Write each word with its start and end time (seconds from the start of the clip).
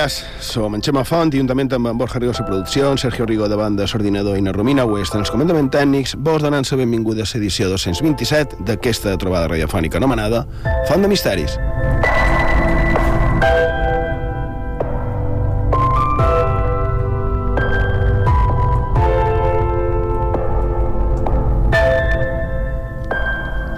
Balears. 0.00 0.24
Som 0.40 0.74
en 0.74 0.80
Xema 0.80 1.02
Font, 1.04 1.28
juntament 1.32 1.68
amb 1.76 1.90
en 1.90 1.98
Borja 1.98 2.20
producció, 2.46 2.90
en 2.90 2.98
Sergio 2.98 3.26
Rigo 3.26 3.48
de 3.48 3.56
banda 3.56 3.86
s'ordinador 3.86 4.38
i 4.38 4.40
na 4.40 4.52
Romina 4.52 4.84
Oest 4.84 5.14
en 5.14 5.20
els 5.20 5.30
comandaments 5.30 5.70
tècnics, 5.70 6.14
vos 6.16 6.40
donant 6.42 6.64
la 6.64 6.76
benvinguda 6.76 7.22
a 7.22 7.28
l'edició 7.34 7.68
227 7.68 8.64
d'aquesta 8.64 9.16
trobada 9.18 9.48
radiofònica 9.48 9.98
anomenada 9.98 10.46
Font 10.88 11.02
de 11.02 11.08
Misteris. 11.08 11.58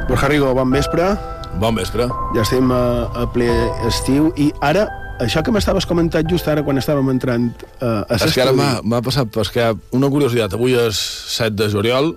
Borja 0.08 0.28
Rigo, 0.28 0.54
bon 0.54 0.70
vespre. 0.70 1.16
Bon 1.58 1.74
vespre. 1.74 2.06
Ja 2.36 2.42
estem 2.46 2.70
a, 2.70 3.08
a 3.10 3.26
ple 3.26 3.50
estiu 3.88 4.30
i 4.36 4.52
ara, 4.62 4.86
això 5.22 5.42
que 5.44 5.54
m'estaves 5.54 5.86
comentant 5.88 6.26
just 6.28 6.48
ara 6.50 6.64
quan 6.66 6.80
estàvem 6.80 7.08
entrant 7.12 7.50
uh, 7.80 8.02
a 8.02 8.18
És 8.18 8.34
que 8.34 8.42
ara 8.44 8.52
m'ha 8.54 9.00
passat 9.04 9.30
perquè 9.32 9.70
una 9.96 10.10
curiositat. 10.12 10.56
Avui 10.58 10.76
és 10.78 10.98
7 11.36 11.56
de 11.58 11.68
juliol, 11.72 12.12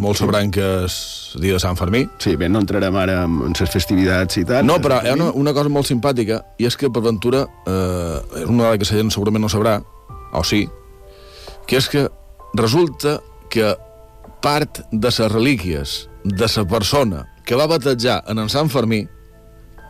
molts 0.00 0.20
sabran 0.22 0.50
que 0.54 0.64
és 0.84 0.96
dia 1.40 1.56
de 1.56 1.62
Sant 1.62 1.78
Fermí. 1.78 2.04
Sí, 2.22 2.34
bé, 2.38 2.48
no 2.50 2.62
entrarem 2.62 2.96
ara 2.98 3.20
en, 3.24 3.40
en 3.48 3.56
les 3.58 3.70
festivitats 3.70 4.40
i 4.40 4.44
tal. 4.48 4.66
No, 4.66 4.78
però 4.82 5.00
hi 5.02 5.12
ha 5.12 5.16
una, 5.18 5.30
una 5.38 5.54
cosa 5.56 5.72
molt 5.72 5.88
simpàtica, 5.88 6.40
i 6.58 6.68
és 6.68 6.76
que, 6.78 6.90
per 6.90 7.04
ventura, 7.04 7.44
eh, 7.66 8.42
és 8.42 8.48
una 8.50 8.68
dada 8.68 8.80
que 8.80 8.88
la 8.88 9.00
gent 9.02 9.14
segurament 9.14 9.46
no 9.46 9.52
sabrà, 9.52 9.78
o 10.34 10.42
sí, 10.46 10.64
que 11.68 11.78
és 11.78 11.88
que 11.90 12.08
resulta 12.58 13.18
que 13.50 13.74
part 14.44 14.82
de 14.90 15.10
les 15.10 15.32
relíquies 15.32 15.96
de 16.24 16.48
la 16.56 16.64
persona 16.68 17.26
que 17.44 17.56
va 17.56 17.68
batejar 17.70 18.22
en 18.28 18.38
en 18.38 18.48
Sant 18.48 18.70
Fermí 18.72 19.04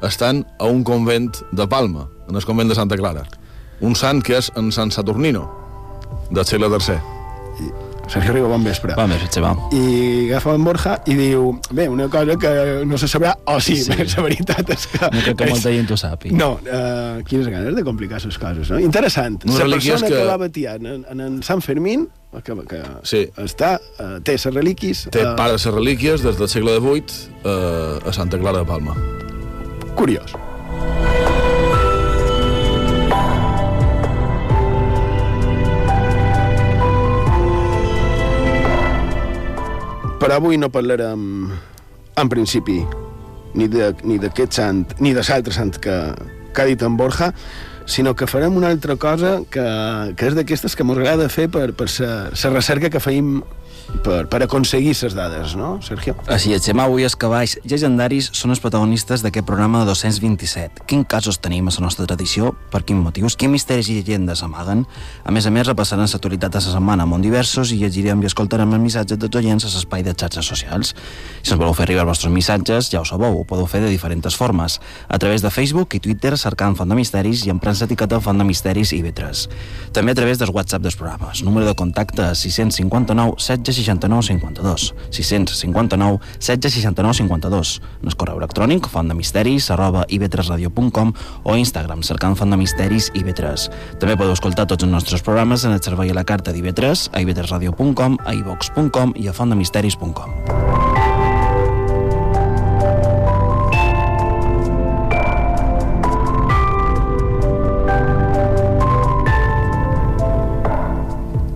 estan 0.02 0.44
a 0.58 0.66
un 0.66 0.84
convent 0.84 1.32
de 1.52 1.66
Palma, 1.66 2.08
en 2.28 2.36
el 2.36 2.44
convent 2.44 2.68
de 2.68 2.74
Santa 2.74 2.96
Clara. 2.96 3.24
Un 3.80 3.94
sant 3.98 4.22
que 4.22 4.38
és 4.38 4.52
en 4.56 4.70
Sant 4.72 4.90
Saturnino, 4.94 5.48
del 6.30 6.44
segle 6.46 6.68
III. 6.70 7.00
Sergio 8.06 8.34
Rigo, 8.34 8.48
bon 8.52 8.60
vespre. 8.62 8.92
Bon 8.98 9.08
vespre, 9.08 9.30
Xavier. 9.32 9.54
I 9.72 10.26
agafa 10.28 10.52
en 10.58 10.64
Borja 10.66 10.98
i 11.08 11.14
diu, 11.16 11.54
bé, 11.72 11.86
una 11.88 12.04
cosa 12.12 12.34
que 12.36 12.82
no 12.84 12.98
se 13.00 13.08
sabrà, 13.08 13.30
o 13.48 13.54
sí, 13.64 13.76
Sí. 13.80 13.92
sí. 13.96 14.04
la 14.18 14.22
veritat 14.26 14.68
és 14.74 14.84
que... 14.92 15.00
No 15.08 15.22
crec 15.24 15.38
que 15.40 15.46
molta 15.48 15.72
gent 15.72 15.88
ho 15.90 15.96
sàpiga. 15.96 16.36
No, 16.36 16.50
uh, 16.60 17.22
quines 17.24 17.48
ganes 17.48 17.74
de 17.74 17.82
complicar 17.86 18.20
les 18.22 18.36
coses, 18.38 18.68
no? 18.70 18.78
Interessant. 18.78 19.40
La 19.48 19.58
relíquies 19.62 20.02
persona 20.02 20.08
que... 20.12 20.20
que- 20.20 20.28
va 20.28 20.36
batir 20.36 20.66
en, 20.74 20.86
en, 21.08 21.20
en 21.28 21.42
Sant 21.42 21.62
Fermín, 21.64 22.10
que, 22.44 22.52
que 22.68 22.82
Sí. 23.08 23.24
està, 23.40 23.78
uh, 23.98 24.20
té 24.20 24.36
les 24.36 24.44
relíquis... 24.52 25.06
Té 25.10 25.22
eh, 25.24 25.32
part 25.34 25.54
de 25.56 25.56
les 25.56 25.66
relíquies 25.72 26.22
des 26.28 26.36
del 26.36 26.48
segle 26.52 26.76
XVIII 26.76 27.30
eh, 27.42 28.00
a 28.04 28.12
Santa 28.12 28.36
Clara 28.38 28.58
de 28.60 28.68
Palma. 28.68 28.92
Curiós. 29.96 30.36
Però 40.24 40.38
avui 40.40 40.56
no 40.56 40.70
parlarem, 40.72 41.50
en 42.16 42.28
principi, 42.32 42.78
ni 43.60 43.66
d'aquest 43.68 44.56
sant, 44.56 44.78
ni 45.04 45.10
de 45.12 45.20
l'altre 45.20 45.52
sant 45.52 45.74
que, 45.76 45.96
que 46.56 46.62
ha 46.62 46.64
dit 46.64 46.80
en 46.80 46.96
Borja, 46.96 47.28
sinó 47.84 48.14
que 48.16 48.24
farem 48.24 48.56
una 48.56 48.70
altra 48.72 48.96
cosa 48.96 49.34
que, 49.52 49.64
que 50.16 50.30
és 50.30 50.38
d'aquestes 50.38 50.72
que 50.72 50.86
ens 50.86 50.96
agrada 50.96 51.28
fer 51.28 51.50
per, 51.52 51.66
per 51.76 51.90
la 52.00 52.54
recerca 52.54 52.88
que 52.88 53.04
feim 53.04 53.42
per, 54.04 54.24
per 54.30 54.40
aconseguir 54.44 54.94
les 54.94 55.14
dades, 55.16 55.54
no, 55.58 55.78
Sergio? 55.84 56.14
Així 56.30 56.52
és, 56.54 56.62
Xema, 56.64 56.86
avui 56.88 57.04
els 57.06 57.16
cavalls 57.18 57.56
llegendaris 57.64 58.30
són 58.36 58.54
els 58.54 58.60
protagonistes 58.62 59.24
d'aquest 59.24 59.46
programa 59.48 59.82
de 59.82 59.90
227. 59.90 60.84
Quins 60.90 61.08
casos 61.08 61.38
tenim 61.42 61.68
a 61.68 61.74
la 61.74 61.84
nostra 61.86 62.06
tradició? 62.06 62.52
Per 62.72 62.82
quins 62.86 63.02
motius? 63.04 63.36
Quins 63.36 63.52
misteris 63.52 63.90
i 63.92 63.98
llegendes 63.98 64.42
amaguen? 64.46 64.84
A 65.24 65.34
més 65.34 65.46
a 65.46 65.52
més, 65.54 65.66
repassarem 65.68 66.06
l'actualitat 66.06 66.56
de 66.56 66.62
la 66.62 66.64
setmana 66.66 67.06
amb 67.06 67.20
diversos 67.24 67.72
i 67.72 67.80
llegirem 67.82 68.22
i 68.22 68.28
escoltarem 68.30 68.72
els 68.76 68.82
missatges 68.82 69.20
dels 69.20 69.40
oients 69.40 69.64
a 69.64 69.72
l'espai 69.72 70.04
de 70.06 70.14
xarxes 70.14 70.46
socials. 70.46 70.94
Si 71.42 71.52
ens 71.52 71.60
voleu 71.60 71.74
fer 71.76 71.86
arribar 71.88 72.04
els 72.04 72.14
vostres 72.14 72.32
missatges, 72.32 72.90
ja 72.92 73.02
ho 73.02 73.08
sabeu, 73.08 73.40
ho 73.40 73.44
podeu 73.48 73.68
fer 73.70 73.82
de 73.84 73.92
diferents 73.92 74.36
formes. 74.36 74.80
A 75.08 75.18
través 75.18 75.42
de 75.42 75.50
Facebook 75.50 75.94
i 75.94 76.00
Twitter 76.00 76.36
cercant 76.38 76.76
Font 76.78 76.88
de 76.88 76.96
Misteris 76.98 77.44
i 77.46 77.52
emprant 77.52 77.76
l'etiqueta 77.80 78.20
Font 78.24 78.38
de 78.38 78.46
Misteris 78.48 78.92
i 78.96 79.02
Vetres. 79.04 79.48
També 79.92 80.12
a 80.12 80.18
través 80.18 80.40
del 80.40 80.52
WhatsApp 80.54 80.82
dels 80.82 80.96
programes. 80.96 81.42
Número 81.44 81.66
de 81.66 81.74
contacte 81.78 82.32
659 82.34 83.38
16 83.44 83.73
69 83.76 84.26
52. 84.28 84.86
659 85.10 86.20
16 86.38 86.78
69 86.78 87.18
52. 87.22 87.74
En 88.02 88.12
el 88.12 88.16
correu 88.20 88.38
electrònic 88.40 88.88
fontdemisteris 88.90 89.70
arroba 89.74 90.06
ivetresradio.com 90.08 91.12
o 91.44 91.56
Instagram 91.56 92.02
cercant 92.06 92.38
Font 92.38 92.54
de 92.54 92.60
Misteris 92.60 93.10
i 93.14 93.24
Vetres. 93.26 93.68
També 94.00 94.16
podeu 94.16 94.34
escoltar 94.36 94.68
tots 94.70 94.86
els 94.86 94.92
nostres 94.92 95.22
programes 95.26 95.64
en 95.64 95.76
el 95.76 95.82
servei 95.82 96.10
a 96.10 96.18
la 96.18 96.26
carta 96.28 96.52
d'Ivetres, 96.54 97.08
a 97.12 97.22
ivetresradio.com, 97.24 98.18
a 98.24 98.34
ivox.com 98.40 99.14
i 99.20 99.28
a 99.28 99.36
fontdemisteris.com. 99.36 100.83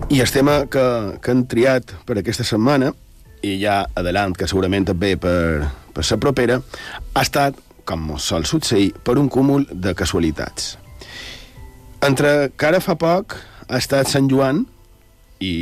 I 0.09 0.21
el 0.21 0.31
tema 0.31 0.65
que, 0.65 0.81
que 1.21 1.29
han 1.29 1.43
triat 1.45 1.91
per 2.07 2.15
aquesta 2.17 2.41
setmana, 2.41 2.87
i 3.45 3.59
ja 3.61 3.83
adelant, 3.93 4.33
que 4.33 4.47
segurament 4.49 4.87
també 4.89 5.11
per, 5.21 5.67
per 5.93 6.05
la 6.07 6.17
propera, 6.17 6.57
ha 7.13 7.21
estat, 7.21 7.59
com 7.85 8.15
sol 8.17 8.47
succeir, 8.49 8.89
per 9.05 9.19
un 9.21 9.29
cúmul 9.29 9.67
de 9.69 9.93
casualitats. 9.93 10.79
Entre 12.01 12.49
que 12.57 12.69
ara 12.71 12.81
fa 12.81 12.97
poc 12.97 13.37
ha 13.67 13.77
estat 13.77 14.09
Sant 14.09 14.25
Joan 14.33 14.63
i, 15.45 15.53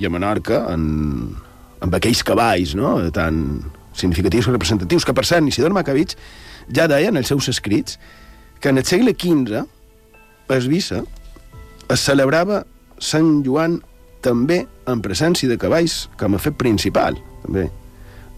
i 0.00 0.08
a 0.08 0.10
Menorca, 0.10 0.64
en, 0.72 1.36
amb 1.84 2.00
aquells 2.00 2.24
cavalls 2.24 2.72
no? 2.80 2.96
tan 3.12 3.60
significatius 3.92 4.48
i 4.48 4.56
representatius, 4.56 5.04
que 5.04 5.12
per 5.12 5.28
cert, 5.28 5.44
Isidor 5.52 5.76
Macavits 5.76 6.16
ja 6.72 6.88
deia 6.88 7.12
en 7.12 7.20
els 7.20 7.28
seus 7.28 7.52
escrits 7.52 8.00
que 8.56 8.72
en 8.72 8.80
el 8.80 8.88
segle 8.88 9.12
XV 9.12 9.66
a 10.48 10.56
es 11.92 12.00
celebrava 12.00 12.64
Sant 13.04 13.42
Joan 13.44 13.78
també 14.24 14.62
en 14.88 15.02
presència 15.04 15.48
de 15.50 15.58
cavalls 15.60 16.06
com 16.20 16.34
a 16.34 16.40
fet 16.40 16.56
principal, 16.60 17.18
també. 17.44 17.66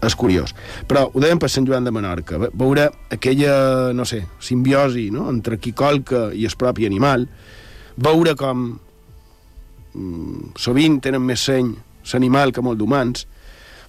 És 0.03 0.13
curiós. 0.13 0.51
Però 0.85 1.07
ho 1.09 1.21
dèiem 1.23 1.39
per 1.41 1.47
Sant 1.49 1.65
Joan 1.65 1.87
de 1.87 1.91
Menorca. 1.95 2.37
ve- 2.37 2.51
Veure 2.53 2.89
aquella, 3.09 3.93
no 3.97 4.05
sé, 4.05 4.19
simbiosi 4.39 5.07
no? 5.09 5.29
entre 5.31 5.57
qui 5.57 5.71
colca 5.73 6.27
i 6.37 6.45
el 6.45 6.53
propi 6.59 6.85
animal, 6.85 7.25
veure 7.97 8.35
com 8.37 8.67
mm, 9.95 10.51
sovint 10.59 10.99
tenen 11.01 11.23
més 11.25 11.41
seny 11.47 11.71
l'animal 12.13 12.53
que 12.53 12.61
molt 12.63 12.77
d'humans, 12.79 13.25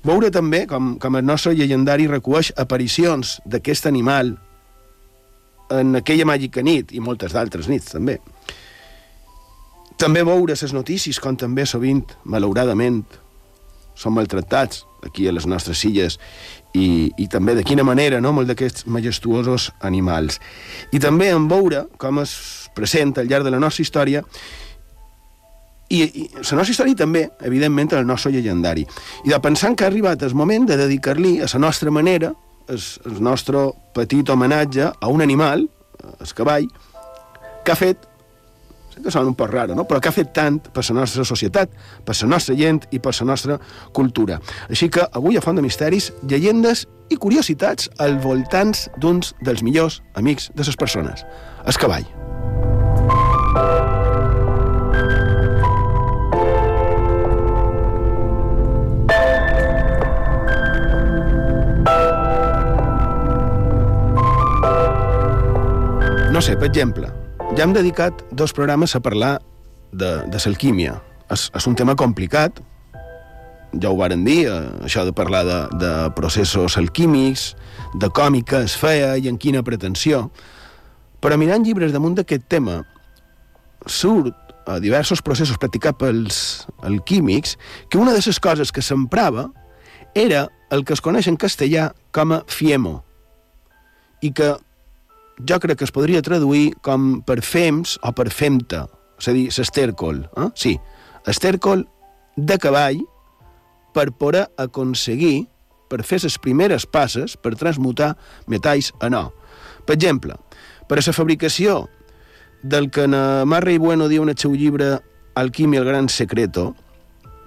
veure 0.06 0.30
també 0.34 0.64
com, 0.66 0.94
com 0.98 1.16
el 1.18 1.24
nostre 1.26 1.52
llegendari 1.54 2.06
recueix 2.08 2.52
aparicions 2.56 3.36
d'aquest 3.44 3.86
animal 3.90 4.32
en 5.70 5.94
aquella 6.00 6.24
màgica 6.24 6.62
nit 6.64 6.94
i 6.96 7.00
moltes 7.04 7.34
d'altres 7.36 7.68
nits 7.68 7.92
també. 7.92 8.16
També 9.98 10.22
veure 10.22 10.54
les 10.54 10.72
notícies 10.72 11.18
com 11.18 11.36
també 11.36 11.64
sovint, 11.66 12.04
malauradament, 12.24 13.02
són 13.98 14.14
maltractats 14.14 14.84
aquí 15.02 15.26
a 15.26 15.32
les 15.34 15.46
nostres 15.46 15.82
illes 15.86 16.18
i, 16.74 17.10
i 17.18 17.26
també 17.30 17.56
de 17.58 17.64
quina 17.66 17.82
manera 17.86 18.20
no, 18.22 18.30
molt 18.34 18.50
d'aquests 18.50 18.86
majestuosos 18.86 19.72
animals. 19.82 20.38
I 20.94 21.00
també 21.02 21.32
en 21.34 21.48
veure 21.50 21.86
com 21.98 22.20
es 22.22 22.34
presenta 22.78 23.22
al 23.22 23.30
llarg 23.30 23.46
de 23.46 23.54
la 23.54 23.60
nostra 23.62 23.82
història 23.82 24.22
i, 25.88 26.02
i 26.04 26.26
la 26.36 26.58
nostra 26.60 26.74
història 26.74 26.98
també, 27.00 27.24
evidentment, 27.48 27.94
el 27.96 28.06
nostre 28.06 28.30
llegendari. 28.34 28.84
I 29.24 29.32
de 29.32 29.40
pensar 29.40 29.72
que 29.74 29.86
ha 29.86 29.90
arribat 29.90 30.22
el 30.22 30.36
moment 30.36 30.68
de 30.68 30.76
dedicar-li 30.76 31.38
a 31.40 31.48
la 31.50 31.62
nostra 31.64 31.90
manera 31.90 32.34
el, 32.68 32.82
el 33.08 33.22
nostre 33.24 33.64
petit 33.96 34.30
homenatge 34.30 34.92
a 34.92 35.10
un 35.10 35.24
animal, 35.24 35.64
el 36.20 36.34
cavall, 36.36 36.68
que 37.64 37.72
ha 37.72 37.78
fet 37.78 38.06
sé 38.98 39.04
que 39.04 39.10
sona 39.14 39.30
un 39.30 39.36
poc 39.38 39.50
raro, 39.52 39.74
no? 39.74 39.86
però 39.86 40.00
que 40.00 40.10
ha 40.10 40.14
fet 40.14 40.32
tant 40.34 40.58
per 40.74 40.84
la 40.88 41.00
nostra 41.00 41.24
societat, 41.24 41.70
per 42.04 42.16
la 42.22 42.28
nostra 42.34 42.56
gent 42.58 42.84
i 42.90 42.98
per 42.98 43.14
la 43.20 43.30
nostra 43.32 43.58
cultura. 43.92 44.40
Així 44.68 44.90
que 44.90 45.06
avui 45.12 45.36
a 45.38 45.42
Font 45.44 45.56
de 45.56 45.62
Misteris, 45.62 46.12
llegendes 46.26 46.86
i 47.08 47.16
curiositats 47.16 47.88
al 47.98 48.18
voltants 48.20 48.88
d'uns 49.00 49.34
dels 49.44 49.62
millors 49.62 50.02
amics 50.14 50.50
de 50.54 50.66
les 50.66 50.76
persones, 50.76 51.24
el 51.64 51.78
cavall. 51.78 52.06
No 66.28 66.42
sé, 66.44 66.54
per 66.54 66.68
exemple, 66.68 67.08
ja 67.58 67.64
hem 67.66 67.72
dedicat 67.74 68.20
dos 68.30 68.52
programes 68.54 68.94
a 68.94 69.00
parlar 69.02 69.40
de, 69.90 70.10
de 70.30 70.38
l'alquímia. 70.44 71.00
És, 71.26 71.48
és 71.58 71.66
un 71.66 71.74
tema 71.74 71.96
complicat, 71.98 72.60
ja 73.74 73.90
ho 73.90 73.96
varen 73.98 74.22
dir, 74.22 74.44
eh, 74.46 74.60
això 74.86 75.02
de 75.02 75.10
parlar 75.12 75.42
de, 75.48 75.56
de 75.80 75.90
processos 76.14 76.78
alquímics, 76.78 77.56
de 77.98 78.12
com 78.14 78.36
i 78.38 78.44
què 78.46 78.62
es 78.62 78.76
feia 78.78 79.16
i 79.18 79.26
en 79.26 79.40
quina 79.42 79.64
pretensió, 79.66 80.28
Però 81.18 81.34
mirant 81.34 81.64
llibres 81.66 81.90
damunt 81.90 82.14
d'aquest 82.14 82.44
tema, 82.46 82.76
surt 83.90 84.36
a 84.70 84.76
diversos 84.78 85.18
processos 85.24 85.58
practicats 85.58 85.98
pels 85.98 86.38
alquímics 86.86 87.56
que 87.90 87.98
una 87.98 88.12
de 88.14 88.22
les 88.22 88.38
coses 88.38 88.70
que 88.70 88.84
s'emprava 88.86 89.48
era 90.14 90.46
el 90.70 90.84
que 90.84 90.94
es 90.94 91.02
coneix 91.02 91.26
en 91.26 91.38
castellà 91.40 91.88
com 92.14 92.36
a 92.36 92.42
fiemo 92.46 93.00
i 94.22 94.30
que 94.30 94.52
jo 95.46 95.58
crec 95.60 95.78
que 95.78 95.86
es 95.86 95.94
podria 95.94 96.22
traduir 96.22 96.72
com 96.82 97.20
per 97.26 97.40
fems 97.46 97.96
o 98.02 98.12
per 98.16 98.30
femta, 98.34 98.86
és 99.18 99.28
a 99.30 99.34
dir, 99.36 99.46
l'estèrcol. 99.54 100.24
Eh? 100.36 100.48
Sí, 100.58 100.74
estèrcol 101.28 101.84
de 102.36 102.58
cavall 102.58 103.02
per 103.94 104.10
poder 104.12 104.46
aconseguir, 104.58 105.48
per 105.88 106.02
fer 106.04 106.20
les 106.22 106.36
primeres 106.38 106.84
passes, 106.86 107.36
per 107.40 107.56
transmutar 107.56 108.14
metalls 108.46 108.92
en 109.02 109.16
or. 109.16 109.32
Per 109.86 109.96
exemple, 109.96 110.36
per 110.88 110.98
a 111.00 111.04
la 111.06 111.14
fabricació 111.16 111.86
del 112.62 112.90
que 112.90 113.06
na 113.08 113.44
Marra 113.46 113.72
i 113.72 113.78
Bueno 113.78 114.08
diu 114.08 114.22
en 114.22 114.34
el 114.34 114.38
seu 114.38 114.54
llibre 114.54 114.98
Alquimia, 115.34 115.80
el 115.80 115.86
gran 115.86 116.08
secreto, 116.08 116.74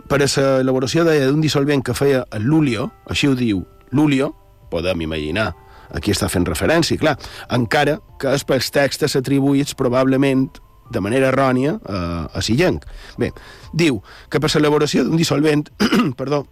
per 0.10 0.22
a 0.24 0.28
l'elaboració 0.28 1.06
d'un 1.06 1.42
dissolvent 1.44 1.84
que 1.84 1.96
feia 1.96 2.26
el 2.32 2.48
Lulio, 2.48 2.90
així 3.06 3.28
ho 3.28 3.36
diu, 3.36 3.62
Lulio, 3.92 4.32
podem 4.72 5.04
imaginar 5.04 5.52
aquí 5.94 6.14
està 6.14 6.30
fent 6.32 6.48
referència, 6.48 7.00
clar, 7.00 7.18
encara 7.52 8.00
que 8.20 8.34
és 8.36 8.46
pels 8.48 8.72
textos 8.74 9.18
atribuïts 9.20 9.76
probablement 9.78 10.48
de 10.92 11.00
manera 11.00 11.32
errònia 11.32 11.78
a, 11.88 12.28
a 12.34 12.44
Sillenc. 12.44 12.86
Bé, 13.20 13.32
diu 13.74 14.02
que 14.30 14.42
per 14.44 14.52
l'elaboració 14.56 15.06
d'un 15.08 15.20
dissolvent, 15.20 15.70
perdó, 16.20 16.46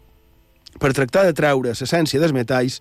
per 0.79 0.93
tractar 0.95 1.25
de 1.27 1.35
treure 1.35 1.73
l'essència 1.73 2.21
dels 2.21 2.35
metalls, 2.35 2.79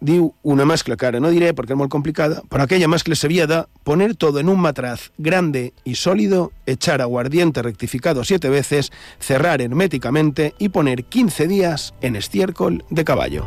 diu 0.00 0.30
una 0.42 0.64
mescla 0.64 0.96
que 0.96 1.06
ara 1.06 1.20
no 1.20 1.30
diré 1.32 1.52
perquè 1.56 1.74
és 1.76 1.78
molt 1.78 1.92
complicada, 1.92 2.40
però 2.48 2.64
aquella 2.64 2.88
mescla 2.88 3.16
s'havia 3.16 3.46
de 3.46 3.60
poner 3.84 4.14
todo 4.16 4.40
en 4.40 4.48
un 4.48 4.60
matraz 4.60 5.10
grande 5.18 5.74
y 5.84 5.94
sólido, 5.94 6.52
echar 6.66 7.02
aguardiente 7.02 7.62
rectificado 7.62 8.24
siete 8.24 8.48
veces, 8.48 8.92
cerrar 9.18 9.60
herméticamente 9.60 10.54
y 10.58 10.70
poner 10.70 11.04
15 11.04 11.48
días 11.48 11.94
en 12.00 12.16
estiércol 12.16 12.84
de 12.88 13.04
caballo. 13.04 13.46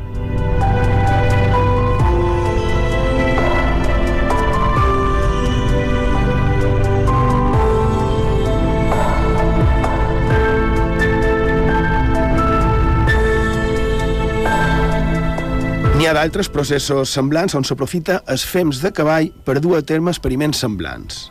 N'hi 16.03 16.09
ha 16.09 16.17
d'altres 16.17 16.49
processos 16.51 17.13
semblants 17.15 17.53
on 17.55 17.63
s'aprofita 17.63 18.17
els 18.33 18.41
fems 18.43 18.81
de 18.83 18.89
cavall 18.91 19.29
per 19.47 19.61
dur 19.63 19.77
a 19.77 19.85
terme 19.87 20.11
experiments 20.11 20.59
semblants. 20.59 21.29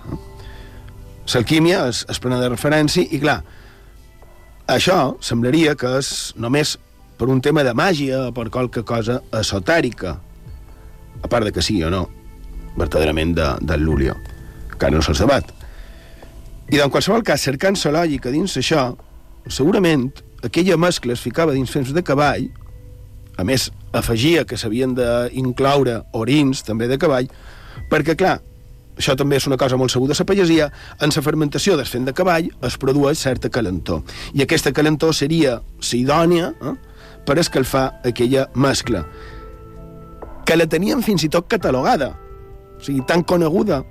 L'alquímia 1.29 1.83
es, 1.91 1.99
es 2.09 2.21
prena 2.25 2.39
de 2.41 2.49
referència 2.49 3.05
i, 3.05 3.19
clar, 3.21 3.43
això 4.73 4.97
semblaria 5.21 5.75
que 5.77 5.91
és 5.99 6.09
només 6.41 6.73
per 7.21 7.29
un 7.29 7.43
tema 7.45 7.67
de 7.69 7.75
màgia 7.77 8.23
o 8.31 8.33
per 8.33 8.47
qualque 8.55 8.81
cosa 8.81 9.19
esotèrica, 9.43 10.15
a 11.21 11.29
part 11.29 11.51
de 11.51 11.53
que 11.53 11.67
sí 11.69 11.77
o 11.85 11.93
no, 11.93 12.07
verdaderament 12.73 13.37
de, 13.37 13.51
del 13.75 13.85
Lulio, 13.85 14.17
que 14.73 14.89
ara 14.89 14.97
no 14.97 15.05
se'ls 15.05 15.21
debat. 15.27 15.53
I 16.73 16.81
en 16.81 16.97
qualsevol 16.97 17.29
cas, 17.29 17.45
cercant 17.45 17.77
la 17.85 17.99
lògica 18.01 18.33
dins 18.33 18.57
això, 18.57 18.89
segurament 19.53 20.09
aquella 20.41 20.81
mescla 20.81 21.13
es 21.13 21.29
ficava 21.29 21.53
dins 21.53 21.77
fems 21.77 21.93
de 21.93 22.09
cavall 22.09 22.49
a 23.43 23.45
més, 23.45 23.71
afegia 23.93 24.47
que 24.47 24.57
s'havien 24.57 24.95
d'incloure 24.95 25.99
orins, 26.15 26.63
també 26.63 26.89
de 26.89 26.99
cavall, 27.03 27.29
perquè, 27.91 28.15
clar, 28.19 28.39
això 28.97 29.17
també 29.19 29.39
és 29.41 29.47
una 29.49 29.59
cosa 29.59 29.79
molt 29.81 29.91
segura 29.91 30.15
de 30.15 30.21
la 30.21 30.29
pagesia, 30.29 30.69
en 31.01 31.11
la 31.15 31.23
fermentació 31.25 31.77
del 31.77 31.89
fent 31.89 32.07
de 32.07 32.15
cavall 32.15 32.51
es 32.63 32.79
produeix 32.79 33.19
certa 33.19 33.51
calentor. 33.51 34.03
I 34.35 34.45
aquesta 34.45 34.73
calentor 34.73 35.15
seria 35.15 35.59
la 35.59 35.97
idònia 35.99 36.53
eh, 36.53 36.75
per 37.27 37.39
escalfar 37.39 38.01
aquella 38.05 38.49
mescla, 38.55 39.05
que 40.47 40.57
la 40.57 40.67
tenien 40.67 41.03
fins 41.03 41.25
i 41.25 41.31
tot 41.33 41.49
catalogada, 41.49 42.13
o 42.79 42.83
sigui, 42.83 43.03
tan 43.07 43.23
coneguda 43.23 43.83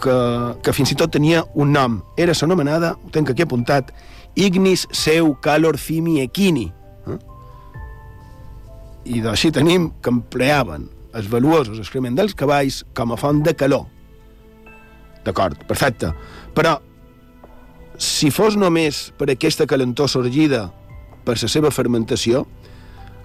que, 0.00 0.16
que 0.62 0.72
fins 0.72 0.92
i 0.92 0.96
tot 0.96 1.12
tenia 1.12 1.44
un 1.54 1.72
nom. 1.72 2.00
Era 2.16 2.34
s'anomenada, 2.36 2.94
ho 2.96 3.12
tenc 3.12 3.32
aquí 3.32 3.44
apuntat, 3.44 3.92
Ignis 4.38 4.86
seu 4.94 5.32
calor 5.42 5.80
fimi 5.82 6.20
equini, 6.22 6.68
i 9.04 9.22
d'així 9.24 9.50
tenim 9.54 9.90
que 10.02 10.12
empleaven 10.12 10.88
els 11.18 11.28
valuosos 11.30 11.78
excrements 11.80 12.18
dels 12.18 12.36
cavalls 12.38 12.82
com 12.96 13.12
a 13.12 13.18
font 13.20 13.42
de 13.44 13.54
calor. 13.56 13.86
D'acord, 15.24 15.60
perfecte. 15.68 16.12
Però, 16.56 16.76
si 17.98 18.30
fos 18.30 18.56
només 18.56 19.08
per 19.18 19.30
aquesta 19.32 19.66
calentor 19.66 20.08
sorgida 20.08 20.68
per 21.26 21.36
la 21.40 21.50
seva 21.50 21.72
fermentació, 21.74 22.46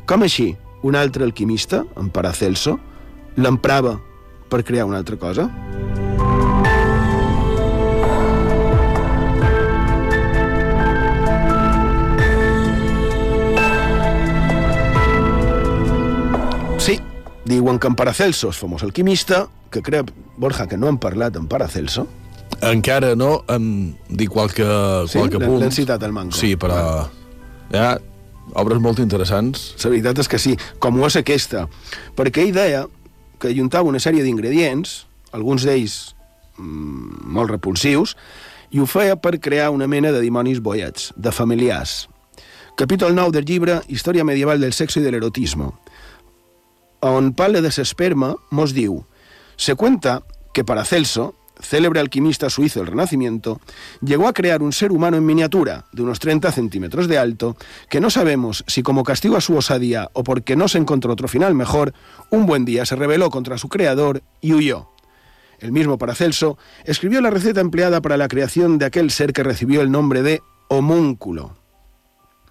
com 0.09 0.25
així 0.25 0.51
un 0.83 0.97
altre 0.99 1.23
alquimista, 1.23 1.83
en 1.95 2.09
Paracelso, 2.11 2.77
l'emprava 3.37 3.97
per 4.49 4.63
crear 4.67 4.89
una 4.89 4.99
altra 4.99 5.17
cosa? 5.17 5.47
Diuen 17.53 17.77
que 17.77 17.89
en 17.91 17.93
Paracelso 17.93 18.49
és 18.49 18.57
famós 18.57 18.81
alquimista, 18.85 19.43
que 19.69 19.83
crec, 19.85 20.09
Borja, 20.41 20.65
que 20.69 20.77
no 20.79 20.87
han 20.89 20.97
parlat 21.01 21.37
en 21.37 21.45
Paracelso. 21.51 22.07
Encara 22.65 23.13
no, 23.17 23.43
em 23.51 23.93
dic 24.09 24.31
qualque, 24.33 24.65
sí? 25.09 25.19
qualque 25.19 25.41
punt. 25.41 25.59
L'han 25.61 25.75
citat 25.75 26.01
al 26.05 26.15
manco. 26.15 26.37
Sí, 26.37 26.55
però 26.57 26.79
hi 27.69 27.77
ha 27.77 27.91
obres 28.59 28.81
molt 28.81 29.01
interessants. 29.03 29.71
La 29.83 29.91
veritat 29.93 30.23
és 30.23 30.31
que 30.31 30.41
sí, 30.41 30.55
com 30.81 30.97
ho 30.97 31.05
és 31.05 31.19
aquesta, 31.19 31.67
perquè 32.17 32.47
ell 32.47 32.55
deia 32.55 32.87
que 33.41 33.53
juntava 33.53 33.89
una 33.89 34.01
sèrie 34.01 34.25
d'ingredients, 34.25 35.03
alguns 35.35 35.67
d'ells 35.67 35.99
mmm, 36.57 37.29
molt 37.37 37.53
repulsius, 37.53 38.15
i 38.73 38.81
ho 38.81 38.89
feia 38.89 39.19
per 39.19 39.37
crear 39.37 39.69
una 39.73 39.85
mena 39.85 40.13
de 40.13 40.23
dimonis 40.23 40.61
boiats, 40.63 41.11
de 41.13 41.33
familiars. 41.35 42.07
Capítol 42.79 43.13
9 43.13 43.35
del 43.35 43.45
llibre 43.45 43.81
Història 43.85 44.25
medieval 44.25 44.61
del 44.61 44.73
sexo 44.73 44.97
i 44.97 45.03
de 45.05 45.11
l'erotismo 45.13 45.75
on 47.03 47.33
parla 47.33 47.61
de 47.61 47.69
l'esperma, 47.69 48.35
mos 48.51 48.73
diu 48.73 49.03
Se 49.57 49.75
cuenta 49.75 50.23
que 50.53 50.63
Paracelso, 50.63 51.35
célebre 51.59 51.99
alquimista 51.99 52.49
suizo 52.49 52.79
del 52.79 52.87
Renacimiento, 52.87 53.59
llegó 54.01 54.27
a 54.27 54.33
crear 54.33 54.61
un 54.61 54.71
ser 54.73 54.91
humano 54.91 55.17
en 55.17 55.25
miniatura, 55.25 55.85
de 55.91 56.01
unos 56.01 56.19
30 56.19 56.51
centímetros 56.51 57.07
de 57.07 57.17
alto, 57.17 57.55
que 57.89 57.99
no 57.99 58.09
sabemos 58.09 58.63
si 58.67 58.83
como 58.83 59.03
castigo 59.03 59.37
a 59.37 59.41
su 59.41 59.55
osadía 59.55 60.09
o 60.13 60.23
porque 60.23 60.55
no 60.55 60.67
se 60.67 60.77
encontró 60.77 61.13
otro 61.13 61.27
final 61.27 61.53
mejor, 61.53 61.93
un 62.29 62.45
buen 62.45 62.65
día 62.65 62.85
se 62.85 62.95
rebeló 62.95 63.29
contra 63.29 63.57
su 63.57 63.69
creador 63.69 64.23
y 64.41 64.53
huyó. 64.53 64.89
El 65.59 65.71
mismo 65.71 65.97
Paracelso 65.97 66.57
escribió 66.83 67.21
la 67.21 67.29
receta 67.29 67.61
empleada 67.61 68.01
para 68.01 68.17
la 68.17 68.27
creación 68.27 68.77
de 68.77 68.85
aquel 68.85 69.11
ser 69.11 69.33
que 69.33 69.43
recibió 69.43 69.81
el 69.81 69.91
nombre 69.91 70.21
de 70.23 70.41
homúnculo. 70.67 71.55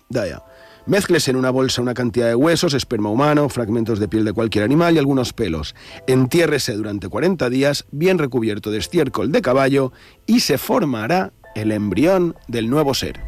Daya. 0.09 0.43
Mezcles 0.85 1.29
en 1.29 1.37
una 1.37 1.51
bolsa 1.51 1.81
una 1.81 1.95
cantidad 1.95 2.27
de 2.27 2.35
huesos, 2.35 2.75
esperma 2.75 3.09
humano, 3.09 3.49
fragmentos 3.49 4.01
de 4.01 4.09
piel 4.09 4.25
de 4.25 4.33
cualquier 4.33 4.65
animal 4.65 4.95
y 4.95 4.99
algunos 4.99 5.33
pelos. 5.33 5.77
Entiérrese 6.09 6.73
durante 6.73 7.09
40 7.09 7.49
días, 7.51 7.85
bien 7.93 8.19
recubierto 8.19 8.73
de 8.73 8.79
estiércol 8.79 9.31
de 9.31 9.43
caballo, 9.43 9.93
y 10.27 10.41
se 10.41 10.59
formará 10.59 11.33
el 11.55 11.71
embrión 11.71 12.35
del 12.49 12.69
nuevo 12.69 12.95
ser. 12.95 13.21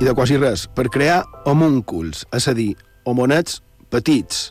I 0.00 0.04
de 0.04 0.14
quasi 0.14 0.38
per 0.74 0.88
crear 0.88 1.26
homúnculs, 1.44 2.26
és 2.32 2.48
homonets 3.04 3.60
petits. 3.90 4.50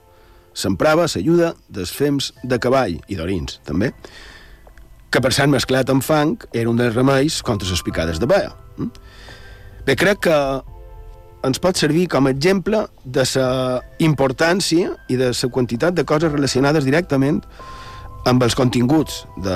S'emprava 0.54 1.08
l'ajuda 1.08 1.54
dels 1.70 1.92
fems 1.96 2.34
de 2.44 2.60
cavall 2.60 2.98
i 3.08 3.18
d'orins, 3.20 3.60
també, 3.68 3.94
que 5.10 5.22
per 5.24 5.32
sant 5.34 5.52
mesclat 5.54 5.90
amb 5.90 6.06
fang 6.06 6.36
era 6.54 6.70
un 6.70 6.78
dels 6.78 6.96
remeis 6.96 7.42
contra 7.46 7.70
les 7.70 7.84
picades 7.86 8.20
de 8.22 8.28
bea. 8.30 8.52
Mm? 8.78 8.92
Bé, 9.88 9.96
crec 9.98 10.26
que 10.28 10.38
ens 11.48 11.60
pot 11.64 11.78
servir 11.80 12.08
com 12.12 12.28
a 12.28 12.34
exemple 12.36 12.84
de 13.06 13.24
la 13.36 13.80
importància 14.04 14.96
i 15.08 15.18
de 15.20 15.32
la 15.32 15.50
quantitat 15.56 15.96
de 15.96 16.06
coses 16.06 16.32
relacionades 16.32 16.86
directament 16.86 17.40
amb 18.28 18.44
els 18.44 18.56
continguts 18.60 19.24
de, 19.40 19.56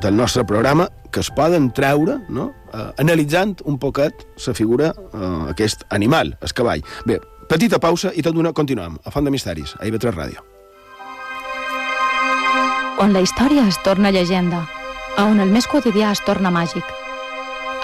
del 0.00 0.16
nostre 0.16 0.44
programa 0.46 0.88
que 1.10 1.20
es 1.22 1.30
poden 1.34 1.70
treure 1.74 2.20
no? 2.28 2.48
eh, 2.72 2.90
analitzant 3.02 3.56
un 3.70 3.78
poquet 3.78 4.24
la 4.46 4.54
figura, 4.54 4.92
eh, 4.94 5.50
aquest 5.50 5.84
animal, 5.90 6.34
el 6.40 6.54
cavall. 6.54 6.82
Bé, 7.06 7.20
Petita 7.48 7.78
pausa 7.78 8.12
i 8.14 8.22
tot 8.22 8.34
d'una 8.34 8.52
continuem 8.52 8.96
a 9.04 9.10
Font 9.10 9.24
de 9.24 9.30
Misteris, 9.30 9.74
a 9.80 9.84
IB3 9.86 10.14
Ràdio. 10.14 10.44
On 13.02 13.12
la 13.12 13.20
història 13.20 13.66
es 13.68 13.76
torna 13.84 14.10
llegenda. 14.10 14.64
a 15.16 15.24
on 15.30 15.40
el 15.40 15.50
més 15.54 15.68
quotidià 15.70 16.10
es 16.10 16.22
torna 16.26 16.50
màgic. 16.50 16.84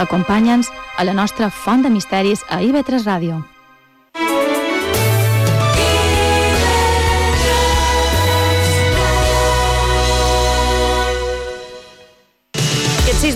Acompanya'ns 0.03 0.71
a 0.99 1.05
la 1.05 1.15
nostra 1.15 1.51
font 1.51 1.85
de 1.85 1.91
misteris 1.91 2.43
a 2.49 2.61
IB3 2.65 3.05
Ràdio. 3.07 3.43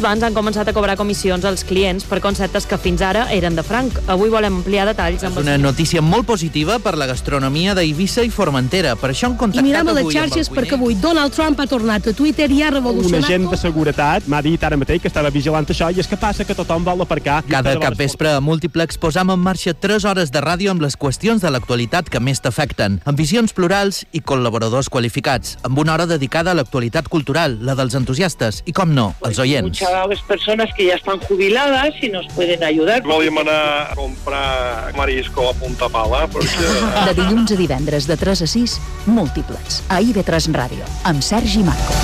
Bancs 0.04 0.24
han 0.26 0.36
començat 0.36 0.68
a 0.68 0.74
cobrar 0.76 0.96
comissions 1.00 1.44
als 1.48 1.64
clients 1.64 2.04
per 2.08 2.20
conceptes 2.24 2.66
que 2.68 2.78
fins 2.78 3.02
ara 3.04 3.24
eren 3.32 3.56
de 3.56 3.64
franc. 3.64 3.96
Avui 4.12 4.30
volem 4.32 4.60
ampliar 4.60 4.84
detalls 4.88 5.24
amb... 5.24 5.38
És 5.38 5.46
una 5.46 5.56
notícia 5.60 6.02
molt 6.04 6.28
positiva 6.28 6.78
per 6.84 6.94
la 7.00 7.08
gastronomia 7.08 7.74
d'Eivissa 7.76 8.24
i 8.26 8.30
Formentera. 8.34 8.94
Per 9.00 9.10
això 9.12 9.30
hem 9.30 9.38
contactat 9.40 9.64
I 9.64 9.70
mirem 9.70 9.90
a 9.90 9.96
les 9.96 10.10
xarxes 10.12 10.50
perquè 10.52 10.76
avui 10.76 10.98
Donald 11.00 11.32
Trump 11.34 11.60
ha 11.60 11.68
tornat 11.70 12.10
a 12.10 12.14
Twitter 12.16 12.50
i 12.52 12.60
ha 12.62 12.70
Un 12.72 12.78
revolucionat 12.78 13.28
agent 13.30 13.48
de 13.50 13.60
seguretat 13.60 14.28
m'ha 14.28 14.42
dit 14.44 14.64
ara 14.64 14.78
mateix 14.80 15.02
que 15.02 15.10
estava 15.12 15.32
vigilant 15.34 15.64
això 15.64 15.88
i 15.94 16.00
és 16.02 16.10
que 16.10 16.18
passa 16.20 16.44
que 16.44 16.56
tothom 16.56 16.84
vol 16.84 17.04
aparcar. 17.04 17.40
Cada 17.48 17.76
cap 17.80 17.96
vespre 17.98 18.34
a 18.36 18.42
Múltiplex 18.44 18.98
posam 19.00 19.32
en 19.32 19.40
marxa 19.40 19.74
3 19.74 20.04
hores 20.10 20.32
de 20.34 20.42
ràdio 20.44 20.74
amb 20.74 20.84
les 20.84 20.98
qüestions 21.00 21.40
de 21.40 21.50
l'actualitat 21.50 22.10
que 22.12 22.20
més 22.20 22.42
t'afecten, 22.44 23.00
amb 23.04 23.18
visions 23.18 23.54
plurals 23.56 24.02
i 24.12 24.20
col·laboradors 24.20 24.90
qualificats, 24.92 25.56
amb 25.64 25.78
una 25.80 25.94
hora 25.94 26.08
dedicada 26.10 26.52
a 26.52 26.58
l'actualitat 26.58 27.08
cultural, 27.08 27.58
la 27.64 27.76
dels 27.78 27.96
entusiastes 27.96 28.62
i, 28.66 28.74
com 28.76 28.92
no, 28.94 29.12
els 29.24 29.40
oients. 29.42 29.80
Muchas 30.02 30.22
personas 30.22 30.70
que 30.76 30.86
ya 30.86 30.94
están 30.94 31.20
jubiladas 31.20 31.94
y 32.02 32.08
nos 32.08 32.26
pueden 32.34 32.62
ayudar. 32.62 33.02
Volíem 33.02 33.38
anar 33.38 33.92
a 33.92 33.94
comprar 33.94 34.94
marisco 34.96 35.48
a 35.48 35.54
punta 35.54 35.88
pala, 35.88 36.26
perquè... 36.28 36.66
De 37.06 37.14
dilluns 37.14 37.54
a 37.54 37.56
divendres 37.56 38.08
de 38.10 38.16
3 38.18 38.42
a 38.42 38.48
6, 38.50 38.74
múltiples, 39.06 39.82
a 39.88 40.00
IB3 40.02 40.50
Ràdio, 40.52 40.84
amb 41.08 41.22
Sergi 41.22 41.62
Marcos. 41.64 41.96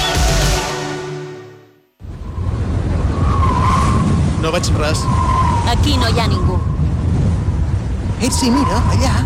No 4.41 4.53
veig 4.55 4.71
res. 4.79 5.03
Aquí 5.69 5.99
no 6.01 6.09
hi 6.09 6.23
ha 6.23 6.29
ningú. 6.31 6.57
Ets 8.23 8.41
sí, 8.41 8.49
mira, 8.55 8.81
allà. 8.95 9.19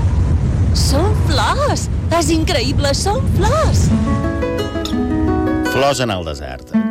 Són 0.74 1.14
flors! 1.28 1.86
És 2.14 2.32
increïble, 2.34 2.90
són 2.98 3.22
flors! 3.38 3.86
Flors 5.70 6.02
en 6.02 6.14
el 6.14 6.26
desert. 6.26 6.83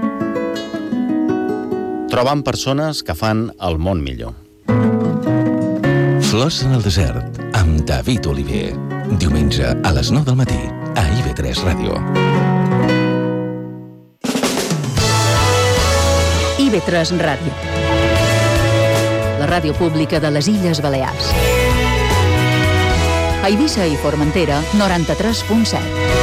Trobant 2.13 2.43
persones 2.45 2.99
que 3.01 3.15
fan 3.17 3.47
el 3.67 3.79
món 3.81 4.03
millor. 4.05 4.35
Flors 6.29 6.59
en 6.61 6.75
el 6.77 6.83
desert, 6.85 7.39
amb 7.57 7.79
David 7.89 8.27
Oliver. 8.29 8.67
Diumenge 9.17 9.71
a 9.73 9.93
les 9.95 10.11
9 10.13 10.27
del 10.27 10.37
matí, 10.37 10.59
a 10.93 11.07
IB3 11.09 11.63
Ràdio. 11.65 11.97
IB3 16.61 17.17
Ràdio. 17.17 17.55
La 19.41 19.49
ràdio 19.49 19.73
pública 19.73 20.21
de 20.21 20.29
les 20.37 20.51
Illes 20.53 20.85
Balears. 20.85 21.33
A 23.41 23.49
Eivissa 23.49 23.89
i 23.89 23.97
Formentera, 23.97 24.61
93.7. 24.77 26.22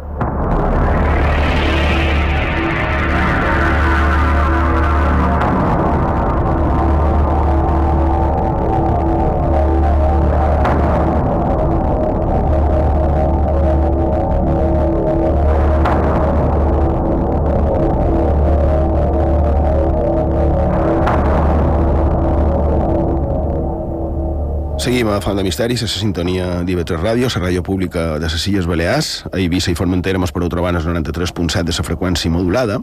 Seguim 24.81 25.11
a 25.13 25.19
Font 25.21 25.37
de 25.37 25.43
Misteris, 25.45 25.83
a 25.83 25.85
la 25.85 25.93
sintonia 25.93 26.45
d'IV3 26.65 26.97
Ràdio, 26.97 27.27
la 27.29 27.41
ràdio 27.43 27.61
pública 27.61 28.17
de 28.17 28.25
les 28.25 28.45
Illes 28.49 28.65
Balears. 28.65 29.09
A 29.29 29.37
Eivissa 29.37 29.69
i 29.69 29.75
Formentera 29.77 30.17
mos 30.17 30.33
podeu 30.33 30.49
trobar 30.49 30.71
el 30.73 30.81
93.7 30.81 31.67
de 31.67 31.75
la 31.77 31.85
freqüència 31.85 32.33
modulada. 32.33 32.79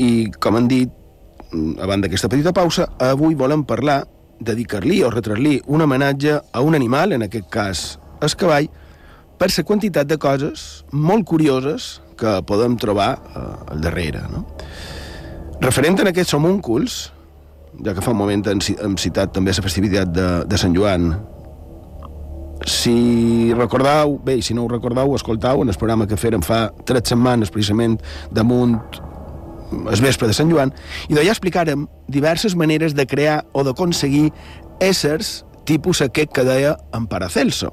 I, 0.00 0.30
com 0.40 0.56
han 0.56 0.70
dit, 0.72 0.88
a 1.52 1.84
banda 1.84 2.06
d'aquesta 2.06 2.32
petita 2.32 2.54
pausa, 2.56 2.88
avui 3.04 3.36
volem 3.36 3.66
parlar, 3.68 4.06
dedicar-li 4.40 5.02
o 5.04 5.12
retrar-li 5.12 5.58
un 5.68 5.84
homenatge 5.84 6.40
a 6.40 6.64
un 6.64 6.74
animal, 6.74 7.12
en 7.12 7.28
aquest 7.28 7.52
cas 7.52 7.86
el 8.24 8.32
cavall, 8.40 8.72
per 9.36 9.52
la 9.52 9.68
quantitat 9.68 10.08
de 10.08 10.16
coses 10.16 10.86
molt 10.92 11.28
curioses 11.28 11.98
que 12.16 12.38
podem 12.48 12.80
trobar 12.80 13.18
eh, 13.20 13.74
al 13.74 13.84
darrere. 13.84 14.24
No? 14.32 14.46
Referent 15.60 16.00
en 16.00 16.14
aquests 16.16 16.32
homúnculs, 16.32 17.02
ja 17.84 17.94
que 17.96 18.02
fa 18.04 18.12
un 18.12 18.18
moment 18.20 18.44
hem, 18.52 18.60
ci- 18.60 18.76
hem 18.80 18.96
citat 19.00 19.32
també 19.32 19.54
la 19.56 19.64
festivitat 19.64 20.10
de, 20.12 20.26
de 20.46 20.58
Sant 20.60 20.74
Joan, 20.76 21.12
si 22.66 23.52
recordeu, 23.56 24.18
bé, 24.22 24.36
si 24.42 24.54
no 24.54 24.64
ho 24.64 24.68
recordeu, 24.70 25.14
escoltau 25.16 25.62
en 25.64 25.68
el 25.72 25.78
programa 25.80 26.06
que 26.06 26.18
fèrem 26.20 26.44
fa 26.46 26.68
tres 26.86 27.08
setmanes 27.10 27.50
precisament 27.50 27.96
damunt 28.30 28.76
el 29.72 30.02
vespre 30.04 30.28
de 30.28 30.36
Sant 30.36 30.50
Joan, 30.52 30.70
i 31.08 31.16
d'allà 31.16 31.32
explicàrem 31.32 31.86
diverses 32.12 32.54
maneres 32.54 32.94
de 32.94 33.06
crear 33.08 33.40
o 33.56 33.64
d'aconseguir 33.64 34.28
éssers 34.84 35.40
tipus 35.66 36.02
aquest 36.04 36.30
que 36.34 36.44
deia 36.44 36.76
en 36.94 37.06
Paracelso. 37.08 37.72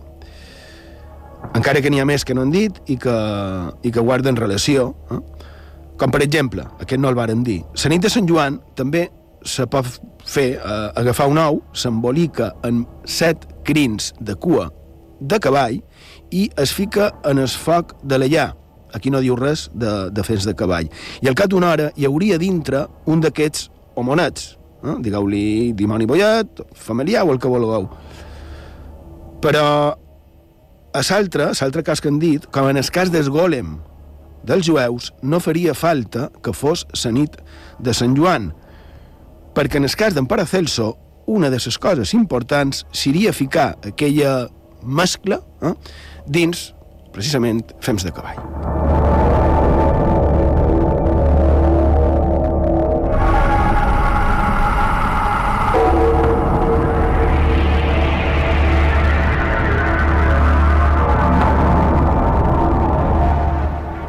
Encara 1.56 1.82
que 1.84 1.89
n'hi 1.91 2.00
ha 2.01 2.08
més 2.08 2.25
que 2.25 2.34
no 2.36 2.44
han 2.48 2.51
dit 2.56 2.75
i 2.88 2.98
que, 3.00 3.13
i 3.84 3.91
que 3.91 4.01
guarden 4.03 4.39
relació, 4.39 4.94
eh? 5.12 5.20
com 6.00 6.12
per 6.12 6.22
exemple, 6.24 6.63
aquest 6.79 7.01
no 7.01 7.10
el 7.12 7.18
varen 7.20 7.44
dir, 7.44 7.62
la 7.84 7.91
nit 7.91 8.01
de 8.03 8.10
Sant 8.12 8.27
Joan 8.29 8.62
també 8.79 9.10
se 9.46 9.65
pot 9.72 9.88
fer 10.25 10.58
eh, 10.58 10.89
agafar 11.00 11.29
un 11.31 11.39
ou, 11.41 11.62
s'embolica 11.74 12.53
en 12.67 12.84
set 13.05 13.48
crins 13.67 14.13
de 14.19 14.36
cua 14.36 14.69
de 15.19 15.39
cavall 15.41 15.79
i 16.31 16.48
es 16.58 16.74
fica 16.74 17.12
en 17.27 17.41
el 17.41 17.50
foc 17.50 17.96
de 18.03 18.19
l'allà. 18.19 18.51
Aquí 18.93 19.12
no 19.13 19.22
diu 19.22 19.36
res 19.38 19.67
de, 19.74 20.10
de 20.13 20.24
fets 20.25 20.48
de 20.48 20.55
cavall. 20.58 20.89
I 21.22 21.29
al 21.29 21.38
cap 21.38 21.51
d'una 21.51 21.74
hora 21.74 21.89
hi 21.96 22.08
hauria 22.08 22.39
dintre 22.41 22.86
un 23.10 23.22
d'aquests 23.22 23.69
homonets. 24.00 24.55
Eh? 24.84 24.96
Digueu-li 25.03 25.74
dimoni 25.77 26.08
bollet, 26.10 26.63
familiar 26.74 27.25
o 27.25 27.34
el 27.34 27.41
que 27.41 27.51
vulgueu. 27.51 27.89
Però 29.43 29.65
a 30.89 31.03
l'altre, 31.05 31.51
l'altre 31.53 31.84
cas 31.86 32.01
que 32.01 32.10
han 32.10 32.19
dit, 32.19 32.48
com 32.51 32.69
en 32.69 32.79
el 32.79 32.89
cas 32.89 33.12
del 33.13 33.29
gòlem 33.29 33.77
dels 34.48 34.65
jueus, 34.65 35.12
no 35.22 35.41
faria 35.43 35.75
falta 35.75 36.29
que 36.43 36.53
fos 36.55 36.86
la 37.03 37.12
nit 37.13 37.36
de 37.79 37.93
Sant 37.93 38.15
Joan, 38.17 38.53
perquè 39.59 39.75
en 39.75 39.83
el 39.83 39.91
cas 39.99 40.13
d'en 40.15 40.23
Paracelso, 40.23 40.93
una 41.27 41.49
de 41.51 41.57
les 41.59 41.77
coses 41.83 42.13
importants 42.15 42.85
seria 42.95 43.33
ficar 43.35 43.73
aquella 43.83 44.47
mescla 44.83 45.41
eh, 45.59 45.73
dins, 46.25 46.69
precisament, 47.11 47.59
fems 47.83 48.07
de 48.07 48.13
cavall. 48.15 48.39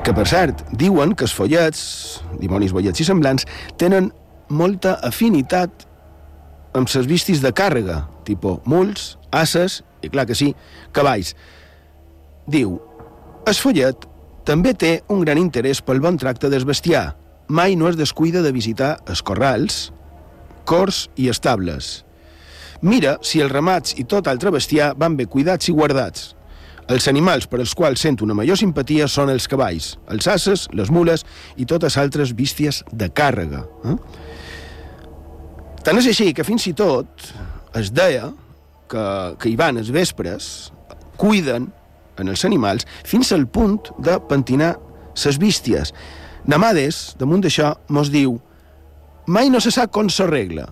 Que, 0.07 0.15
per 0.15 0.31
cert, 0.31 0.63
diuen 0.79 1.19
que 1.19 1.27
els 1.27 1.35
follets, 1.35 1.83
dimonis 2.39 2.71
bollets 2.71 3.03
i 3.03 3.11
semblants, 3.11 3.51
tenen 3.83 4.13
molta 4.51 4.99
afinitat 5.07 5.87
amb 6.77 6.91
les 6.91 7.07
vistis 7.07 7.41
de 7.43 7.53
càrrega, 7.55 8.05
tipus 8.27 8.61
mulls, 8.67 9.17
asses 9.35 9.81
i, 10.03 10.11
clar 10.11 10.27
que 10.29 10.37
sí, 10.39 10.53
cavalls. 10.95 11.35
Diu, 12.51 12.77
el 13.47 13.57
follet 13.59 14.07
també 14.47 14.75
té 14.75 15.01
un 15.13 15.25
gran 15.25 15.39
interès 15.39 15.83
pel 15.85 16.03
bon 16.03 16.19
tracte 16.19 16.51
del 16.51 16.67
bestiar. 16.67 17.15
Mai 17.51 17.75
no 17.77 17.89
es 17.91 17.99
descuida 17.99 18.43
de 18.43 18.53
visitar 18.55 18.99
els 19.11 19.23
corrals, 19.27 19.91
cors 20.65 21.09
i 21.19 21.29
estables. 21.31 22.05
Mira 22.81 23.19
si 23.27 23.43
els 23.43 23.53
ramats 23.53 23.97
i 24.01 24.07
tot 24.09 24.29
altre 24.31 24.53
bestiar 24.55 24.95
van 24.97 25.17
bé 25.19 25.27
cuidats 25.27 25.69
i 25.69 25.75
guardats. 25.75 26.31
Els 26.91 27.07
animals 27.07 27.47
per 27.47 27.61
als 27.61 27.75
quals 27.77 28.03
sent 28.03 28.19
una 28.25 28.35
major 28.35 28.59
simpatia 28.59 29.07
són 29.07 29.31
els 29.31 29.47
cavalls, 29.51 29.93
els 30.11 30.27
asses, 30.27 30.67
les 30.75 30.91
mules 30.91 31.23
i 31.57 31.67
totes 31.69 31.99
altres 32.01 32.33
bísties 32.35 32.81
de 32.91 33.11
càrrega. 33.15 33.63
Eh? 33.87 33.97
Tant 35.81 35.97
és 35.97 36.11
així 36.11 36.33
que 36.37 36.45
fins 36.45 36.67
i 36.69 36.75
tot 36.77 37.31
es 37.79 37.89
deia 37.97 38.29
que, 38.91 39.05
que 39.41 39.49
hi 39.49 39.57
van 39.57 39.81
els 39.81 39.89
vespres, 39.95 40.71
cuiden 41.21 41.71
en 42.21 42.29
els 42.29 42.45
animals 42.45 42.85
fins 43.09 43.31
al 43.33 43.47
punt 43.49 43.89
de 43.99 44.19
pentinar 44.29 44.75
ses 45.17 45.39
bísties. 45.41 45.95
Namades, 46.45 47.15
damunt 47.21 47.45
d'això, 47.45 47.73
mos 47.89 48.11
diu 48.13 48.37
mai 49.31 49.49
no 49.53 49.61
se 49.63 49.73
sap 49.73 49.93
com 49.95 50.09
s'arregla. 50.13 50.67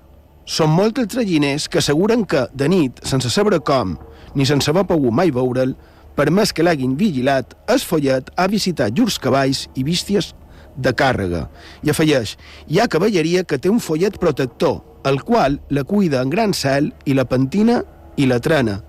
Són 0.49 0.73
molts 0.73 1.01
els 1.01 1.13
traginers 1.13 1.69
que 1.69 1.81
asseguren 1.81 2.25
que, 2.29 2.47
de 2.53 2.69
nit, 2.69 3.01
sense 3.05 3.31
saber 3.33 3.61
com, 3.65 3.95
ni 4.35 4.47
sense 4.49 4.69
haver 4.71 4.87
pogut 4.89 5.15
mai 5.15 5.33
veure'l, 5.33 5.77
per 6.17 6.31
més 6.35 6.53
que 6.53 6.65
l'hagin 6.65 6.97
vigilat, 6.99 7.55
el 7.71 7.81
follet 7.85 8.33
ha 8.37 8.49
visitat 8.51 8.97
llurs 8.97 9.21
cavalls 9.23 9.69
i 9.79 9.85
bísties 9.87 10.33
de 10.77 10.93
càrrega. 10.97 11.47
I 11.85 11.93
afegeix, 11.93 12.35
hi 12.67 12.81
ha 12.81 12.89
cavalleria 12.91 13.45
que 13.45 13.61
té 13.61 13.71
un 13.71 13.79
follet 13.83 14.19
protector, 14.19 14.81
el 15.05 15.23
qual 15.23 15.61
la 15.69 15.85
cuida 15.85 16.23
en 16.23 16.31
gran 16.31 16.55
cel 16.55 16.93
i 17.05 17.15
la 17.15 17.25
pentina 17.25 17.83
i 18.17 18.27
la 18.27 18.41
trena. 18.41 18.81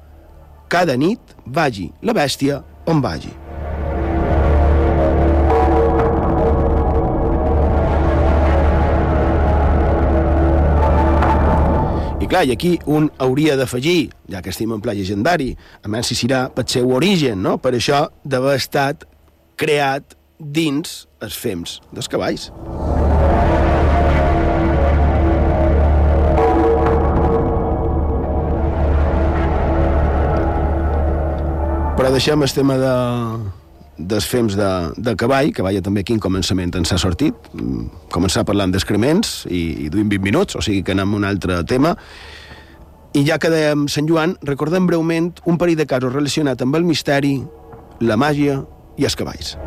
Cada 0.70 0.96
nit 0.98 1.20
vagi 1.46 1.90
la 2.02 2.14
bèstia 2.14 2.64
on 2.90 3.02
vagi. 3.02 3.32
I 12.20 12.28
clar, 12.28 12.44
i 12.46 12.52
aquí 12.52 12.76
un 12.86 13.08
hauria 13.18 13.56
d'afegir, 13.58 14.12
ja 14.30 14.44
que 14.44 14.52
estem 14.52 14.74
en 14.76 14.82
pla 14.84 14.94
llegendari, 14.94 15.54
a 15.82 16.04
si 16.04 16.16
serà 16.16 16.50
pel 16.54 16.68
seu 16.68 16.92
origen, 16.92 17.42
no? 17.42 17.58
per 17.58 17.74
això 17.74 18.10
d'haver 18.24 18.58
estat 18.60 19.06
creat 19.56 20.18
dins 20.40 21.08
els 21.22 21.36
fems 21.36 21.80
dels 21.92 22.08
cavalls. 22.08 22.52
Però 32.00 32.14
deixem 32.14 32.40
el 32.40 32.52
tema 32.56 32.78
de, 32.80 32.92
dels 34.00 34.24
fems 34.32 34.54
de, 34.56 34.68
de 34.96 35.14
cavall, 35.20 35.50
que 35.52 35.66
vaja 35.66 35.82
també 35.84 36.06
quin 36.08 36.22
començament 36.24 36.72
ens 36.80 36.94
ha 36.96 37.00
sortit. 37.02 37.50
Mm, 37.52 37.90
Començar 38.16 38.46
parlant 38.48 38.72
d'excrements 38.72 39.42
i, 39.52 39.66
i 39.84 39.90
duim 39.92 40.08
20 40.08 40.24
minuts, 40.24 40.56
o 40.56 40.64
sigui 40.64 40.80
que 40.88 40.96
anem 40.96 41.12
a 41.12 41.20
un 41.20 41.28
altre 41.28 41.60
tema. 41.68 41.92
I 43.20 43.26
ja 43.28 43.36
que 43.36 43.52
dèiem 43.52 43.90
Sant 43.92 44.08
Joan, 44.08 44.38
recordem 44.48 44.88
breument 44.88 45.34
un 45.44 45.60
parell 45.60 45.76
de 45.76 45.90
casos 45.92 46.16
relacionats 46.16 46.64
amb 46.64 46.80
el 46.80 46.88
misteri, 46.88 47.36
la 48.00 48.16
màgia 48.16 48.62
i 48.96 49.04
els 49.04 49.20
cavalls. 49.20 49.58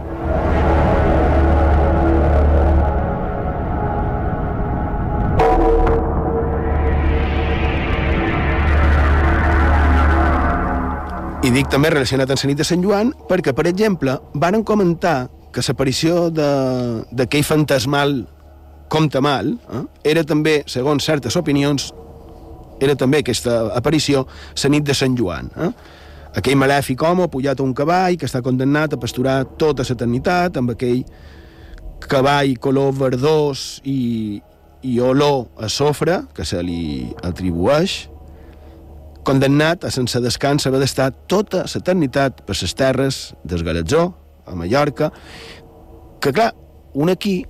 I 11.42 11.50
dic 11.50 11.66
també 11.66 11.88
relacionat 11.90 12.30
amb 12.30 12.38
la 12.38 12.48
nit 12.52 12.58
de 12.60 12.64
Sant 12.66 12.82
Joan 12.84 13.08
perquè, 13.26 13.50
per 13.50 13.64
exemple, 13.66 14.12
varen 14.38 14.62
comentar 14.62 15.26
que 15.50 15.64
l'aparició 15.66 16.28
d'aquell 16.30 17.42
fantasmal 17.42 18.12
compte 18.92 19.18
mal 19.18 19.50
eh, 19.50 19.80
era 20.12 20.22
també, 20.22 20.60
segons 20.70 21.02
certes 21.02 21.34
opinions, 21.40 21.88
era 22.78 22.94
també 22.94 23.24
aquesta 23.24 23.56
aparició 23.74 24.22
la 24.62 24.70
nit 24.70 24.86
de 24.86 24.94
Sant 24.94 25.18
Joan. 25.18 25.50
Eh? 25.58 25.72
Aquell 26.38 26.60
malèfic 26.62 27.02
home 27.02 27.26
pujat 27.26 27.58
a 27.58 27.66
un 27.66 27.74
cavall 27.74 28.14
que 28.20 28.30
està 28.30 28.38
condemnat 28.38 28.94
a 28.94 29.02
pasturar 29.02 29.42
tota 29.58 29.82
l'eternitat 29.82 30.62
amb 30.62 30.76
aquell 30.76 31.02
cavall 32.06 32.54
color 32.62 32.94
verdós 33.02 33.80
i, 33.82 34.38
i 34.86 34.94
olor 35.02 35.48
a 35.58 35.66
sofre 35.66 36.22
que 36.38 36.46
se 36.46 36.62
li 36.62 37.10
atribueix 37.26 38.11
condemnat 39.22 39.84
a 39.84 39.90
sense 39.90 40.20
descans 40.20 40.66
haver 40.66 40.80
d'estar 40.82 41.10
tota 41.30 41.64
l'eternitat 41.66 42.42
per 42.46 42.56
les 42.58 42.74
terres 42.74 43.20
del 43.44 43.64
Galatzó, 43.64 44.12
a 44.46 44.54
Mallorca, 44.58 45.12
que 46.20 46.32
clar, 46.32 46.52
un 46.94 47.10
aquí 47.10 47.44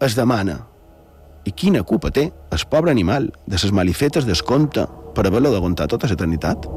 es 0.00 0.14
demana 0.18 0.60
i 1.44 1.52
quina 1.52 1.82
culpa 1.82 2.10
té 2.14 2.28
el 2.30 2.66
pobre 2.70 2.90
animal 2.90 3.32
de 3.46 3.58
les 3.58 3.72
malifetes 3.74 4.26
descompte 4.26 4.86
per 5.14 5.26
haver-lo 5.26 5.50
d'aguantar 5.52 5.88
tota 5.90 6.08
l'eternitat? 6.10 6.70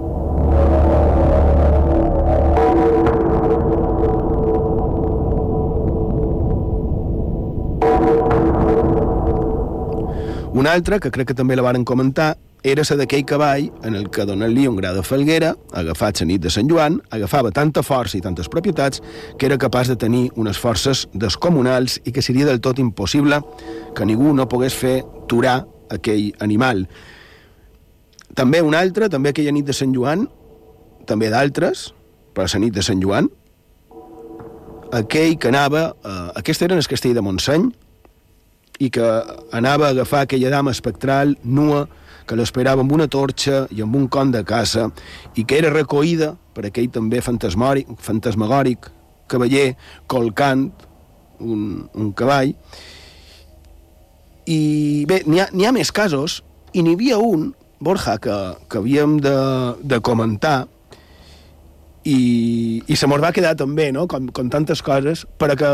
Una 10.56 10.72
altra, 10.72 11.02
que 11.04 11.12
crec 11.12 11.28
que 11.28 11.36
també 11.36 11.58
la 11.60 11.66
varen 11.66 11.84
comentar, 11.84 12.38
era 12.66 12.82
la 12.90 12.96
d'aquell 12.98 13.26
cavall 13.30 13.68
en 13.86 13.94
el 13.94 14.08
que 14.10 14.24
donant-li 14.26 14.64
un 14.66 14.80
gra 14.80 14.90
de 14.96 15.04
falguera, 15.06 15.52
agafat 15.78 16.24
la 16.24 16.26
nit 16.32 16.42
de 16.42 16.50
Sant 16.50 16.66
Joan, 16.70 16.98
agafava 17.14 17.52
tanta 17.54 17.84
força 17.86 18.18
i 18.18 18.24
tantes 18.26 18.50
propietats 18.50 19.04
que 19.38 19.46
era 19.46 19.60
capaç 19.62 19.92
de 19.92 19.96
tenir 20.02 20.32
unes 20.36 20.58
forces 20.58 21.06
descomunals 21.14 22.00
i 22.06 22.12
que 22.12 22.24
seria 22.26 22.48
del 22.50 22.64
tot 22.66 22.80
impossible 22.82 23.38
que 23.96 24.08
ningú 24.10 24.34
no 24.34 24.48
pogués 24.50 24.74
fer 24.74 25.04
turar 25.30 25.60
aquell 25.94 26.32
animal. 26.42 26.88
També 28.34 28.64
una 28.66 28.82
altra, 28.82 29.10
també 29.14 29.30
aquella 29.30 29.54
nit 29.54 29.68
de 29.70 29.76
Sant 29.78 29.94
Joan, 29.94 30.26
també 31.06 31.30
d'altres, 31.30 31.92
però 32.34 32.50
la 32.50 32.62
nit 32.64 32.74
de 32.74 32.82
Sant 32.82 33.04
Joan, 33.04 33.30
aquell 34.92 35.38
que 35.38 35.52
anava... 35.54 35.92
Eh, 36.02 36.32
aquest 36.42 36.66
era 36.66 36.74
en 36.74 36.82
el 36.82 36.90
castell 36.90 37.14
de 37.14 37.22
Montseny, 37.22 37.70
i 38.80 38.90
que 38.90 39.06
anava 39.56 39.88
a 39.88 39.94
agafar 39.94 40.26
aquella 40.26 40.50
dama 40.50 40.74
espectral, 40.74 41.38
nua, 41.44 41.86
que 42.26 42.38
l'esperava 42.38 42.84
amb 42.84 42.94
una 42.96 43.08
torxa 43.12 43.66
i 43.72 43.84
amb 43.86 43.96
un 43.96 44.08
con 44.12 44.32
de 44.34 44.44
caça 44.48 44.90
i 45.36 45.46
que 45.46 45.60
era 45.60 45.74
recoïda 45.74 46.34
per 46.56 46.66
aquell 46.68 46.90
també 46.94 47.22
fantasmòric, 47.22 47.92
fantasmagòric 48.02 48.90
cavaller 49.28 49.76
colcant 50.08 50.70
un, 51.40 51.86
un 51.94 52.12
cavall. 52.14 52.54
I 54.46 55.06
bé, 55.10 55.24
n'hi 55.26 55.42
ha, 55.42 55.50
ha 55.50 55.76
més 55.76 55.92
casos 55.92 56.42
i 56.74 56.84
n'hi 56.86 56.94
havia 56.94 57.18
un, 57.22 57.54
Borja, 57.80 58.18
que, 58.18 58.36
que 58.70 58.80
havíem 58.80 59.20
de, 59.22 59.36
de 59.84 60.00
comentar 60.00 60.66
i, 62.06 62.82
i 62.88 62.96
se 62.96 63.10
mos 63.10 63.22
va 63.22 63.34
quedar 63.36 63.56
també, 63.60 63.90
no?, 63.92 64.06
com, 64.08 64.30
com 64.32 64.50
tantes 64.54 64.82
coses, 64.86 65.26
però 65.42 65.58
que 65.60 65.72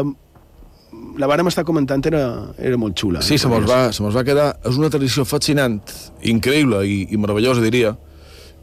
la 1.22 1.30
vàrem 1.30 1.50
estar 1.52 1.64
comentant 1.68 2.04
era, 2.10 2.24
era 2.58 2.78
molt 2.82 2.98
xula. 2.98 3.22
Sí, 3.26 3.38
se 3.38 3.50
mos, 3.52 3.68
va, 3.70 3.92
se 3.94 4.04
mos 4.04 4.16
va 4.18 4.26
quedar... 4.28 4.52
És 4.68 4.80
una 4.80 4.90
tradició 4.94 5.26
fascinant, 5.28 5.80
increïble 6.28 6.82
i, 6.90 7.04
i 7.14 7.20
meravellosa, 7.22 7.64
diria, 7.64 7.94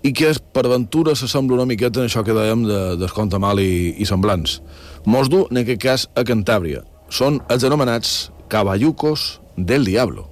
i 0.02 0.12
que 0.14 0.28
és, 0.32 0.38
per 0.38 0.64
aventura 0.66 1.14
s'assembla 1.18 1.58
una 1.58 1.68
miqueta 1.68 2.02
en 2.02 2.10
això 2.10 2.24
que 2.26 2.36
dèiem 2.36 2.64
de, 2.68 2.80
d'escompte 3.00 3.40
mal 3.42 3.60
i, 3.62 3.94
i 3.98 4.06
semblants. 4.08 4.58
Mos 5.06 5.30
du, 5.30 5.44
en 5.50 5.62
aquest 5.62 5.82
cas, 5.82 6.08
a 6.18 6.26
Cantàbria. 6.26 6.84
Són 7.10 7.40
els 7.50 7.64
anomenats 7.64 8.16
caballucos 8.52 9.38
del 9.56 9.86
diablo. 9.88 10.28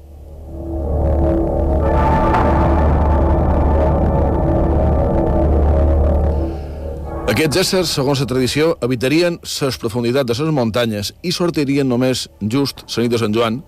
Aquests 7.37 7.59
éssers, 7.61 7.91
segons 7.93 8.21
la 8.23 8.25
tradició, 8.25 8.67
habitarien 8.81 9.35
les 9.45 9.77
profunditats 9.77 10.39
de 10.39 10.45
les 10.47 10.55
muntanyes 10.57 11.11
i 11.21 11.35
sortirien 11.37 11.85
només 11.85 12.23
just 12.41 12.79
la 12.95 13.03
nit 13.05 13.13
de 13.13 13.19
Sant 13.21 13.37
Joan, 13.37 13.59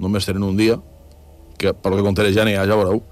només 0.00 0.24
tenen 0.24 0.46
un 0.46 0.56
dia, 0.56 0.78
que 1.60 1.74
per 1.76 1.92
lo 1.92 1.98
que 1.98 2.06
contaré 2.06 2.30
ja 2.32 2.46
n'hi 2.48 2.54
ha, 2.56 2.64
ja 2.64 2.78
veureu, 2.80 3.02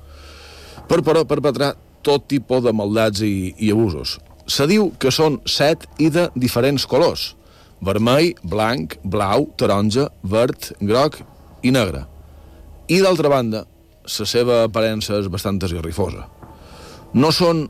per 0.89 1.03
però 1.05 1.27
perpetrar 1.29 1.75
tot 2.01 2.25
tipus 2.33 2.65
de 2.65 2.73
maldats 2.73 3.21
i, 3.29 3.53
i 3.61 3.69
abusos. 3.77 4.17
Se 4.49 4.65
diu 4.65 4.89
que 4.97 5.13
són 5.13 5.37
set 5.45 5.85
i 6.01 6.09
de 6.09 6.31
diferents 6.33 6.89
colors, 6.89 7.29
vermell, 7.85 8.33
blanc, 8.41 8.97
blau, 9.05 9.51
taronja, 9.61 10.09
verd, 10.25 10.73
groc 10.81 11.21
i 11.61 11.77
negre. 11.77 12.07
I 12.89 13.05
d'altra 13.05 13.37
banda, 13.37 13.67
la 14.09 14.33
seva 14.33 14.63
aparença 14.65 15.21
és 15.21 15.29
bastant 15.29 15.61
esgarrifosa. 15.61 16.25
No 17.13 17.37
són 17.37 17.67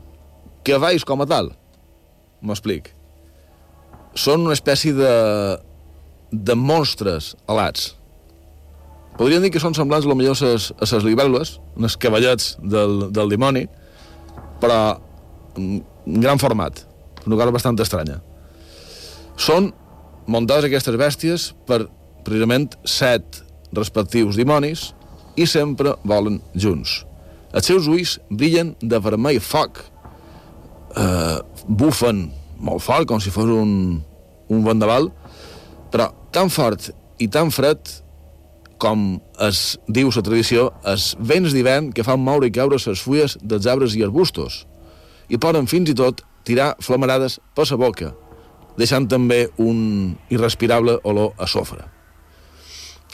cavalls 0.63 1.03
com 1.03 1.27
a 1.27 1.33
tal, 1.35 1.57
m'explic. 2.41 2.91
Són 4.17 4.45
una 4.47 4.55
espècie 4.57 4.93
de, 4.97 5.13
de 6.31 6.55
monstres 6.57 7.35
alats. 7.49 7.93
Podríem 9.17 9.45
dir 9.45 9.51
que 9.53 9.61
són 9.61 9.73
semblants 9.77 10.05
a 10.05 10.11
lo 10.11 10.17
millor 10.17 10.37
a 10.37 10.53
les 10.53 11.05
libèl·lules, 11.05 11.57
uns 11.77 11.97
cavallets 11.97 12.55
del, 12.61 13.07
del 13.13 13.33
dimoni, 13.33 13.65
però 14.61 14.79
en 15.57 15.81
gran 16.21 16.41
format, 16.41 16.83
una 17.25 17.37
cosa 17.39 17.53
bastant 17.55 17.79
estranya. 17.81 18.19
Són 19.37 19.71
muntades 20.29 20.67
aquestes 20.67 20.97
bèsties 20.99 21.51
per 21.67 21.85
precisament 22.27 22.73
set 22.85 23.41
respectius 23.75 24.37
dimonis 24.37 24.91
i 25.37 25.45
sempre 25.49 25.95
volen 26.07 26.39
junts. 26.55 27.01
Els 27.55 27.69
seus 27.69 27.87
ulls 27.89 28.17
brillen 28.29 28.73
de 28.81 28.99
vermell 29.01 29.39
foc, 29.41 29.79
eh, 30.97 31.37
bufen 31.67 32.27
molt 32.57 32.81
fort, 32.81 33.07
com 33.07 33.21
si 33.21 33.31
fos 33.33 33.49
un, 33.51 34.01
un 34.49 34.65
vendaval, 34.65 35.11
però 35.93 36.09
tan 36.33 36.49
fort 36.53 36.89
i 37.21 37.27
tan 37.31 37.51
fred 37.53 37.79
com 38.81 39.17
es 39.41 39.77
diu 39.89 40.11
la 40.13 40.23
tradició, 40.23 40.69
els 40.85 41.15
vents 41.17 41.53
d'hivern 41.53 41.91
que 41.93 42.05
fan 42.05 42.21
moure 42.21 42.47
i 42.47 42.53
caure 42.53 42.77
les 42.77 43.01
fulles 43.01 43.37
dels 43.41 43.65
arbres 43.65 43.95
i 43.97 44.03
arbustos 44.05 44.65
i 45.29 45.39
poden 45.41 45.67
fins 45.67 45.89
i 45.89 45.95
tot 45.97 46.21
tirar 46.47 46.75
flamarades 46.79 47.39
per 47.55 47.65
la 47.71 47.77
boca, 47.77 48.13
deixant 48.77 49.07
també 49.09 49.47
un 49.57 50.15
irrespirable 50.29 50.99
olor 51.03 51.33
a 51.37 51.47
sofre. 51.47 51.83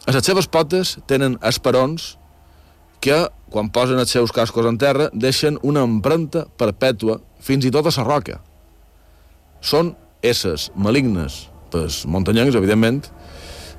A 0.05 0.11
les 0.11 0.25
seves 0.25 0.49
potes 0.51 0.97
tenen 1.07 1.39
esperons 1.41 2.17
que, 3.03 3.25
quan 3.49 3.71
posen 3.71 3.99
els 3.99 4.11
seus 4.11 4.31
cascos 4.35 4.67
en 4.67 4.77
terra, 4.77 5.09
deixen 5.13 5.57
una 5.63 5.83
empremta 5.87 6.45
perpètua 6.59 7.21
fins 7.43 7.67
i 7.67 7.71
tot 7.73 7.88
a 7.89 7.93
la 7.97 8.08
roca. 8.08 8.39
Són 9.63 9.93
éssers 10.23 10.69
malignes 10.75 11.47
pels 11.73 12.03
muntanyencs, 12.08 12.56
evidentment, 12.56 13.03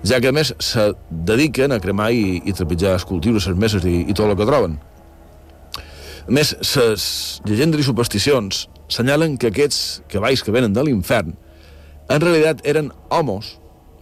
ja 0.05 0.21
que 0.21 0.29
a 0.29 0.37
més 0.37 0.53
se 0.61 0.91
dediquen 1.11 1.73
a 1.73 1.81
cremar 1.81 2.11
i, 2.13 2.43
i 2.45 2.53
trepitjar 2.53 2.99
els 2.99 3.07
cultius, 3.09 3.49
les 3.49 3.57
meses 3.57 3.87
i, 3.89 4.03
i 4.05 4.17
tot 4.17 4.29
el 4.29 4.37
que 4.37 4.49
troben. 4.49 4.77
A 6.25 6.33
més, 6.33 6.55
les 6.77 7.07
llegendes 7.49 7.83
i 7.83 7.89
supersticions 7.89 8.65
senyalen 8.93 9.37
que 9.41 9.51
aquests 9.53 10.05
cavalls 10.13 10.45
que 10.45 10.53
venen 10.53 10.77
de 10.77 10.85
l'infern 10.85 11.35
en 12.13 12.21
realitat 12.21 12.65
eren 12.69 12.91
homes 13.13 13.55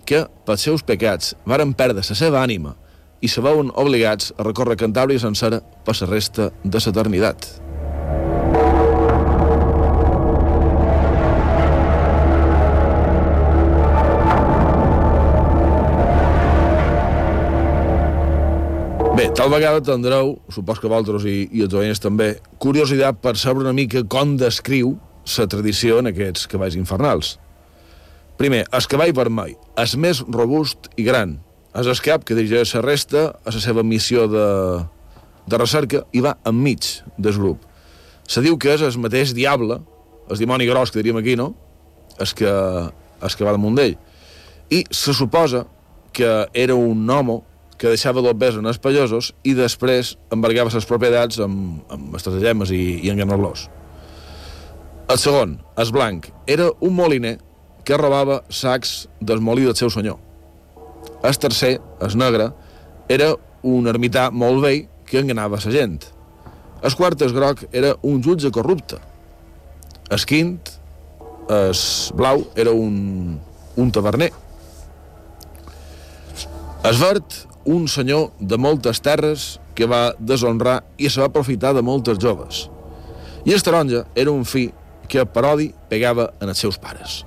que, 0.07 0.25
pels 0.46 0.64
seus 0.66 0.83
pecats, 0.87 1.37
varen 1.46 1.75
perdre 1.79 2.03
la 2.03 2.18
seva 2.18 2.42
ànima 2.42 2.75
i 3.22 3.31
se 3.31 3.42
veuen 3.42 3.70
obligats 3.79 4.33
a 4.35 4.46
recórrer 4.46 4.79
Cantàbria 4.81 5.22
sencera 5.22 5.62
per 5.87 5.94
la 6.01 6.11
resta 6.11 6.51
de 6.64 6.83
l'eternitat. 6.83 7.71
Bé, 19.22 19.28
tal 19.38 19.52
vegada 19.52 19.78
tindreu, 19.78 20.32
supos 20.50 20.80
que 20.82 20.88
vosaltres 20.90 21.22
i, 21.30 21.44
i 21.54 21.61
els 21.62 21.74
oients 21.78 22.00
també, 22.02 22.32
curiositat 22.58 23.20
per 23.22 23.37
saber 23.38 23.61
una 23.62 23.72
mica 23.76 24.00
com 24.11 24.32
descriu 24.35 24.96
la 25.37 25.44
tradició 25.46 26.00
en 26.00 26.11
aquests 26.11 26.48
cavalls 26.50 26.74
infernals. 26.74 27.28
Primer, 28.40 28.64
el 28.74 28.88
cavall 28.90 29.12
vermell, 29.14 29.52
el 29.78 29.94
més 30.02 30.24
robust 30.26 30.88
i 30.98 31.04
gran. 31.06 31.37
És 31.70 31.87
el 31.92 32.00
cap 32.02 32.24
que 32.26 32.35
dirigeix 32.35 32.72
la 32.74 32.82
resta 32.82 33.22
a 33.30 33.54
la 33.54 33.62
seva 33.62 33.85
missió 33.87 34.26
de, 34.32 34.48
de 35.46 35.62
recerca 35.62 36.02
i 36.11 36.24
va 36.26 36.35
enmig 36.50 36.90
del 37.14 37.38
grup. 37.38 37.62
Se 38.26 38.42
diu 38.42 38.58
que 38.58 38.74
és 38.74 38.82
el 38.88 38.98
mateix 39.06 39.37
diable, 39.38 39.78
el 40.26 40.42
dimoni 40.42 40.66
gros 40.66 40.90
que 40.90 40.98
diríem 40.98 41.22
aquí, 41.22 41.38
no? 41.38 41.52
El 42.18 42.35
que, 42.35 42.50
el 42.50 43.38
que 43.38 43.46
va 43.46 43.54
damunt 43.54 43.78
d'ell. 43.78 43.94
I 44.66 44.82
se 44.90 45.14
suposa 45.14 45.68
que 46.11 46.35
era 46.66 46.74
un 46.74 47.06
home 47.06 47.38
que 47.83 47.90
deixava 47.90 48.23
bes 48.38 48.55
en 48.55 48.71
els 48.71 48.79
pallosos 48.79 49.33
i 49.42 49.57
després 49.59 50.12
embargava 50.31 50.71
les 50.71 50.87
propietats 50.87 51.40
amb, 51.42 51.81
amb 51.90 52.12
estratagemes 52.14 52.71
i, 52.71 53.01
i 53.03 53.11
enganadors. 53.11 53.64
El 55.11 55.18
segon, 55.18 55.57
el 55.75 55.90
blanc, 55.90 56.29
era 56.47 56.68
un 56.79 56.95
moliner 56.95 57.40
que 57.83 57.99
robava 57.99 58.45
sacs 58.55 59.09
del 59.18 59.42
molí 59.42 59.66
del 59.66 59.75
seu 59.75 59.90
senyor. 59.90 60.21
El 61.27 61.38
tercer, 61.42 61.81
el 61.99 62.14
negre, 62.23 62.53
era 63.11 63.33
un 63.66 63.90
ermità 63.90 64.29
molt 64.31 64.62
vell 64.62 64.87
que 65.11 65.18
enganava 65.18 65.59
la 65.59 65.75
gent. 65.75 65.99
El 66.87 66.95
quart, 66.95 67.18
el 67.27 67.35
groc, 67.35 67.66
era 67.73 67.97
un 68.07 68.23
jutge 68.23 68.55
corrupte. 68.55 69.01
El 70.07 70.23
quint, 70.23 70.71
el 71.51 71.75
blau, 72.14 72.47
era 72.55 72.71
un, 72.71 73.40
un 73.75 73.90
taverner. 73.90 74.31
El 76.83 76.97
verd, 76.99 77.25
un 77.64 77.85
senyor 77.87 78.33
de 78.42 78.57
moltes 78.59 78.99
terres 78.99 79.42
que 79.79 79.87
va 79.87 80.16
deshonrar 80.18 80.81
i 80.99 81.07
se 81.07 81.21
va 81.23 81.29
aprofitar 81.31 81.71
de 81.77 81.83
moltes 81.87 82.18
joves. 82.18 82.64
I 83.47 83.55
el 83.55 83.62
taronja 83.62 84.01
era 84.18 84.35
un 84.35 84.42
fi 84.42 84.64
que 85.07 85.23
per 85.23 85.45
odi 85.47 85.68
pegava 85.92 86.33
en 86.42 86.51
els 86.51 86.59
seus 86.59 86.81
pares. 86.83 87.21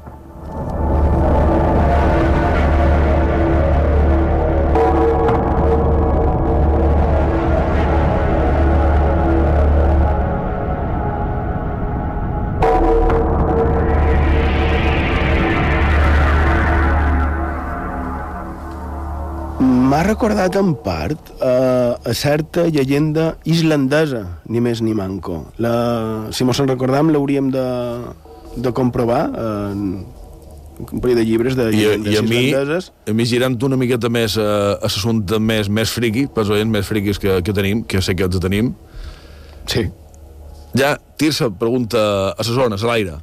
Recordat 20.15 20.55
en 20.57 20.73
part 20.79 21.31
eh, 21.37 21.93
a 21.93 22.13
certa 22.15 22.65
llegenda 22.71 23.35
islandesa, 23.45 24.23
ni 24.47 24.63
més 24.63 24.81
ni 24.81 24.95
manco. 24.97 25.45
La, 25.61 26.31
si 26.31 26.47
mos 26.47 26.59
en 26.63 26.69
recordam, 26.71 27.11
l'hauríem 27.11 27.51
de, 27.53 27.65
de 28.55 28.71
comprovar 28.75 29.27
en 29.35 29.81
un 30.75 30.99
parell 30.99 31.19
de 31.19 31.25
llibres 31.27 31.55
de 31.55 31.69
I, 31.71 31.77
llegendes 31.77 32.15
i 32.15 32.17
a 32.19 32.23
mi, 32.23 32.41
islandeses. 32.49 32.89
a 33.07 33.13
mi 33.15 33.27
girant 33.27 33.55
una 33.63 33.77
miqueta 33.79 34.09
més 34.11 34.35
a, 34.39 34.47
a 34.75 34.89
l'assumpte 34.89 35.39
més, 35.39 35.69
més 35.71 35.91
friqui, 35.91 36.25
pels 36.31 36.51
oients 36.51 36.71
més 36.71 36.87
friquis 36.87 37.19
que, 37.21 37.37
que 37.45 37.55
tenim, 37.55 37.85
que 37.87 38.01
sé 38.03 38.15
que 38.15 38.27
els 38.27 38.41
tenim, 38.43 38.73
sí. 39.71 39.87
ja 40.75 40.97
Tirsa 41.15 41.47
pregunta 41.47 42.01
a 42.33 42.43
les 42.43 42.51
zones, 42.57 42.83
a 42.83 42.91
l'aire, 42.91 43.21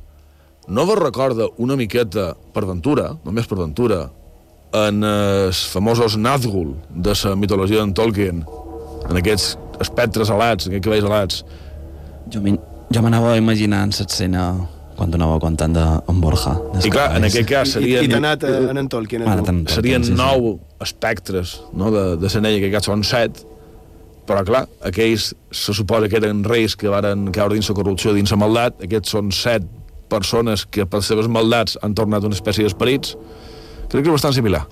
no 0.72 0.87
vos 0.88 0.96
recorda 0.96 1.50
una 1.61 1.76
miqueta, 1.76 2.33
per 2.55 2.64
ventura, 2.64 3.11
només 3.26 3.48
per 3.50 3.59
ventura, 3.61 4.07
en 4.72 5.04
els 5.04 5.64
famosos 5.72 6.16
Nazgûl 6.16 6.74
de 6.90 7.14
la 7.24 7.35
mitologia 7.37 7.82
d'en 7.82 7.92
Tolkien, 7.96 8.42
en 9.08 9.18
aquests 9.20 9.56
espectres 9.82 10.30
alats, 10.32 10.68
aquests 10.68 10.87
cavalls 10.87 11.08
alats. 11.08 11.42
Jo 12.32 13.02
m'anava 13.04 13.37
imaginant 13.40 13.92
l'escena 13.98 14.52
quan 14.96 15.14
anava 15.16 15.38
contant 15.40 15.72
de, 15.74 15.85
en 16.08 16.18
Borja. 16.20 16.52
I 16.85 16.90
clar, 16.92 17.08
en 17.16 17.26
aquest 17.26 17.48
cas 17.48 17.76
serien... 17.76 18.04
I, 18.04 18.08
i 18.08 18.12
t'ha 18.12 18.20
anat 18.20 18.44
a, 18.46 18.52
a 18.68 18.74
en 18.76 18.90
Tolkien. 18.92 19.24
En 19.24 19.40
Tolkien, 19.40 19.62
serien 19.72 20.04
sí, 20.04 20.12
sí. 20.12 20.18
nou 20.18 20.58
espectres 20.85 21.56
no, 21.76 21.90
de, 21.94 22.04
de 22.20 22.30
Senella, 22.32 22.61
que 22.62 22.70
aquests 22.70 22.90
són 22.92 23.04
set, 23.06 23.42
però 24.28 24.44
clar, 24.46 24.66
aquells 24.87 25.32
se 25.50 25.74
suposa 25.74 26.11
que 26.12 26.20
eren 26.20 26.44
reis 26.46 26.76
que 26.78 26.92
varen 26.92 27.30
caure 27.35 27.58
dins 27.58 27.70
la 27.72 27.78
corrupció, 27.78 28.14
dins 28.16 28.32
la 28.32 28.38
maldat, 28.44 28.85
aquests 28.87 29.16
són 29.16 29.32
set 29.35 29.66
persones 30.12 30.66
que 30.68 30.85
per 30.85 31.00
les 31.00 31.08
seves 31.08 31.28
maldats 31.32 31.78
han 31.82 31.96
tornat 31.96 32.24
una 32.28 32.37
espècie 32.37 32.66
d'esperits, 32.66 33.16
crec 33.92 34.02
que 34.02 34.11
és 34.11 34.16
bastant 34.16 34.35
similar. 34.35 34.64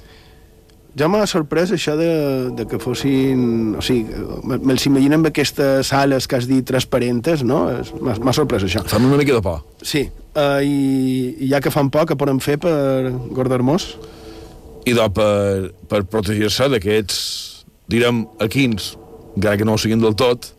Ja 0.99 1.07
m'ha 1.07 1.23
sorprès 1.31 1.71
això 1.71 1.95
de, 1.95 2.11
de 2.59 2.65
que 2.67 2.81
fossin... 2.83 3.77
O 3.79 3.83
sigui, 3.85 4.11
me- 4.43 4.59
me'ls 4.59 4.89
imagino 4.91 5.21
amb 5.21 5.29
aquestes 5.31 5.93
sales 5.93 6.27
que 6.27 6.41
has 6.41 6.49
dit 6.51 6.67
transparentes, 6.67 7.45
no? 7.47 7.63
M'ha 8.03 8.35
sorprès 8.35 8.67
això. 8.67 8.83
Fan 8.91 9.07
una 9.07 9.21
mica 9.21 9.37
de 9.37 9.45
por. 9.45 9.61
Sí, 9.87 10.09
uh, 10.35 10.59
i, 10.67 11.37
i 11.47 11.51
ja 11.53 11.63
que 11.63 11.71
fan 11.71 11.93
por, 11.95 12.09
què 12.11 12.19
podem 12.19 12.43
fer 12.43 12.59
per 12.63 12.75
Gordormós? 13.37 13.93
I 14.89 14.97
doncs 14.97 15.15
per, 15.15 15.71
per 15.93 16.03
protegir-se 16.11 16.67
d'aquests, 16.73 17.21
direm, 17.93 18.25
equins, 18.43 18.95
encara 19.37 19.61
que 19.61 19.69
no 19.69 19.77
ho 19.77 19.81
siguin 19.81 20.03
del 20.03 20.17
tot, 20.19 20.51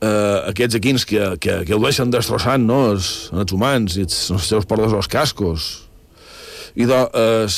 eh, 0.00 0.38
aquests 0.50 0.78
equins 0.80 1.04
que, 1.06 1.20
que, 1.42 1.60
que 1.68 1.76
el 1.76 1.84
deixen 1.84 2.10
destrossant 2.12 2.64
no? 2.66 2.80
els, 2.94 3.28
els 3.36 3.54
humans 3.54 3.98
i 3.98 4.06
els, 4.06 4.18
els 4.34 4.48
seus 4.48 4.66
als 4.70 5.10
cascos. 5.10 5.68
I 6.74 6.86
doncs 6.88 7.16
els, 7.18 7.56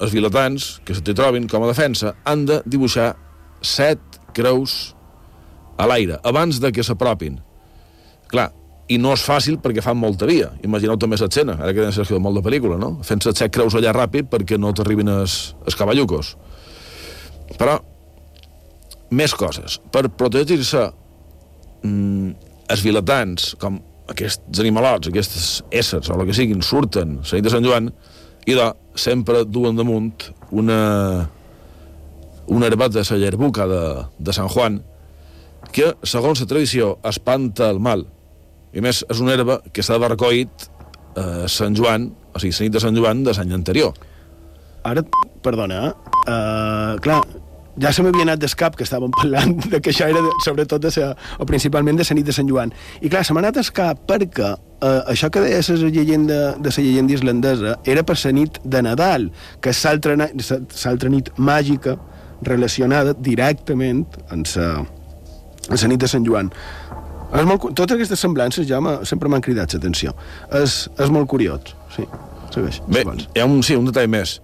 els 0.00 0.14
vilatans 0.14 0.68
que 0.86 0.94
se 0.96 1.02
t'hi 1.04 1.16
trobin 1.16 1.48
com 1.50 1.64
a 1.64 1.72
defensa 1.72 2.14
han 2.28 2.46
de 2.48 2.60
dibuixar 2.66 3.12
set 3.64 4.20
creus 4.36 4.94
a 5.78 5.86
l'aire 5.86 6.18
abans 6.26 6.60
de 6.62 6.70
que 6.74 6.84
s'apropin. 6.84 7.38
Clar, 8.28 8.50
i 8.88 8.96
no 9.00 9.12
és 9.16 9.22
fàcil 9.24 9.58
perquè 9.60 9.82
fan 9.84 9.98
molta 10.00 10.26
via. 10.28 10.50
Imagineu 10.64 10.96
també 11.00 11.18
l'escena, 11.20 11.58
ara 11.58 11.74
que 11.74 11.82
tenen 11.82 11.94
Sergio 11.94 12.20
molt 12.22 12.38
de 12.38 12.44
pel·lícula, 12.46 12.78
no? 12.80 12.96
Fent 13.04 13.22
set 13.24 13.40
set 13.40 13.52
creus 13.52 13.76
allà 13.76 13.92
ràpid 13.96 14.30
perquè 14.32 14.58
no 14.60 14.72
t'arribin 14.72 15.10
els, 15.12 15.38
els 15.66 15.76
cavallucos. 15.78 16.34
Però, 17.60 17.78
més 19.10 19.34
coses. 19.36 19.78
Per 19.92 20.06
protegir-se, 20.08 20.86
mm, 21.84 22.32
els 22.72 22.84
vilatans, 22.84 23.54
com 23.60 23.80
aquests 24.08 24.60
animalots, 24.62 25.10
aquests 25.10 25.62
éssers, 25.70 26.08
o 26.10 26.16
el 26.16 26.28
que 26.28 26.36
siguin, 26.36 26.62
surten 26.64 27.18
la 27.20 27.38
nit 27.38 27.46
de 27.46 27.52
Sant 27.52 27.66
Joan 27.66 27.90
i 28.48 28.56
de, 28.56 28.68
sempre 28.98 29.44
duen 29.44 29.76
damunt 29.78 30.30
una, 30.50 31.28
una 32.48 32.70
de 32.96 33.04
la 33.04 33.18
llerbuca 33.20 33.66
de, 33.68 33.82
de 34.18 34.32
Sant 34.32 34.48
Juan 34.48 34.80
que, 35.74 35.92
segons 36.06 36.40
la 36.40 36.48
tradició, 36.48 36.94
espanta 37.04 37.68
el 37.68 37.80
mal. 37.82 38.06
I 38.72 38.80
a 38.80 38.84
més, 38.84 39.02
és 39.10 39.20
una 39.20 39.34
herba 39.34 39.58
que 39.72 39.84
s'ha 39.84 39.96
d'haver 39.96 40.14
recollit 40.14 40.68
eh, 41.18 41.44
Sant 41.50 41.76
Joan, 41.76 42.08
o 42.32 42.40
sigui, 42.40 42.54
la 42.56 42.68
nit 42.68 42.76
de 42.76 42.82
Sant 42.84 42.96
Joan 42.96 43.24
de 43.26 43.34
l'any 43.36 43.52
anterior. 43.56 43.96
Ara, 44.88 45.02
perdona, 45.44 45.88
eh? 45.88 46.14
Uh, 46.28 46.96
clar, 47.04 47.20
ja 47.82 47.92
se 47.94 48.02
m'havia 48.02 48.24
anat 48.26 48.40
d'escap 48.42 48.76
que 48.78 48.86
estàvem 48.86 49.12
parlant 49.14 49.56
de 49.72 49.80
que 49.80 49.92
això 49.92 50.08
era 50.10 50.22
de, 50.24 50.32
sobretot 50.44 50.82
de 50.82 50.92
sa, 50.94 51.12
o 51.38 51.46
principalment 51.48 51.98
de 51.98 52.06
la 52.08 52.18
nit 52.18 52.26
de 52.26 52.34
Sant 52.34 52.50
Joan. 52.50 52.72
I 53.00 53.10
clar, 53.12 53.24
se 53.26 53.34
m'ha 53.34 53.44
anat 53.44 53.58
d'escap 53.60 54.02
perquè 54.08 54.52
uh, 54.54 55.00
això 55.12 55.30
que 55.30 55.42
deia 55.44 55.62
la 55.62 55.90
llegenda 55.94 56.40
de 56.58 56.74
la 56.74 56.84
llegenda 56.84 57.14
islandesa 57.14 57.78
era 57.84 58.04
per 58.04 58.18
la 58.24 58.34
nit 58.34 58.60
de 58.64 58.82
Nadal, 58.82 59.30
que 59.60 59.74
és 59.74 59.84
l'altra 59.84 61.10
nit 61.10 61.32
màgica 61.38 61.98
relacionada 62.46 63.14
directament 63.14 64.06
amb 64.30 64.46
la, 64.54 64.68
amb 65.68 65.78
la 65.82 65.92
nit 65.92 66.02
de 66.02 66.10
Sant 66.10 66.26
Joan. 66.26 66.52
És 67.28 67.44
molt, 67.44 67.70
totes 67.76 67.98
aquestes 67.98 68.20
semblances 68.24 68.66
ja 68.68 68.80
sempre 69.04 69.28
m'han 69.28 69.44
cridat 69.44 69.74
l'atenció. 69.76 70.14
És, 70.62 70.86
és 70.96 71.10
molt 71.12 71.28
curiós, 71.28 71.74
sí. 71.94 72.06
Segueix, 72.48 72.78
Bé, 72.88 73.02
hi 73.36 73.42
ha 73.42 73.44
un, 73.44 73.60
sí, 73.62 73.76
un 73.76 73.84
detall 73.90 74.08
més. 74.08 74.38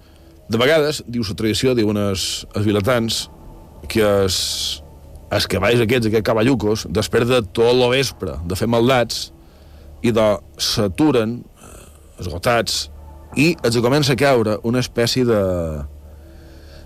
De 0.51 0.61
vegades, 0.61 1.03
diu 1.09 1.25
la 1.25 1.37
tradició, 1.39 1.75
diuen 1.75 1.99
els, 2.01 2.45
els 2.55 2.67
vilatans, 2.67 3.25
que 3.89 4.05
els, 4.05 4.37
els 5.33 5.47
cavalls 5.51 5.83
aquests, 5.85 6.11
aquests 6.11 6.27
cavallucos, 6.27 6.87
després 6.93 7.29
de 7.29 7.41
tot 7.57 7.73
el 7.73 7.85
vespre 7.93 8.37
de 8.45 8.59
fer 8.59 8.69
maldats, 8.69 9.31
i 10.05 10.13
de 10.13 10.27
s'aturen 10.61 11.39
eh, 11.41 11.75
esgotats 12.21 12.91
i 13.41 13.55
els 13.65 13.79
comença 13.81 14.13
a 14.13 14.21
caure 14.21 14.59
una 14.69 14.83
espècie 14.85 15.25
de 15.25 15.41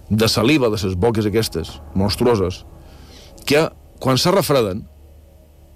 de 0.09 0.29
saliva 0.29 0.71
de 0.71 0.79
les 0.83 0.94
boques 0.97 1.27
aquestes, 1.27 1.81
monstruoses, 1.94 2.64
que 3.44 3.68
quan 4.01 4.18
se 4.18 4.31
refreden 4.33 4.87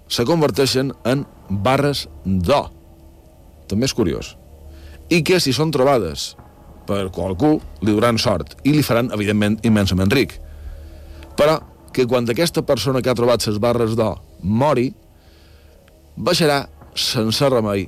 se 0.09 0.25
converteixen 0.25 0.91
en 1.05 1.25
barres 1.49 2.07
d'or. 2.25 2.71
També 3.69 3.85
és 3.85 3.93
curiós. 3.93 4.33
I 5.09 5.21
que 5.25 5.39
si 5.39 5.53
són 5.53 5.71
trobades 5.71 6.33
per 6.87 7.07
qualcú, 7.15 7.57
li 7.81 7.93
duran 7.93 8.19
sort 8.21 8.57
i 8.63 8.73
li 8.75 8.83
faran, 8.85 9.11
evidentment, 9.15 9.59
immensament 9.67 10.11
ric. 10.13 10.37
Però 11.39 11.59
que 11.93 12.07
quan 12.09 12.27
aquesta 12.29 12.63
persona 12.65 13.01
que 13.01 13.11
ha 13.11 13.17
trobat 13.17 13.45
les 13.47 13.59
barres 13.61 13.95
d'or 13.97 14.19
mori, 14.43 14.89
baixarà 16.17 16.63
sense 16.95 17.49
remei 17.49 17.87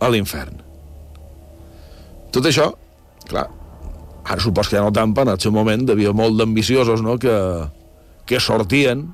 a 0.00 0.10
l'infern. 0.10 0.60
Tot 2.34 2.46
això, 2.50 2.70
clar, 3.28 3.46
ara 4.24 4.42
supos 4.42 4.70
que 4.70 4.78
ja 4.78 4.82
no 4.82 4.92
però 4.92 5.28
en 5.28 5.34
el 5.34 5.40
seu 5.40 5.52
moment 5.52 5.84
devia 5.86 6.12
molt 6.12 6.38
d'ambiciosos, 6.38 7.02
no?, 7.02 7.18
que, 7.18 7.34
que 8.26 8.40
sortien 8.40 9.04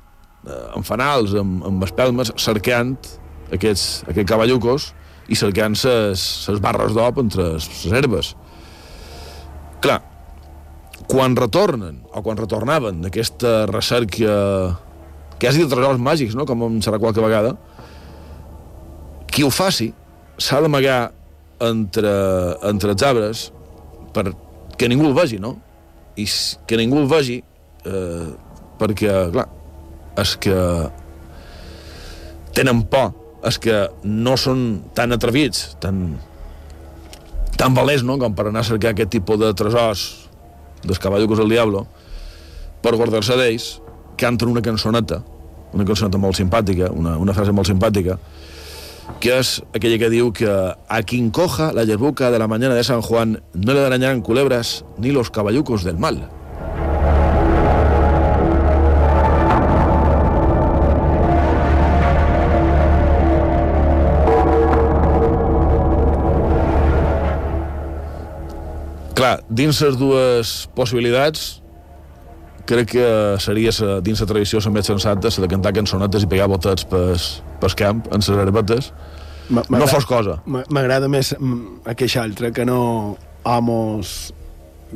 eh, 0.47 0.77
en 0.77 0.87
fanals, 0.87 1.35
amb, 1.37 1.65
amb 1.67 1.85
espelmes, 1.85 2.33
cercant 2.37 2.97
aquests, 3.53 4.05
aquests 4.09 4.31
cavallucos 4.31 4.93
i 5.31 5.37
cercant 5.39 5.77
ses 5.79 6.63
barres 6.63 6.95
d'op 6.97 7.21
entre 7.23 7.53
les 7.59 7.85
herbes. 7.93 8.35
Clar, 9.81 10.01
quan 11.09 11.37
retornen, 11.39 12.03
o 12.13 12.23
quan 12.23 12.39
retornaven 12.39 13.01
d'aquesta 13.05 13.65
recerca 13.71 14.35
quasi 15.41 15.65
de 15.65 15.71
tresors 15.73 16.01
màgics, 16.03 16.37
no?, 16.37 16.45
com 16.47 16.67
em 16.67 16.79
serà 16.85 17.01
qualque 17.01 17.23
vegada, 17.25 17.55
qui 19.31 19.47
ho 19.47 19.51
faci 19.51 19.89
s'ha 20.41 20.61
d'amagar 20.61 21.01
entre, 21.65 22.13
entre 22.69 22.95
els 22.95 23.05
arbres 23.07 23.47
per 24.15 24.31
que 24.77 24.89
ningú 24.89 25.09
el 25.09 25.17
vegi, 25.17 25.39
no? 25.41 25.55
I 26.21 26.27
que 26.69 26.79
ningú 26.81 27.01
el 27.03 27.09
vegi 27.09 27.39
eh, 27.41 28.29
perquè, 28.81 29.13
clar, 29.33 29.47
és 30.21 30.35
que 30.41 30.57
tenen 32.57 32.83
por, 32.93 33.13
és 33.47 33.57
que 33.61 33.85
no 34.05 34.37
són 34.41 34.65
tan 34.97 35.17
atrevits, 35.17 35.77
tan, 35.81 36.19
tan 37.61 37.77
valers, 37.77 38.01
no?, 38.07 38.17
com 38.17 38.33
per 38.33 38.49
anar 38.49 38.63
a 38.65 38.71
cercar 38.71 38.95
aquest 38.95 39.11
tipus 39.13 39.37
de 39.37 39.53
tresors 39.53 40.05
dels 40.81 40.99
cavallos 40.99 41.37
del 41.37 41.53
diablo, 41.53 41.85
per 42.81 42.95
guardar-se 42.97 43.37
d'ells, 43.37 43.67
canten 44.17 44.49
una 44.49 44.63
cançoneta, 44.65 45.21
una 45.77 45.85
cançoneta 45.85 46.17
molt 46.19 46.39
simpàtica, 46.41 46.89
una, 46.89 47.19
una 47.21 47.37
frase 47.37 47.53
molt 47.53 47.69
simpàtica, 47.69 48.17
que 49.21 49.37
és 49.43 49.59
aquella 49.77 49.99
que 50.01 50.09
diu 50.09 50.33
que 50.33 50.49
a 50.49 51.03
quien 51.05 51.29
coja 51.35 51.75
la 51.77 51.85
yerbuca 51.85 52.31
de 52.33 52.41
la 52.41 52.49
mañana 52.49 52.79
de 52.79 52.85
San 52.87 53.03
Juan 53.03 53.43
no 53.53 53.75
le 53.75 53.85
dañarán 53.85 54.23
culebras 54.23 54.87
ni 54.97 55.13
los 55.13 55.29
caballucos 55.31 55.85
del 55.85 55.99
mal. 55.99 56.31
Clar, 69.31 69.45
dins 69.47 69.79
les 69.85 69.95
dues 69.95 70.51
possibilitats, 70.75 71.61
crec 72.67 72.89
que 72.97 73.11
seria 73.39 73.71
sa, 73.71 74.01
dins 74.03 74.19
la 74.19 74.27
tradició 74.27 74.59
la 74.65 74.73
més 74.75 74.89
sensata 74.91 75.31
la 75.31 75.45
de 75.45 75.49
cantar 75.53 75.71
cançonetes 75.77 76.25
i 76.25 76.29
pegar 76.31 76.49
botets 76.51 76.87
pel, 76.91 77.15
pel 77.61 77.77
camp, 77.79 78.01
en 78.11 78.19
les 78.19 78.41
herbetes, 78.43 78.89
no 79.51 79.87
fos 79.87 80.07
cosa. 80.07 80.41
M'agrada 80.47 81.07
més 81.11 81.31
mm, 81.37 81.83
aquella 81.93 82.25
altra 82.25 82.51
que 82.51 82.67
no 82.67 82.81
homes 83.47 84.33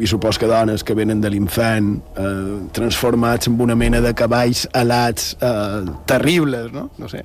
i 0.02 0.08
supos 0.10 0.38
que 0.38 0.48
dones 0.50 0.82
que 0.82 0.96
venen 0.98 1.20
de 1.22 1.30
l'infant 1.30 1.92
eh, 2.18 2.58
transformats 2.74 3.46
en 3.46 3.60
una 3.62 3.76
mena 3.78 4.00
de 4.02 4.10
cavalls 4.18 4.64
alats 4.74 5.36
eh, 5.38 5.84
terribles, 6.10 6.72
no? 6.74 6.88
No 6.98 7.10
sé. 7.10 7.22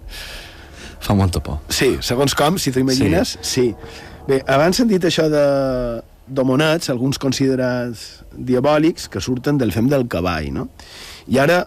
Fa 1.01 1.17
molta 1.17 1.41
por. 1.41 1.57
Sí, 1.73 1.95
segons 2.05 2.37
com, 2.37 2.61
si 2.61 2.69
t'ho 2.69 2.85
imagines, 2.85 3.33
sí. 3.41 3.71
sí. 3.73 4.07
Bé, 4.29 4.43
abans 4.45 4.77
han 4.77 4.89
dit 4.91 5.09
això 5.09 5.25
de 5.31 5.43
d'homonets, 6.29 6.89
alguns 6.89 7.19
considerats 7.21 8.23
diabòlics, 8.33 9.09
que 9.09 9.21
surten 9.21 9.57
del 9.57 9.73
fem 9.75 9.89
del 9.89 10.07
cavall, 10.07 10.51
no? 10.53 10.69
I 11.29 11.41
ara 11.41 11.63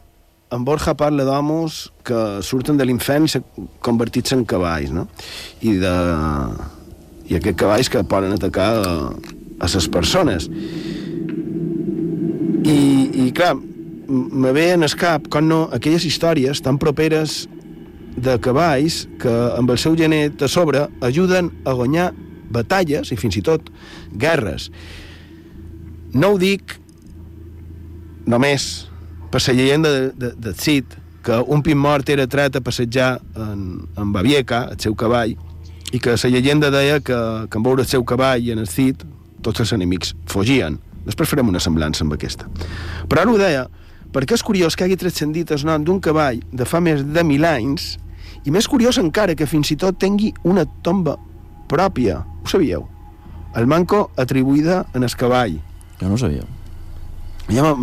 en 0.53 0.65
Borja 0.65 0.95
parla 0.99 1.25
d'homes 1.25 1.87
que 2.05 2.43
surten 2.45 2.77
de 2.77 2.85
l'infern 2.85 3.27
convertits 3.81 4.35
en 4.37 4.45
cavalls, 4.45 4.93
no? 4.93 5.09
I, 5.61 5.79
de... 5.81 5.95
I 7.33 7.39
aquests 7.39 7.59
cavalls 7.59 7.89
que 7.89 8.03
poden 8.05 8.35
atacar 8.35 8.69
a, 8.83 8.95
a 9.63 9.69
les 9.73 9.89
persones. 9.89 10.49
I, 12.63 12.79
i 13.25 13.31
clar, 13.33 13.55
me 13.57 14.53
ve 14.53 14.73
en 14.75 14.85
el 14.85 14.97
cap, 14.99 15.31
com 15.33 15.49
no, 15.49 15.63
aquelles 15.73 16.05
històries 16.05 16.61
tan 16.61 16.77
properes 16.83 17.47
de 18.13 18.37
cavalls 18.45 19.07
que 19.23 19.33
amb 19.57 19.73
el 19.73 19.81
seu 19.81 19.97
genet 19.97 20.43
a 20.45 20.51
sobre 20.53 20.85
ajuden 21.01 21.49
a 21.65 21.73
guanyar 21.79 22.11
batalles 22.53 23.13
i 23.13 23.19
fins 23.19 23.39
i 23.41 23.45
tot 23.45 23.69
guerres. 24.13 24.71
No 26.13 26.35
ho 26.35 26.41
dic 26.41 26.77
només 28.29 28.87
per 29.33 29.41
la 29.47 29.55
llegenda 29.57 29.91
de, 29.91 30.11
de, 30.13 30.35
de 30.37 30.53
Cid, 30.53 30.99
que 31.25 31.39
un 31.49 31.63
pin 31.63 31.79
mort 31.79 32.09
era 32.13 32.27
tret 32.27 32.59
a 32.59 32.61
passejar 32.61 33.15
en, 33.39 33.87
en 33.97 34.13
Babieca, 34.13 34.67
el 34.75 34.81
seu 34.83 34.95
cavall, 34.99 35.37
i 35.93 36.01
que 36.01 36.13
la 36.17 36.31
llegenda 36.31 36.71
deia 36.73 37.01
que, 37.01 37.19
que 37.49 37.59
en 37.59 37.65
veure 37.65 37.87
el 37.87 37.89
seu 37.89 38.05
cavall 38.05 38.51
en 38.53 38.61
el 38.61 38.69
Cid, 38.69 39.07
tots 39.43 39.65
els 39.65 39.73
enemics 39.73 40.13
fugien. 40.31 40.79
Després 41.07 41.33
farem 41.33 41.49
una 41.51 41.63
semblança 41.63 42.05
amb 42.05 42.15
aquesta. 42.15 42.47
Però 43.09 43.25
ara 43.25 43.33
ho 43.33 43.41
deia 43.41 43.67
perquè 44.13 44.37
és 44.37 44.45
curiós 44.45 44.77
que 44.77 44.85
hagi 44.85 44.99
transcendit 45.01 45.51
el 45.55 45.65
nom 45.65 45.85
d'un 45.85 46.01
cavall 46.05 46.43
de 46.53 46.69
fa 46.69 46.83
més 46.85 47.01
de 47.01 47.25
mil 47.25 47.47
anys 47.49 47.95
i 48.45 48.53
més 48.53 48.69
curiós 48.69 48.99
encara 49.01 49.35
que 49.39 49.49
fins 49.49 49.73
i 49.73 49.79
tot 49.81 49.97
tingui 49.99 50.33
una 50.45 50.67
tomba 50.85 51.17
pròpia. 51.73 52.21
Ho 52.43 52.53
sabíeu? 52.53 52.87
El 53.57 53.69
manco 53.69 54.11
atribuïda 54.17 54.85
en 54.97 55.05
el 55.09 55.17
cavall. 55.17 55.59
Jo 56.01 56.09
no 56.09 56.17
ho 56.17 56.21
sabia. 56.21 56.47
Ja 57.53 57.75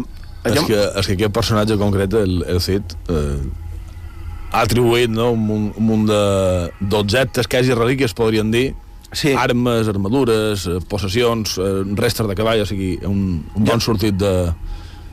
és 0.47 0.61
que, 0.63 0.77
és 0.77 1.07
que 1.07 1.15
aquest 1.17 1.33
personatge 1.35 1.75
concret, 1.79 2.13
el, 2.15 2.43
el 2.47 2.61
Cid, 2.63 2.95
eh, 3.11 3.41
ha 4.49 4.63
atribuït 4.63 5.11
no, 5.11 5.31
un, 5.35 5.69
un 5.75 5.85
munt 5.85 6.05
d'objectes, 6.09 7.49
quasi 7.51 7.75
relíquies, 7.75 8.15
podríem 8.17 8.51
dir, 8.53 8.69
sí. 9.11 9.33
armes, 9.37 9.89
armadures, 9.91 10.65
eh, 10.65 10.79
possessions, 10.89 11.57
eh, 11.59 11.83
restes 11.99 12.27
de 12.27 12.37
cavall, 12.39 12.63
o 12.63 12.69
sigui, 12.69 12.95
un, 13.05 13.43
un 13.55 13.67
bon 13.67 13.83
sortit 13.83 14.17
de, 14.19 14.33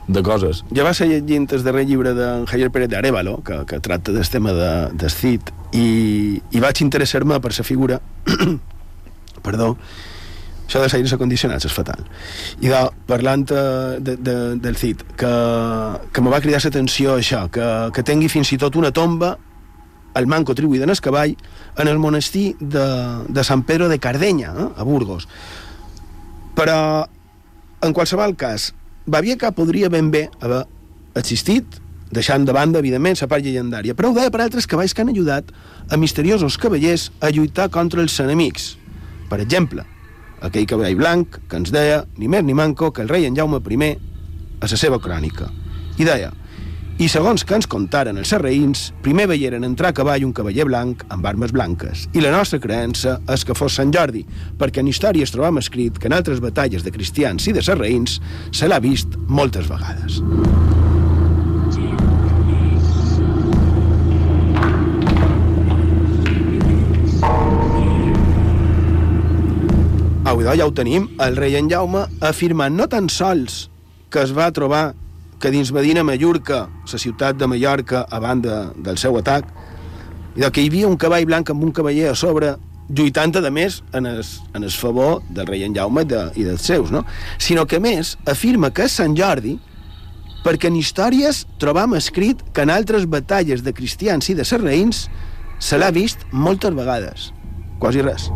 de 0.07 0.23
coses. 0.23 0.63
Ja 0.73 0.87
va 0.87 0.95
ser 0.97 1.09
llegint 1.11 1.49
el 1.51 1.67
darrer 1.67 1.85
llibre 1.89 2.15
d'en 2.17 2.47
Javier 2.49 2.71
Pérez 2.73 2.91
d'Arevalo, 2.93 3.39
que, 3.45 3.61
que 3.69 3.81
tracta 3.83 4.15
del 4.15 4.27
tema 4.31 4.55
de, 4.55 4.71
de 4.95 5.11
Cid, 5.11 5.51
i, 5.73 6.41
i 6.51 6.61
vaig 6.63 6.83
interessar-me 6.85 7.39
per 7.43 7.53
sa 7.55 7.65
figura, 7.67 7.99
perdó, 9.47 9.73
això 10.67 10.81
de 10.83 10.91
aires 10.97 11.15
condicionats 11.19 11.65
és 11.67 11.73
fatal. 11.73 12.03
I 12.59 12.67
de, 12.67 12.79
parlant 13.07 13.45
de, 13.47 13.63
de, 14.03 14.17
de, 14.19 14.37
del 14.63 14.79
CIT, 14.79 15.03
que, 15.19 15.33
que 16.11 16.23
me 16.23 16.33
va 16.33 16.41
cridar 16.43 16.59
l'atenció 16.63 17.15
això, 17.15 17.45
que, 17.51 17.67
que 17.95 18.03
tingui 18.03 18.27
fins 18.31 18.51
i 18.51 18.59
tot 18.59 18.75
una 18.75 18.91
tomba 18.91 19.37
el 20.17 20.27
manco 20.27 20.55
atribuït 20.55 20.81
en 20.83 20.91
el 20.91 20.99
cavall 21.03 21.35
en 21.77 21.87
el 21.87 21.99
monestir 22.01 22.55
de, 22.59 22.87
de 23.29 23.43
Sant 23.45 23.63
Pedro 23.67 23.87
de 23.87 23.99
Cardenya, 24.01 24.51
eh, 24.51 24.69
a 24.75 24.83
Burgos. 24.83 25.27
Però, 26.57 26.79
en 27.85 27.93
qualsevol 27.93 28.33
cas, 28.35 28.71
Babieca 29.05 29.53
podria 29.55 29.91
ben 29.93 30.09
bé 30.11 30.25
haver 30.41 30.65
existit, 31.15 31.77
deixant 32.11 32.45
de 32.47 32.55
banda, 32.55 32.79
evidentment, 32.79 33.19
la 33.21 33.27
part 33.27 33.45
llegendària, 33.45 33.95
però 33.95 34.11
ho 34.11 34.15
deia 34.15 34.31
per 34.31 34.41
altres 34.43 34.67
cavalls 34.67 34.93
que 34.93 35.03
han 35.03 35.11
ajudat 35.13 35.51
a 35.89 35.97
misteriosos 35.97 36.57
cavallers 36.57 37.11
a 37.19 37.31
lluitar 37.31 37.69
contra 37.69 38.01
els 38.01 38.17
enemics. 38.23 38.75
Per 39.29 39.41
exemple, 39.43 39.83
aquell 40.41 40.67
cavall 40.69 40.95
blanc 40.95 41.39
que 41.49 41.59
ens 41.59 41.71
deia, 41.73 42.03
ni 42.17 42.31
més 42.31 42.43
ni 42.43 42.55
manco, 42.55 42.91
que 42.91 43.03
el 43.03 43.09
rei 43.09 43.25
en 43.25 43.35
Jaume 43.35 43.59
I 43.59 43.95
a 44.59 44.65
la 44.65 44.77
seva 44.77 44.99
crònica. 44.99 45.51
I 45.97 46.05
deia, 46.05 46.31
i 46.97 47.05
segons 47.13 47.43
que 47.45 47.53
ens 47.53 47.67
contaren 47.69 48.17
els 48.17 48.31
serreïns, 48.33 48.87
primer 49.05 49.27
veieren 49.29 49.61
entrar 49.67 49.91
a 49.91 49.93
cavall 49.93 50.23
un 50.25 50.31
cavaller 50.33 50.65
blanc 50.65 51.03
amb 51.13 51.27
armes 51.29 51.51
blanques. 51.53 52.07
I 52.17 52.23
la 52.23 52.31
nostra 52.33 52.57
creença 52.57 53.19
és 53.29 53.45
que 53.45 53.53
fos 53.53 53.77
Sant 53.77 53.93
Jordi, 53.93 54.23
perquè 54.57 54.81
en 54.81 54.89
històries 54.89 55.29
trobam 55.29 55.61
escrit 55.61 55.99
que 56.01 56.09
en 56.09 56.17
altres 56.17 56.41
batalles 56.41 56.81
de 56.81 56.95
cristians 56.95 57.45
i 57.45 57.53
de 57.53 57.61
serreïns 57.61 58.17
se 58.49 58.65
l'ha 58.65 58.81
vist 58.81 59.13
moltes 59.29 59.69
vegades. 59.69 60.23
Au, 70.27 70.41
ja 70.43 70.65
ho 70.65 70.73
tenim, 70.75 71.05
el 71.23 71.37
rei 71.39 71.53
en 71.55 71.69
Jaume 71.71 72.01
afirmant 72.27 72.73
no 72.75 72.89
tan 72.91 73.05
sols 73.07 73.69
que 74.11 74.19
es 74.19 74.33
va 74.35 74.49
trobar 74.51 74.89
que 75.39 75.51
dins 75.53 75.71
Medina 75.71 76.03
Mallorca, 76.03 76.65
la 76.67 76.99
ciutat 76.99 77.37
de 77.39 77.47
Mallorca, 77.47 78.01
a 78.11 78.19
banda 78.19 78.73
del 78.75 78.99
seu 78.99 79.15
atac, 79.15 79.47
i 80.35 80.43
que 80.51 80.65
hi 80.65 80.67
havia 80.67 80.89
un 80.89 80.97
cavall 80.99 81.29
blanc 81.29 81.53
amb 81.53 81.63
un 81.63 81.71
cavaller 81.71 82.09
a 82.11 82.17
sobre 82.19 82.57
lluitant, 82.89 83.37
a 83.39 83.51
més, 83.55 83.79
en 83.95 84.05
el, 84.05 84.19
en 84.51 84.67
el 84.67 84.75
favor 84.75 85.23
del 85.29 85.47
rei 85.47 85.63
en 85.63 85.75
Jaume 85.79 86.03
de, 86.03 86.25
i 86.35 86.43
dels 86.43 86.67
seus, 86.67 86.91
no? 86.91 87.05
Sinó 87.39 87.63
que, 87.65 87.79
més, 87.79 88.17
afirma 88.27 88.73
que 88.75 88.89
és 88.91 88.99
Sant 88.99 89.15
Jordi 89.15 89.55
perquè 90.43 90.67
en 90.67 90.75
històries 90.75 91.45
trobam 91.57 91.95
escrit 91.95 92.43
que 92.51 92.67
en 92.67 92.75
altres 92.75 93.07
batalles 93.07 93.63
de 93.63 93.71
cristians 93.71 94.27
i 94.27 94.35
de 94.35 94.43
sarraïns 94.43 95.05
se 95.59 95.79
l'ha 95.79 95.93
vist 95.95 96.27
moltes 96.35 96.75
vegades. 96.75 97.31
Quasi 97.79 98.03
res. 98.03 98.27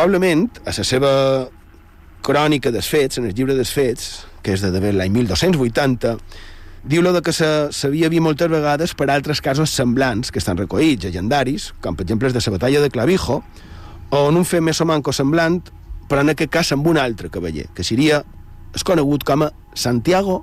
Probablement, 0.00 0.46
a 0.64 0.72
la 0.72 0.84
seva 0.88 1.08
crònica 2.24 2.70
dels 2.72 2.86
fets, 2.88 3.18
en 3.20 3.26
el 3.28 3.34
llibre 3.36 3.52
dels 3.52 3.68
fets, 3.68 4.04
que 4.40 4.54
és 4.56 4.62
de 4.64 4.70
d'haver 4.72 4.94
l'any 4.96 5.10
1280, 5.12 6.14
diu 6.88 7.02
lo 7.04 7.10
de 7.12 7.20
que 7.20 7.34
s'havia 7.36 8.08
vist 8.08 8.24
moltes 8.24 8.48
vegades 8.48 8.94
per 8.96 9.10
altres 9.12 9.42
casos 9.44 9.74
semblants 9.76 10.32
que 10.32 10.40
estan 10.40 10.56
recollits, 10.56 11.04
llegendaris, 11.04 11.66
com 11.84 11.98
per 11.98 12.06
exemple 12.06 12.30
els 12.30 12.38
de 12.38 12.40
la 12.40 12.52
batalla 12.54 12.80
de 12.80 12.88
Clavijo, 12.94 13.42
on 14.16 14.38
un 14.40 14.46
fet 14.48 14.64
més 14.64 14.80
o 14.80 14.86
manco 14.88 15.12
semblant, 15.12 15.58
però 16.08 16.24
en 16.24 16.32
aquest 16.32 16.54
cas 16.56 16.72
amb 16.72 16.88
un 16.88 16.96
altre 16.96 17.28
cavaller, 17.28 17.66
que 17.76 17.84
seria 17.84 18.22
és 18.72 18.86
conegut 18.88 19.28
com 19.28 19.44
a 19.44 19.50
Santiago 19.74 20.38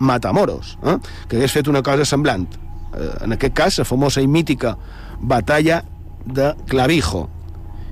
Matamoros, 0.00 0.78
eh? 0.88 0.96
que 1.28 1.36
hagués 1.36 1.52
fet 1.52 1.68
una 1.68 1.84
cosa 1.84 2.08
semblant. 2.08 2.48
Eh, 2.96 3.12
en 3.28 3.36
aquest 3.36 3.60
cas, 3.60 3.76
la 3.76 3.84
famosa 3.84 4.24
i 4.24 4.26
mítica 4.26 4.72
batalla 5.20 5.82
de 6.24 6.54
Clavijo. 6.64 7.26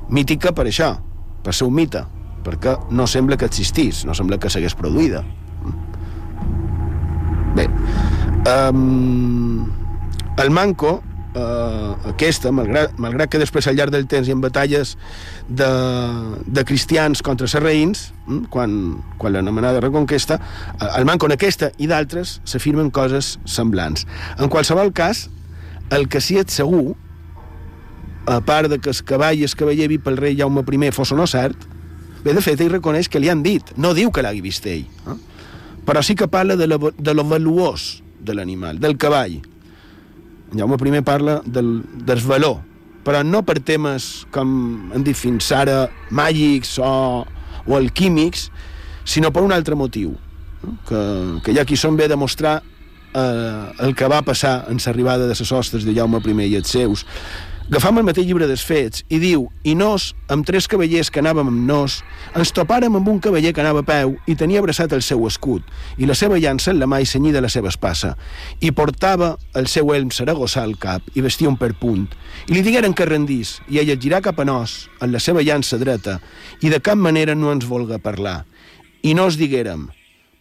Mítica 0.09 0.57
per 0.57 0.65
això, 0.73 0.95
per 1.45 1.55
ser 1.57 1.69
un 1.69 1.77
mite, 1.77 2.05
perquè 2.45 2.77
no 2.91 3.07
sembla 3.11 3.39
que 3.41 3.49
existís, 3.49 4.05
no 4.09 4.17
sembla 4.17 4.39
que 4.41 4.51
s'hagués 4.53 4.77
produïda. 4.79 5.23
Bé, 7.57 7.67
um, 8.71 9.67
el 10.39 10.51
manco, 10.55 11.01
uh, 11.35 12.11
aquesta, 12.13 12.53
malgrat, 12.55 12.95
malgrat 13.03 13.33
que 13.33 13.41
després 13.43 13.67
al 13.67 13.77
llarg 13.79 13.95
del 13.95 14.07
temps 14.11 14.29
hi 14.29 14.35
ha 14.35 14.39
batalles 14.41 14.95
de, 15.49 15.69
de 16.47 16.65
cristians 16.69 17.25
contra 17.27 17.51
sarraïns, 17.51 18.11
mm, 18.27 18.47
quan, 18.55 18.79
quan 19.19 19.35
l'anomenada 19.35 19.83
reconquesta, 19.83 20.39
uh, 20.79 20.93
el 20.95 21.09
manco 21.09 21.29
en 21.29 21.37
aquesta 21.37 21.73
i 21.79 21.91
d'altres 21.91 22.39
s'afirmen 22.49 22.93
coses 22.95 23.37
semblants. 23.45 24.07
En 24.39 24.53
qualsevol 24.53 24.95
cas, 24.95 25.29
el 25.91 26.07
que 26.09 26.23
sí 26.23 26.39
és 26.39 26.55
segur, 26.55 26.95
a 28.27 28.41
part 28.45 28.71
de 28.71 28.79
que 28.79 28.91
el 28.91 29.03
cavall 29.05 29.39
i 29.39 29.47
el 29.47 29.57
cavaller 29.57 29.89
vist 29.89 30.05
pel 30.05 30.19
rei 30.21 30.37
Jaume 30.37 30.63
I 30.63 30.91
fos 30.93 31.13
o 31.13 31.17
no 31.17 31.27
cert, 31.27 31.57
bé, 32.25 32.35
de 32.35 32.41
fet, 32.41 32.61
ell 32.61 32.73
reconeix 32.73 33.09
que 33.09 33.21
li 33.21 33.29
han 33.29 33.43
dit, 33.43 33.63
no 33.77 33.95
diu 33.95 34.11
que 34.11 34.23
l'hagi 34.23 34.41
vist 34.41 34.67
ell. 34.67 34.85
Eh? 35.09 35.19
però 35.85 36.03
sí 36.03 36.15
que 36.15 36.29
parla 36.29 36.57
de, 36.57 36.67
la, 36.67 36.79
de 36.79 37.15
lo 37.15 37.25
valuós 37.25 38.03
de 38.21 38.35
l'animal, 38.35 38.79
del 38.79 38.97
cavall. 38.97 39.41
Jaume 40.55 40.77
I 40.77 41.03
parla 41.03 41.41
del, 41.45 41.83
del 42.07 42.21
valor, 42.21 42.61
però 43.05 43.23
no 43.25 43.43
per 43.43 43.61
temes, 43.61 44.27
com 44.31 44.93
hem 44.95 45.03
dit 45.03 45.17
fins 45.17 45.51
ara, 45.53 45.89
màgics 46.11 46.79
o, 46.79 47.27
o 47.67 47.77
alquímics, 47.77 48.51
sinó 49.05 49.31
per 49.31 49.43
un 49.43 49.53
altre 49.53 49.75
motiu, 49.75 50.17
que, 50.87 51.01
que 51.45 51.53
hi 51.53 51.59
ha 51.59 51.67
qui 51.67 51.79
són 51.79 51.97
bé 51.97 52.07
demostrar 52.07 52.61
eh, 53.15 53.85
el 53.87 53.95
que 53.97 54.11
va 54.11 54.23
passar 54.23 54.67
en 54.69 54.79
l'arribada 54.85 55.27
de 55.27 55.35
les 55.35 55.53
hostes 55.53 55.87
de 55.87 55.95
Jaume 55.95 56.21
I 56.23 56.47
i 56.51 56.57
els 56.57 56.69
seus, 56.69 57.07
Agafam 57.71 58.01
el 58.01 58.03
mateix 58.09 58.27
llibre 58.27 58.49
dels 58.51 58.65
fets 58.67 59.05
i 59.15 59.21
diu 59.23 59.45
i 59.63 59.77
nos, 59.79 60.09
amb 60.35 60.43
tres 60.43 60.67
cavallers 60.67 61.07
que 61.07 61.21
anàvem 61.23 61.53
amb 61.53 61.69
nos, 61.69 62.01
ens 62.35 62.51
topàrem 62.51 62.97
amb 62.99 63.07
un 63.13 63.21
cavaller 63.23 63.53
que 63.55 63.63
anava 63.63 63.85
a 63.85 63.87
peu 63.87 64.17
i 64.27 64.35
tenia 64.35 64.59
abraçat 64.59 64.91
el 64.97 65.05
seu 65.07 65.23
escut 65.29 65.69
i 65.95 66.09
la 66.11 66.17
seva 66.19 66.41
llança 66.43 66.73
en 66.73 66.81
la 66.81 66.89
mà 66.91 66.99
i 66.99 67.07
cenyida 67.07 67.39
la 67.39 67.53
seva 67.53 67.71
espassa 67.71 68.17
i 68.59 68.73
portava 68.75 69.37
el 69.55 69.71
seu 69.71 69.95
elm 69.95 70.11
saragossà 70.11 70.67
al 70.67 70.75
cap 70.83 71.15
i 71.15 71.23
vestia 71.23 71.47
un 71.47 71.61
perpunt 71.63 72.11
i 72.49 72.57
li 72.57 72.65
digueren 72.67 72.91
que 72.91 73.07
rendís 73.07 73.61
i 73.71 73.79
ell 73.79 73.95
et 73.95 74.03
girà 74.03 74.19
cap 74.19 74.43
a 74.43 74.49
nos 74.51 74.91
amb 74.99 75.15
la 75.15 75.23
seva 75.23 75.47
llança 75.47 75.79
dreta 75.79 76.19
i 76.67 76.75
de 76.75 76.83
cap 76.83 76.99
manera 76.99 77.39
no 77.39 77.55
ens 77.55 77.71
volga 77.71 78.03
parlar. 78.03 78.41
I 79.07 79.15
nos 79.15 79.39
diguérem 79.39 79.87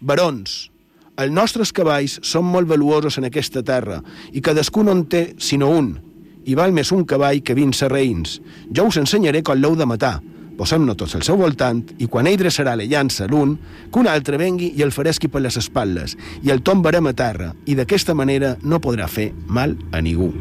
barons, 0.01 0.71
els 1.13 1.29
nostres 1.29 1.77
cavalls 1.77 2.17
són 2.25 2.49
molt 2.49 2.65
valuosos 2.65 3.21
en 3.21 3.29
aquesta 3.29 3.61
terra 3.61 4.01
i 4.33 4.41
cadascun 4.41 4.89
no 4.89 4.97
en 4.97 5.05
té 5.05 5.27
sinó 5.37 5.75
un 5.77 6.08
i 6.49 6.57
val 6.57 6.73
més 6.73 6.91
un 6.95 7.05
cavall 7.05 7.43
que 7.45 7.55
20 7.57 7.77
serreïns. 7.77 8.39
Jo 8.73 8.89
us 8.89 8.97
ensenyaré 9.01 9.43
com 9.45 9.59
l'heu 9.59 9.77
de 9.77 9.87
matar. 9.89 10.17
Posem-nos 10.59 10.97
tots 10.99 11.15
al 11.15 11.23
seu 11.23 11.37
voltant 11.39 11.79
i 12.03 12.09
quan 12.11 12.27
ell 12.27 12.39
dreçarà 12.41 12.73
la 12.75 12.87
llança 12.89 13.29
l'un, 13.31 13.53
que 13.87 14.01
un 14.01 14.09
altre 14.11 14.41
vengui 14.41 14.73
i 14.75 14.83
el 14.83 14.91
faresqui 14.91 15.31
per 15.31 15.43
les 15.45 15.55
espatlles 15.61 16.17
i 16.43 16.51
el 16.51 16.65
tombarem 16.67 17.07
a 17.07 17.15
terra 17.15 17.53
i 17.65 17.77
d'aquesta 17.79 18.17
manera 18.17 18.57
no 18.63 18.81
podrà 18.83 19.07
fer 19.07 19.31
mal 19.47 19.77
a 19.93 20.03
ningú. 20.03 20.33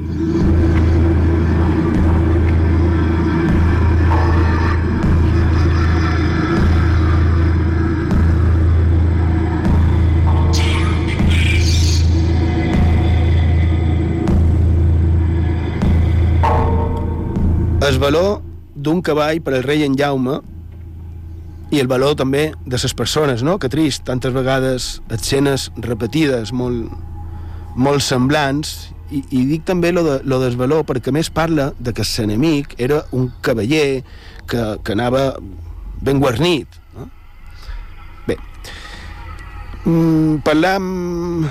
El 17.80 17.98
valor 18.02 18.40
d'un 18.74 19.00
cavall 19.02 19.38
per 19.42 19.54
al 19.54 19.62
rei 19.62 19.84
en 19.86 19.94
Jaume 19.98 20.40
i 21.70 21.78
el 21.78 21.86
valor 21.90 22.16
també 22.18 22.48
de 22.66 22.78
les 22.80 22.94
persones, 22.96 23.44
no? 23.44 23.58
Que 23.58 23.68
trist, 23.70 24.02
tantes 24.08 24.32
vegades 24.34 24.88
escenes 25.14 25.68
repetides, 25.84 26.50
molt, 26.52 26.88
molt 27.76 28.02
semblants, 28.02 28.90
i, 29.10 29.22
i 29.30 29.44
dic 29.52 29.64
també 29.68 29.92
lo, 29.92 30.02
de, 30.04 30.16
lo 30.24 30.40
del 30.42 30.56
valor 30.58 30.84
perquè 30.88 31.12
més 31.14 31.30
parla 31.30 31.70
de 31.78 31.94
que 31.96 32.04
l'enemic 32.04 32.74
era 32.78 33.04
un 33.12 33.30
cavaller 33.42 34.02
que, 34.48 34.64
que 34.82 34.96
anava 34.96 35.38
ben 36.02 36.20
guarnit. 36.20 36.80
No? 36.96 37.08
Bé, 38.26 38.36
mm, 39.84 40.42
parlam 40.44 41.48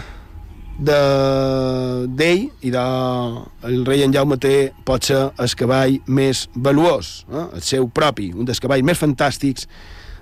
d'ell 0.77 2.43
i 2.61 2.71
de 2.71 2.83
el 3.65 3.85
rei 3.85 4.03
en 4.05 4.13
Jaume 4.13 4.37
té 4.37 4.71
ser 5.01 5.21
el 5.33 5.55
cavall 5.57 5.99
més 6.05 6.47
valuós, 6.53 7.25
eh? 7.31 7.45
el 7.57 7.63
seu 7.65 7.87
propi, 7.89 8.31
un 8.33 8.45
dels 8.45 8.61
cavalls 8.61 8.85
més 8.85 8.99
fantàstics 8.99 9.67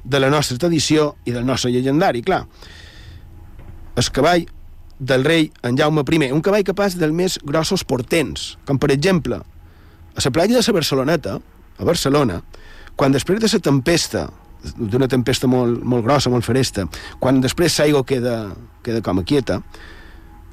de 0.06 0.20
la 0.20 0.30
nostra 0.30 0.58
tradició 0.58 1.16
i 1.26 1.34
del 1.36 1.46
nostre 1.46 1.72
llegendari, 1.72 2.22
clar. 2.24 2.46
El 3.96 4.12
cavall 4.12 4.46
del 5.00 5.26
rei 5.26 5.52
en 5.64 5.76
Jaume 5.78 6.04
I, 6.08 6.32
un 6.32 6.42
cavall 6.42 6.64
capaç 6.64 6.96
dels 6.96 7.14
més 7.14 7.40
grossos 7.44 7.84
portents, 7.84 8.58
com 8.66 8.80
per 8.80 8.92
exemple, 8.92 9.42
a 10.16 10.24
la 10.24 10.32
platja 10.32 10.56
de 10.56 10.64
la 10.64 10.74
Barceloneta, 10.74 11.40
a 11.78 11.84
Barcelona, 11.84 12.42
quan 12.96 13.12
després 13.12 13.42
de 13.42 13.50
la 13.52 13.60
tempesta, 13.60 14.30
d'una 14.78 15.08
tempesta 15.08 15.48
molt, 15.48 15.84
molt 15.84 16.06
grossa, 16.06 16.30
molt 16.30 16.46
feresta, 16.46 16.88
quan 17.20 17.42
després 17.42 17.78
l'aigua 17.80 18.06
queda, 18.06 18.56
queda 18.84 19.02
com 19.02 19.20
a 19.20 19.24
quieta, 19.24 19.60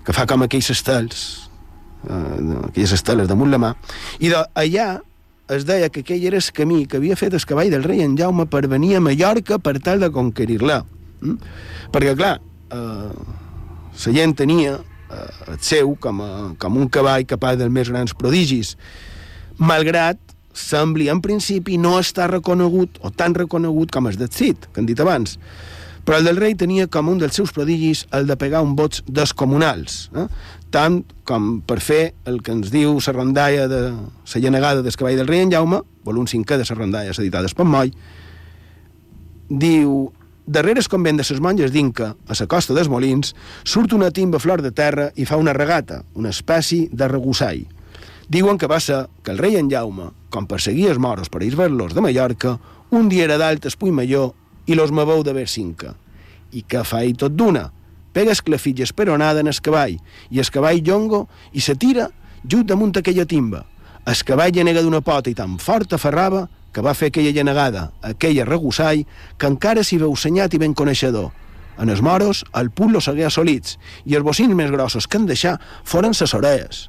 que 0.07 0.15
fa 0.17 0.27
com 0.31 0.45
aquells 0.45 0.71
estels, 0.75 1.25
eh, 2.09 2.59
aquelles 2.69 2.95
esteles 2.99 3.31
damunt 3.31 3.53
la 3.53 3.61
mà, 3.63 3.75
i 4.21 4.33
de, 4.33 4.43
allà 4.59 4.89
es 5.53 5.67
deia 5.69 5.91
que 5.93 6.01
aquell 6.05 6.25
era 6.31 6.39
el 6.41 6.49
camí 6.55 6.85
que 6.87 6.99
havia 7.01 7.19
fet 7.19 7.35
el 7.35 7.45
cavall 7.45 7.71
del 7.73 7.85
rei 7.85 8.03
en 8.05 8.17
Jaume 8.19 8.47
per 8.51 8.67
venir 8.71 8.97
a 8.97 9.03
Mallorca 9.05 9.59
per 9.59 9.79
tal 9.85 10.01
de 10.01 10.11
conquerir-la. 10.15 10.83
Mm? 11.21 11.55
Perquè, 11.93 12.15
clar, 12.17 12.37
eh, 12.73 13.13
la 13.93 14.15
gent 14.17 14.37
tenia 14.39 14.79
eh, 14.79 15.53
el 15.53 15.59
seu 15.61 15.95
com, 16.01 16.23
a, 16.25 16.33
com 16.59 16.79
un 16.81 16.89
cavall 16.89 17.27
capaç 17.29 17.59
dels 17.61 17.75
més 17.75 17.91
grans 17.93 18.15
prodigis, 18.17 18.77
malgrat 19.59 20.21
sembli 20.53 21.09
en 21.09 21.21
principi 21.25 21.79
no 21.81 21.97
està 22.01 22.27
reconegut 22.29 22.99
o 23.03 23.11
tan 23.11 23.35
reconegut 23.37 23.93
com 23.93 24.09
el 24.09 24.19
del 24.21 24.29
que 24.29 24.81
han 24.81 24.89
dit 24.89 25.01
abans. 25.01 25.39
Però 26.05 26.19
el 26.19 26.27
del 26.27 26.41
rei 26.41 26.57
tenia 26.59 26.89
com 26.91 27.13
un 27.13 27.21
dels 27.21 27.37
seus 27.39 27.53
prodigis 27.55 28.07
el 28.17 28.27
de 28.27 28.37
pegar 28.39 28.63
un 28.67 28.75
bots 28.79 29.05
descomunals, 29.07 30.09
eh? 30.19 30.27
tant 30.75 31.03
com 31.29 31.61
per 31.69 31.79
fer 31.85 32.15
el 32.27 32.41
que 32.43 32.55
ens 32.57 32.73
diu 32.73 32.97
la 32.99 33.15
rondalla 33.15 33.69
de 33.71 33.83
la 33.93 34.43
llenegada 34.43 34.83
del 34.83 34.97
cavall 34.97 35.21
del 35.21 35.29
rei 35.29 35.45
en 35.45 35.53
Jaume, 35.53 35.83
volum 36.03 36.27
5 36.27 36.59
de 36.59 36.67
la 36.69 36.79
rondalla 36.79 37.15
editada 37.15 37.53
per 37.55 37.69
Moll, 37.69 37.93
diu 39.49 40.11
darrere 40.47 40.81
el 40.81 40.89
convent 40.91 41.21
de 41.21 41.27
les 41.29 41.41
monges 41.41 41.71
d'Inca, 41.71 42.15
a 42.27 42.35
la 42.39 42.47
costa 42.51 42.75
dels 42.75 42.91
Molins, 42.91 43.35
surt 43.65 43.93
una 43.93 44.11
timba 44.11 44.41
flor 44.43 44.63
de 44.63 44.73
terra 44.73 45.11
i 45.15 45.25
fa 45.25 45.37
una 45.37 45.53
regata, 45.53 46.03
una 46.15 46.31
espècie 46.31 46.89
de 46.91 47.09
regussall. 47.09 47.63
Diuen 48.33 48.59
que 48.59 48.67
va 48.67 48.81
ser 48.81 49.07
que 49.23 49.31
el 49.31 49.39
rei 49.39 49.57
en 49.57 49.71
Jaume, 49.71 50.11
com 50.31 50.47
perseguia 50.49 50.91
els 50.91 50.99
moros 50.99 51.29
per 51.29 51.43
ir-los 51.45 51.95
de 51.95 52.01
Mallorca, 52.01 52.59
un 52.91 53.09
dia 53.09 53.25
era 53.25 53.39
dalt 53.39 53.67
espull 53.69 53.93
major 53.93 54.33
i 54.67 54.75
los 54.75 54.93
moveu 54.93 55.23
de 55.23 55.47
cinca. 55.47 55.95
I 56.53 56.65
què 56.69 56.85
fa 56.85 57.03
i 57.05 57.15
tot 57.15 57.33
d'una? 57.33 57.71
Pega 58.13 58.33
esclafitges 58.33 58.91
esperonada 58.91 59.41
en 59.41 59.47
el 59.47 59.61
cavall, 59.61 59.99
i 60.31 60.39
el 60.39 60.51
cavall 60.51 60.83
llongo 60.85 61.29
i 61.53 61.61
se 61.61 61.75
tira 61.75 62.11
just 62.45 62.67
damunt 62.67 62.97
aquella 62.97 63.25
timba. 63.25 63.65
El 64.05 64.25
cavall 64.27 64.53
llenega 64.53 64.83
d'una 64.83 65.01
pota 65.01 65.31
i 65.31 65.35
tan 65.35 65.59
fort 65.59 65.93
aferrava 65.93 66.49
que 66.73 66.83
va 66.83 66.95
fer 66.95 67.09
aquella 67.09 67.33
llenegada, 67.33 67.93
aquella 68.03 68.45
regussall, 68.45 69.05
que 69.39 69.47
encara 69.47 69.85
s'hi 69.85 69.99
veu 70.01 70.17
senyat 70.17 70.55
i 70.55 70.59
ben 70.59 70.75
coneixedor. 70.75 71.31
En 71.79 71.89
els 71.89 72.03
moros, 72.05 72.45
el 72.59 72.71
punt 72.71 72.93
lo 72.93 73.01
seguia 73.01 73.31
solits, 73.31 73.79
i 74.05 74.17
els 74.17 74.25
bocins 74.25 74.55
més 74.57 74.71
grossos 74.73 75.07
que 75.07 75.21
en 75.21 75.29
deixar 75.29 75.59
foren 75.85 76.15
ses 76.15 76.35
orelles. 76.35 76.89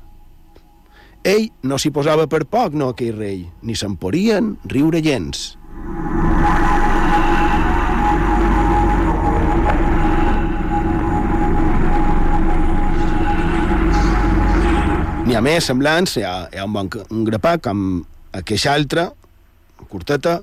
Ell 1.24 1.50
no 1.64 1.78
s'hi 1.80 1.92
posava 1.96 2.28
per 2.28 2.44
poc, 2.52 2.74
no, 2.76 2.92
aquell 2.92 3.16
rei, 3.16 3.46
ni 3.64 3.78
se'n 3.80 3.96
podien 4.00 4.58
riure 4.68 5.00
gens. 5.04 5.54
N'hi 15.34 15.40
ha 15.40 15.42
més 15.42 15.66
semblants, 15.66 16.12
hi 16.14 16.22
ha, 16.30 16.32
hi 16.54 16.60
ha 16.62 16.66
un 16.68 16.76
bon 16.76 16.90
un 17.10 17.24
grapà 17.26 17.56
com 17.58 17.80
aquest 18.38 18.68
altre, 18.70 19.08
curteta, 19.90 20.36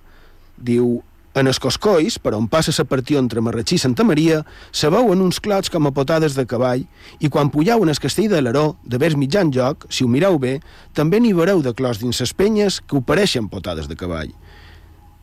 diu 0.59 0.97
en 1.38 1.47
els 1.47 1.61
coscois, 1.62 2.16
per 2.18 2.32
on 2.34 2.49
passa 2.51 2.74
la 2.74 2.84
partió 2.91 3.20
entre 3.22 3.38
Marratxí 3.38 3.78
i 3.78 3.82
Santa 3.84 4.03
Maria, 4.03 4.41
se 4.74 4.91
veuen 4.91 5.22
uns 5.22 5.38
clots 5.38 5.70
com 5.70 5.86
a 5.86 5.93
potades 5.95 6.34
de 6.34 6.43
cavall, 6.43 6.82
i 7.22 7.30
quan 7.30 7.53
pujau 7.55 7.86
en 7.86 7.95
el 7.95 8.03
castell 8.03 8.26
de 8.34 8.43
l'Aró, 8.43 8.64
de 8.82 8.99
vers 8.99 9.14
mitjan 9.14 9.55
joc, 9.55 9.86
si 9.95 10.03
ho 10.03 10.11
mireu 10.11 10.43
bé, 10.43 10.57
també 10.93 11.22
n'hi 11.22 11.30
veureu 11.38 11.62
de 11.62 11.70
clots 11.70 12.03
dins 12.03 12.18
les 12.26 12.34
penyes 12.34 12.80
que 12.82 12.99
opareixen 12.99 13.47
potades 13.47 13.86
de 13.86 13.95
cavall. 13.95 14.34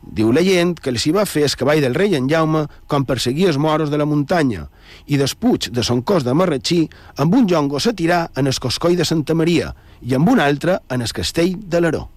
Diu 0.07 0.31
la 0.31 0.41
gent 0.45 0.75
que 0.79 0.93
s'hi 0.95 1.11
va 1.11 1.25
fer 1.27 1.43
el 1.47 1.55
cavall 1.59 1.81
del 1.83 1.95
rei 1.97 2.15
en 2.15 2.29
Jaume 2.31 2.63
quan 2.87 3.05
perseguia 3.05 3.49
els 3.51 3.59
moros 3.59 3.91
de 3.91 3.97
la 3.99 4.07
muntanya 4.07 4.67
i 5.07 5.19
despuig 5.19 5.69
de 5.75 5.83
son 5.83 6.01
cos 6.01 6.23
de 6.23 6.33
Marratxí 6.33 6.85
amb 7.19 7.35
un 7.35 7.47
jongo 7.49 7.81
s'atirà 7.83 8.27
en 8.35 8.47
el 8.47 8.59
coscoi 8.59 8.95
de 8.95 9.05
Santa 9.05 9.35
Maria 9.35 9.73
i 10.01 10.15
amb 10.15 10.29
un 10.29 10.39
altre 10.39 10.79
en 10.89 11.03
el 11.03 11.11
castell 11.11 11.57
de 11.59 11.81
l'Aró. 11.81 12.07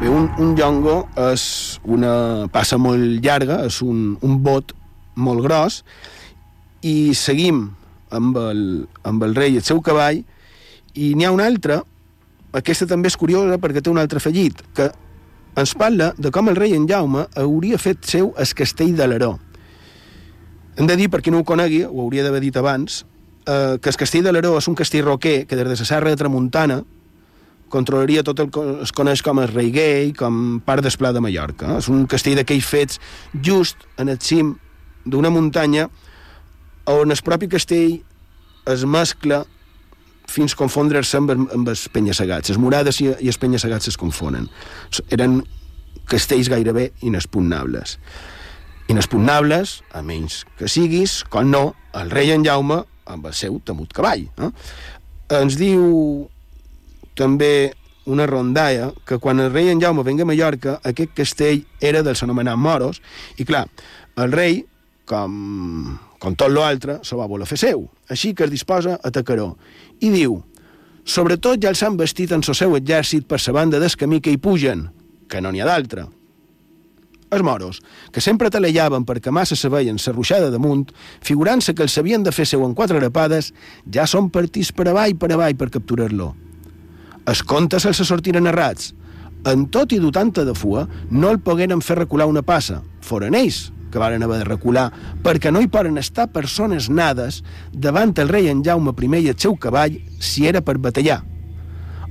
Bé, 0.00 0.10
un, 0.10 0.28
un 0.42 0.52
jongo 0.58 0.98
és 1.30 1.46
una 1.84 2.50
passa 2.52 2.76
molt 2.78 3.22
llarga, 3.24 3.62
és 3.70 3.80
un, 3.86 4.16
un 4.22 4.36
bot 4.42 4.74
molt 5.14 5.46
gros, 5.46 5.80
i 6.82 7.14
seguim 7.16 7.75
amb 8.10 8.36
el, 8.38 8.62
amb 9.04 9.24
el 9.26 9.34
rei 9.34 9.54
i 9.54 9.60
el 9.60 9.66
seu 9.66 9.80
cavall, 9.84 10.22
i 10.96 11.14
n'hi 11.14 11.26
ha 11.26 11.32
una 11.34 11.46
altra, 11.46 11.80
aquesta 12.56 12.86
també 12.88 13.10
és 13.10 13.18
curiosa 13.20 13.58
perquè 13.60 13.82
té 13.82 13.92
un 13.92 14.00
altre 14.00 14.22
fallit, 14.22 14.62
que 14.76 14.90
ens 15.56 15.74
parla 15.76 16.12
de 16.20 16.30
com 16.32 16.48
el 16.50 16.56
rei 16.56 16.76
en 16.76 16.86
Jaume 16.88 17.26
hauria 17.40 17.80
fet 17.80 18.04
seu 18.08 18.32
el 18.36 18.54
castell 18.56 18.96
de 18.96 19.06
l'Aró. 19.08 19.36
Hem 20.76 20.88
de 20.88 20.96
dir, 21.00 21.08
per 21.08 21.22
qui 21.24 21.32
no 21.32 21.40
ho 21.40 21.48
conegui, 21.48 21.82
ho 21.84 22.02
hauria 22.04 22.24
d'haver 22.26 22.42
dit 22.44 22.56
abans, 22.60 23.04
eh, 23.46 23.78
que 23.80 23.88
el 23.88 23.96
castell 23.96 24.26
de 24.26 24.32
l'Aró 24.32 24.56
és 24.58 24.68
un 24.68 24.76
castell 24.76 25.06
roquer 25.06 25.46
que 25.46 25.56
des 25.56 25.64
de 25.64 25.72
la 25.72 25.88
Serra 25.88 26.12
de 26.12 26.20
Tramuntana 26.20 26.82
controlaria 27.68 28.22
tot 28.22 28.40
el 28.40 28.50
que 28.52 28.62
es 28.84 28.92
coneix 28.92 29.22
com 29.24 29.40
el 29.42 29.48
Rei 29.48 29.70
Gay, 29.72 30.12
com 30.12 30.60
part 30.64 30.84
del 30.84 30.94
Pla 30.98 31.12
de 31.12 31.20
Mallorca. 31.20 31.78
És 31.80 31.88
un 31.88 32.06
castell 32.06 32.36
d'aquells 32.38 32.68
fets 32.68 33.00
just 33.42 33.88
en 33.98 34.12
el 34.12 34.20
cim 34.20 34.54
d'una 35.04 35.30
muntanya 35.30 35.88
on 36.86 37.10
el 37.10 37.22
propi 37.24 37.48
castell 37.50 37.98
es 38.66 38.84
mescla 38.86 39.44
fins 40.26 40.54
a 40.54 40.58
confondre-se 40.58 41.20
amb, 41.20 41.32
amb 41.34 41.68
els 41.70 41.86
penyassegats. 41.94 42.50
Les 42.50 42.58
murades 42.58 43.00
i, 43.02 43.10
i 43.22 43.30
els 43.30 43.38
penyassegats 43.38 43.92
es 43.92 43.98
confonen. 44.00 44.48
Eren 45.14 45.40
castells 46.10 46.50
gairebé 46.50 46.90
inexpugnables. 47.06 47.96
Inexpugnables, 48.90 49.80
a 49.94 50.02
menys 50.06 50.44
que 50.58 50.70
siguis, 50.70 51.22
com 51.30 51.50
no, 51.50 51.64
el 51.98 52.12
rei 52.14 52.30
en 52.34 52.44
Jaume 52.46 52.82
amb 53.10 53.26
el 53.26 53.34
seu 53.38 53.58
temut 53.66 53.94
cavall. 53.94 54.26
Eh? 54.38 54.52
Ens 55.40 55.58
diu 55.58 56.26
també 57.18 57.72
una 58.06 58.26
rondalla 58.30 58.92
que 59.06 59.18
quan 59.18 59.42
el 59.42 59.50
rei 59.50 59.72
en 59.72 59.82
Jaume 59.82 60.04
venga 60.06 60.22
a 60.22 60.30
Mallorca, 60.30 60.78
aquest 60.86 61.14
castell 61.18 61.64
era 61.82 62.04
dels 62.06 62.22
anomenats 62.22 62.62
moros, 62.62 63.02
i 63.38 63.46
clar, 63.46 63.64
el 64.22 64.34
rei, 64.34 64.60
com, 65.10 65.98
com 66.26 66.34
tot 66.34 66.50
l'altre, 66.50 66.98
se 67.06 67.14
va 67.14 67.28
voler 67.30 67.46
fer 67.46 67.60
seu, 67.60 67.84
així 68.10 68.32
que 68.34 68.48
es 68.48 68.50
disposa 68.50 68.96
a 68.96 69.10
atacar-ho. 69.12 69.52
I 70.02 70.08
diu, 70.10 70.40
sobretot 71.06 71.60
ja 71.62 71.70
els 71.70 71.82
han 71.86 71.94
vestit 72.00 72.32
en 72.34 72.42
el 72.42 72.56
seu 72.58 72.74
exèrcit 72.74 73.28
per 73.30 73.38
la 73.44 73.52
banda 73.54 73.78
del 73.78 73.94
camí 73.94 74.18
que 74.20 74.32
hi 74.34 74.40
pugen, 74.42 74.88
que 75.30 75.40
no 75.40 75.52
n'hi 75.54 75.62
ha 75.62 75.68
d'altre. 75.68 76.08
Els 77.30 77.44
moros, 77.46 77.78
que 78.10 78.20
sempre 78.20 78.50
telellaven 78.50 79.06
perquè 79.06 79.30
massa 79.30 79.54
se 79.54 79.70
veien 79.70 80.02
la 80.02 80.12
ruixada 80.16 80.50
damunt, 80.50 80.88
figurant-se 81.22 81.74
que 81.74 81.86
els 81.86 81.96
havien 81.98 82.26
de 82.26 82.34
fer 82.34 82.46
seu 82.46 82.66
en 82.66 82.74
quatre 82.74 82.98
grapades, 82.98 83.52
ja 83.86 84.06
són 84.10 84.26
partits 84.30 84.72
per 84.72 84.88
avall 84.90 85.14
per 85.14 85.30
avall 85.30 85.54
per 85.54 85.70
capturar-lo. 85.70 86.32
Els 87.26 87.42
contes 87.46 87.86
se'ls 87.86 88.02
sortiren 88.02 88.50
errats. 88.50 88.94
En 89.46 89.68
tot 89.70 89.94
i 89.94 90.02
dotant 90.02 90.34
de 90.34 90.58
fua, 90.58 90.88
no 91.08 91.30
el 91.30 91.38
pogueren 91.38 91.80
fer 91.80 92.00
recular 92.02 92.26
una 92.26 92.42
passa. 92.42 92.82
Foren 92.98 93.38
ells 93.38 93.75
que 93.96 94.02
varen 94.02 94.22
haver 94.22 94.42
de 94.42 94.44
recular, 94.44 94.90
perquè 95.24 95.48
no 95.48 95.62
hi 95.64 95.70
poden 95.72 95.96
estar 95.96 96.28
persones 96.28 96.90
nades 96.92 97.40
davant 97.72 98.12
el 98.20 98.28
rei 98.28 98.50
en 98.52 98.60
Jaume 98.62 98.92
I 98.92 99.22
i 99.24 99.28
el 99.32 99.38
seu 99.40 99.56
cavall 99.56 99.96
si 100.20 100.46
era 100.46 100.60
per 100.60 100.76
batallar. 100.76 101.22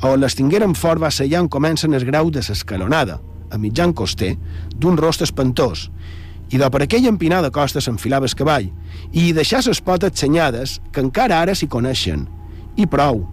On 0.02 0.20
les 0.20 0.34
tingueren 0.36 0.74
fort 0.74 1.02
va 1.02 1.12
ser 1.12 1.28
allà 1.28 1.44
on 1.44 1.48
comencen 1.48 1.94
el 1.94 2.06
grau 2.06 2.32
de 2.32 2.42
l'escalonada, 2.42 3.20
a 3.52 3.58
mitjan 3.58 3.94
coster, 3.94 4.36
d'un 4.76 4.98
rost 4.98 5.22
espantós, 5.22 5.92
i 6.50 6.58
de 6.58 6.70
per 6.70 6.82
aquella 6.82 7.10
empinada 7.10 7.52
costa 7.54 7.82
s'enfilava 7.82 8.26
el 8.26 8.34
cavall, 8.34 8.72
i 9.14 9.28
hi 9.28 9.34
deixà 9.34 9.62
les 9.62 9.82
potes 9.82 10.18
senyades 10.18 10.80
que 10.92 11.06
encara 11.06 11.40
ara 11.40 11.54
s'hi 11.54 11.70
coneixen. 11.70 12.26
I 12.78 12.90
prou, 12.90 13.28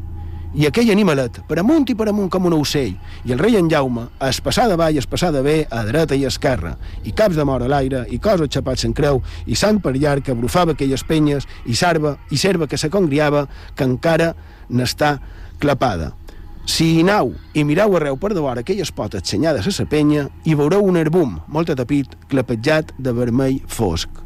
i 0.55 0.67
aquell 0.69 0.91
animalet, 0.93 1.41
per 1.49 1.57
amunt 1.63 1.89
i 1.89 1.97
per 1.97 2.11
amunt 2.11 2.29
com 2.33 2.47
un 2.49 2.57
ocell, 2.59 2.93
i 3.25 3.33
el 3.33 3.41
rei 3.41 3.57
en 3.57 3.71
Jaume, 3.73 4.07
es 4.29 4.41
passar 4.45 4.67
de 4.69 4.77
vall, 4.77 4.99
es 5.01 5.09
passar 5.09 5.33
de 5.33 5.41
bé, 5.45 5.57
a 5.71 5.83
dreta 5.89 6.17
i 6.19 6.27
a 6.27 6.33
esquerra, 6.33 6.75
i 7.05 7.15
caps 7.17 7.39
de 7.39 7.47
mort 7.49 7.65
a 7.65 7.71
l'aire, 7.73 8.05
i 8.13 8.21
coses 8.21 8.53
xapats 8.53 8.85
en 8.85 8.93
creu, 8.97 9.23
i 9.47 9.57
sant 9.57 9.81
per 9.81 9.95
llarg 9.97 10.27
que 10.27 10.37
brufava 10.37 10.77
aquelles 10.77 11.05
penyes, 11.09 11.49
i 11.65 11.77
sarva, 11.79 12.19
i 12.31 12.41
serva 12.41 12.69
que 12.69 12.81
se 12.81 12.93
congriava, 12.93 13.47
que 13.75 13.89
encara 13.89 14.35
n'està 14.69 15.17
clapada. 15.63 16.13
Si 16.69 16.93
hi 16.99 17.03
nau 17.03 17.33
i 17.59 17.65
mireu 17.67 17.97
arreu 17.99 18.19
per 18.21 18.35
davant 18.37 18.61
aquelles 18.61 18.93
potes 18.95 19.25
senyades 19.33 19.67
a 19.67 19.73
sa 19.75 19.87
penya, 19.89 20.29
hi 20.45 20.55
veureu 20.59 20.85
un 20.87 21.01
herbum 21.01 21.41
molt 21.49 21.73
atapit, 21.75 22.15
clapejat 22.31 22.95
de 22.99 23.17
vermell 23.17 23.59
fosc. 23.67 24.23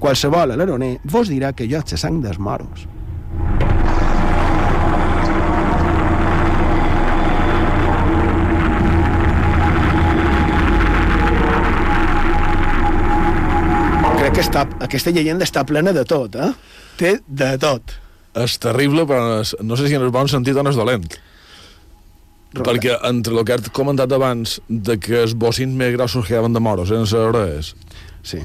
Qualsevol 0.00 0.54
a 0.54 0.60
l'aroner 0.60 0.98
vos 1.04 1.28
dirà 1.28 1.52
que 1.52 1.66
jo 1.68 1.82
la 1.82 1.98
sang 1.98 2.22
dels 2.22 2.38
moros. 2.38 2.86
Que 14.40 14.46
està, 14.46 14.62
aquesta 14.80 15.12
llegenda 15.12 15.44
està 15.44 15.66
plena 15.68 15.92
de 15.92 16.04
tot, 16.08 16.36
eh? 16.40 16.52
Té 16.96 17.18
de 17.28 17.50
tot. 17.60 17.92
És 18.40 18.56
terrible, 18.62 19.04
però 19.08 19.42
no 19.66 19.76
sé 19.76 19.90
si 19.90 19.98
en 19.98 20.06
el 20.06 20.12
bon 20.14 20.30
sentit 20.32 20.56
o 20.56 20.62
en 20.62 20.70
el 20.70 20.78
dolent. 20.78 21.08
Ronda. 22.50 22.64
Perquè 22.66 22.96
entre 23.06 23.36
el 23.36 23.44
que 23.46 23.54
has 23.58 23.68
comentat 23.76 24.10
abans 24.16 24.56
de 24.66 24.96
que 24.98 25.20
els 25.20 25.36
bocins 25.38 25.76
més 25.76 25.92
grossos 25.94 26.24
que 26.26 26.38
eren 26.38 26.56
de 26.56 26.62
moros 26.62 26.90
eren 26.90 27.04
les 27.04 27.12
orelles 27.14 27.74
sí. 28.26 28.40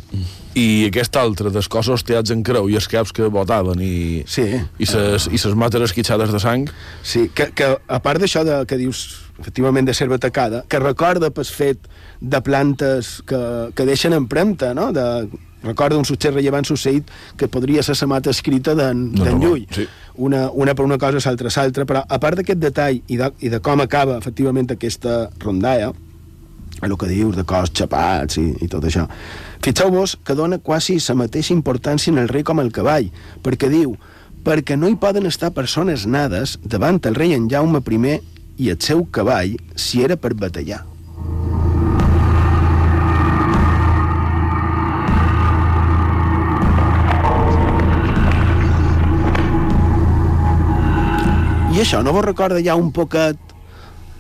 i 0.54 0.66
aquest 0.92 1.18
altre 1.18 1.50
dels 1.50 1.70
cossos 1.72 2.04
teats 2.06 2.30
en 2.36 2.44
creu 2.46 2.70
i 2.70 2.78
els 2.78 2.86
caps 2.92 3.16
que 3.16 3.32
botaven 3.34 3.82
i, 3.82 4.22
sí. 4.30 4.46
i 4.78 4.86
ses, 4.86 5.26
uh... 5.26 5.34
i 5.34 5.42
ses 5.42 5.58
mates 5.58 5.88
esquitxades 5.88 6.30
de 6.36 6.44
sang 6.44 6.68
sí, 7.02 7.32
que, 7.34 7.50
que 7.58 7.72
a 7.82 8.00
part 8.04 8.22
d'això 8.22 8.46
de, 8.46 8.60
que 8.70 8.78
dius 8.78 9.08
efectivament 9.40 9.90
de 9.90 9.98
ser 9.98 10.12
atacada 10.14 10.62
que 10.70 10.84
recorda 10.84 11.32
pel 11.34 11.50
fet 11.50 11.90
de 12.22 12.46
plantes 12.46 13.24
que, 13.26 13.42
que 13.74 13.90
deixen 13.90 14.14
empremta 14.14 14.76
no? 14.78 14.92
de, 14.94 15.26
recorda 15.66 16.00
un 16.00 16.08
succés 16.08 16.34
rellevant 16.34 16.68
succeït 16.68 17.12
que 17.38 17.50
podria 17.52 17.84
ser 17.84 17.98
la 18.02 18.08
mata 18.14 18.32
escrita 18.32 18.76
d'en 18.78 19.10
no, 19.16 19.36
Llull. 19.42 19.66
Sí. 19.74 19.88
Una, 20.16 20.50
una 20.52 20.76
per 20.76 20.86
una 20.86 20.98
cosa, 21.02 21.20
l'altra 21.26 21.52
l'altra, 21.56 21.86
però 21.86 22.06
a 22.08 22.20
part 22.20 22.40
d'aquest 22.40 22.62
detall 22.62 23.02
i 23.08 23.20
de, 23.20 23.32
i 23.40 23.52
de 23.52 23.60
com 23.60 23.82
acaba 23.82 24.18
efectivament 24.22 24.72
aquesta 24.72 25.26
rondalla, 25.44 25.92
el 26.84 26.98
que 26.98 27.08
dius 27.08 27.36
de 27.36 27.44
cos 27.48 27.72
xapats 27.76 28.38
i, 28.40 28.50
i 28.62 28.68
tot 28.72 28.84
això, 28.86 29.08
fixeu-vos 29.64 30.18
que 30.24 30.36
dona 30.36 30.60
quasi 30.60 31.00
la 31.00 31.16
mateixa 31.24 31.54
importància 31.56 32.12
en 32.12 32.20
el 32.22 32.30
rei 32.30 32.44
com 32.44 32.60
el 32.60 32.72
cavall, 32.76 33.10
perquè 33.44 33.72
diu 33.72 33.96
perquè 34.46 34.78
no 34.78 34.90
hi 34.92 34.98
poden 35.02 35.26
estar 35.26 35.56
persones 35.56 36.06
nades 36.06 36.60
davant 36.62 37.00
el 37.10 37.16
rei 37.18 37.34
en 37.34 37.50
Jaume 37.50 37.82
I 37.82 38.20
i 38.58 38.70
el 38.70 38.80
seu 38.80 39.06
cavall 39.12 39.58
si 39.76 40.04
era 40.04 40.16
per 40.16 40.34
batallar. 40.34 40.95
I 51.76 51.82
això 51.84 52.00
no 52.00 52.14
vos 52.16 52.24
recorda 52.24 52.62
ja 52.64 52.78
un 52.80 52.94
poquet 52.96 53.36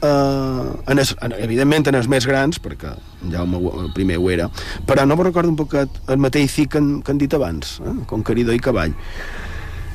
eh, 0.03 0.91
en 0.91 0.99
es, 0.99 1.13
en, 1.23 1.31
evidentment 1.39 1.87
en 1.87 1.95
els 1.95 2.09
més 2.11 2.25
grans, 2.27 2.59
perquè 2.59 2.89
en 3.23 3.31
Jaume 3.31 3.61
el 3.79 3.93
primer 3.95 4.17
ho 4.19 4.27
era, 4.33 4.49
però 4.83 5.05
no 5.07 5.15
me 5.15 5.23
recordo 5.23 5.53
un 5.53 5.55
poquet 5.55 6.01
el 6.11 6.19
mateix 6.19 6.51
sí 6.51 6.65
que 6.67 6.81
han, 6.81 6.89
que 6.99 7.13
han 7.13 7.21
dit 7.21 7.31
abans, 7.37 7.77
eh? 7.79 7.93
Conqueridor 8.11 8.57
i 8.57 8.59
cavall. 8.59 8.91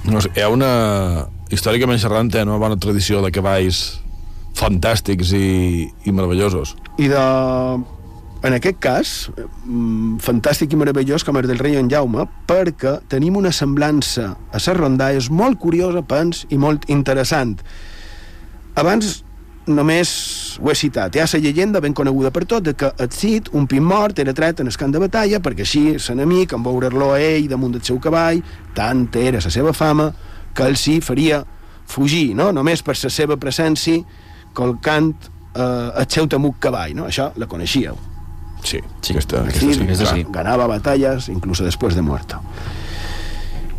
No 0.09 0.25
sé, 0.25 0.33
hi 0.39 0.47
ha 0.47 0.49
una... 0.49 0.71
Històricament 1.51 2.01
xerrant, 2.01 2.33
hi 2.33 2.41
ha 2.41 2.47
una 2.47 2.57
bona 2.63 2.79
tradició 2.81 3.21
de 3.21 3.33
cavalls 3.35 4.01
fantàstics 4.57 5.35
i, 5.37 5.85
i 6.07 6.17
meravellosos. 6.17 6.77
I 6.97 7.11
de, 7.13 7.25
en 8.43 8.55
aquest 8.57 8.79
cas, 8.81 9.31
mm, 9.37 10.17
fantàstic 10.25 10.73
i 10.73 10.77
meravellós 10.77 11.25
com 11.25 11.37
el 11.37 11.47
del 11.47 11.59
rei 11.59 11.77
en 11.77 11.91
Jaume, 11.91 12.27
perquè 12.47 13.01
tenim 13.09 13.37
una 13.37 13.53
semblança 13.53 14.37
a 14.53 14.57
les 14.57 14.77
rondalles 14.77 15.31
molt 15.31 15.59
curiosa, 15.59 16.03
pens, 16.03 16.47
i 16.49 16.57
molt 16.57 16.89
interessant. 16.89 17.61
Abans 18.75 19.23
només 19.67 20.59
ho 20.61 20.71
he 20.71 20.75
citat. 20.75 21.15
Hi 21.15 21.21
ha 21.21 21.27
la 21.33 21.39
llegenda 21.39 21.81
ben 21.81 21.95
coneguda 21.95 22.31
per 22.31 22.45
tot 22.47 22.65
de 22.65 22.75
que 22.75 22.93
el 22.99 23.11
Cid, 23.11 23.51
un 23.53 23.67
pin 23.67 23.85
mort, 23.85 24.19
era 24.19 24.33
tret 24.33 24.61
en 24.61 24.67
el 24.67 24.77
camp 24.77 24.93
de 24.93 24.99
batalla 24.99 25.41
perquè 25.41 25.61
així 25.61 25.97
l'enemic, 25.97 26.53
en 26.53 26.63
veure-lo 26.63 27.13
a 27.13 27.21
ell 27.21 27.49
damunt 27.49 27.73
del 27.73 27.85
seu 27.85 27.99
cavall, 27.99 28.43
tant 28.75 29.09
era 29.15 29.41
la 29.43 29.51
seva 29.51 29.73
fama 29.73 30.13
que 30.55 30.67
el 30.67 30.77
sí 30.77 31.01
faria 31.01 31.45
fugir, 31.87 32.35
no? 32.35 32.51
només 32.53 32.83
per 32.83 32.97
la 33.03 33.11
seva 33.11 33.37
presència 33.37 34.03
colcant 34.55 35.13
eh, 35.55 35.91
el 36.01 36.09
seu 36.09 36.27
temut 36.27 36.59
cavall. 36.59 36.97
No? 36.97 37.07
Això 37.07 37.33
la 37.37 37.47
coneixíeu. 37.47 38.10
Sí, 38.63 38.81
sí. 39.01 39.15
Aquesta, 39.15 39.43
aquesta 39.47 39.73
sí. 39.73 39.87
clar, 39.87 40.15
sí. 40.15 40.27
ganava 40.31 40.67
batalles 40.71 41.29
incluso 41.33 41.65
després 41.65 41.97
de 41.97 42.03
muerto. 42.03 42.41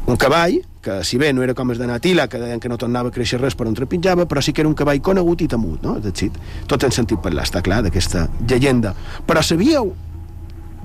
Un 0.07 0.17
cavall 0.17 0.61
que 0.81 1.03
si 1.05 1.17
bé 1.21 1.31
no 1.31 1.43
era 1.43 1.53
com 1.53 1.69
el 1.71 1.77
de 1.77 1.87
Natila, 1.87 2.27
que 2.27 2.39
deien 2.41 2.59
que 2.59 2.69
no 2.69 2.77
tornava 2.81 3.11
a 3.11 3.13
créixer 3.13 3.37
res 3.39 3.53
per 3.55 3.67
on 3.69 3.75
trepitjava, 3.77 4.25
però 4.25 4.41
sí 4.41 4.51
que 4.51 4.63
era 4.63 4.69
un 4.69 4.75
cavall 4.75 4.99
conegut 5.05 5.43
i 5.45 5.47
temut, 5.47 5.83
no? 5.85 5.99
De 6.01 6.11
Cid. 6.11 6.39
Tot 6.67 6.83
en 6.83 6.91
sentit 6.91 7.21
parlar, 7.21 7.45
està 7.45 7.61
clar, 7.61 7.83
d'aquesta 7.85 8.25
llegenda. 8.49 8.95
Però 9.29 9.43
sabíeu 9.45 9.93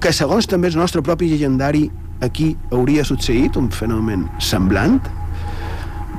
que 0.04 0.12
segons 0.12 0.46
també 0.46 0.68
el 0.68 0.76
nostre 0.76 1.00
propi 1.02 1.30
llegendari 1.30 1.86
aquí 2.20 2.52
hauria 2.70 3.04
succeït 3.08 3.56
un 3.56 3.70
fenomen 3.72 4.28
semblant? 4.38 5.00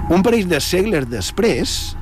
Un 0.09 0.25
parell 0.25 0.49
de 0.49 0.59
segles 0.63 1.05
després, 1.11 1.95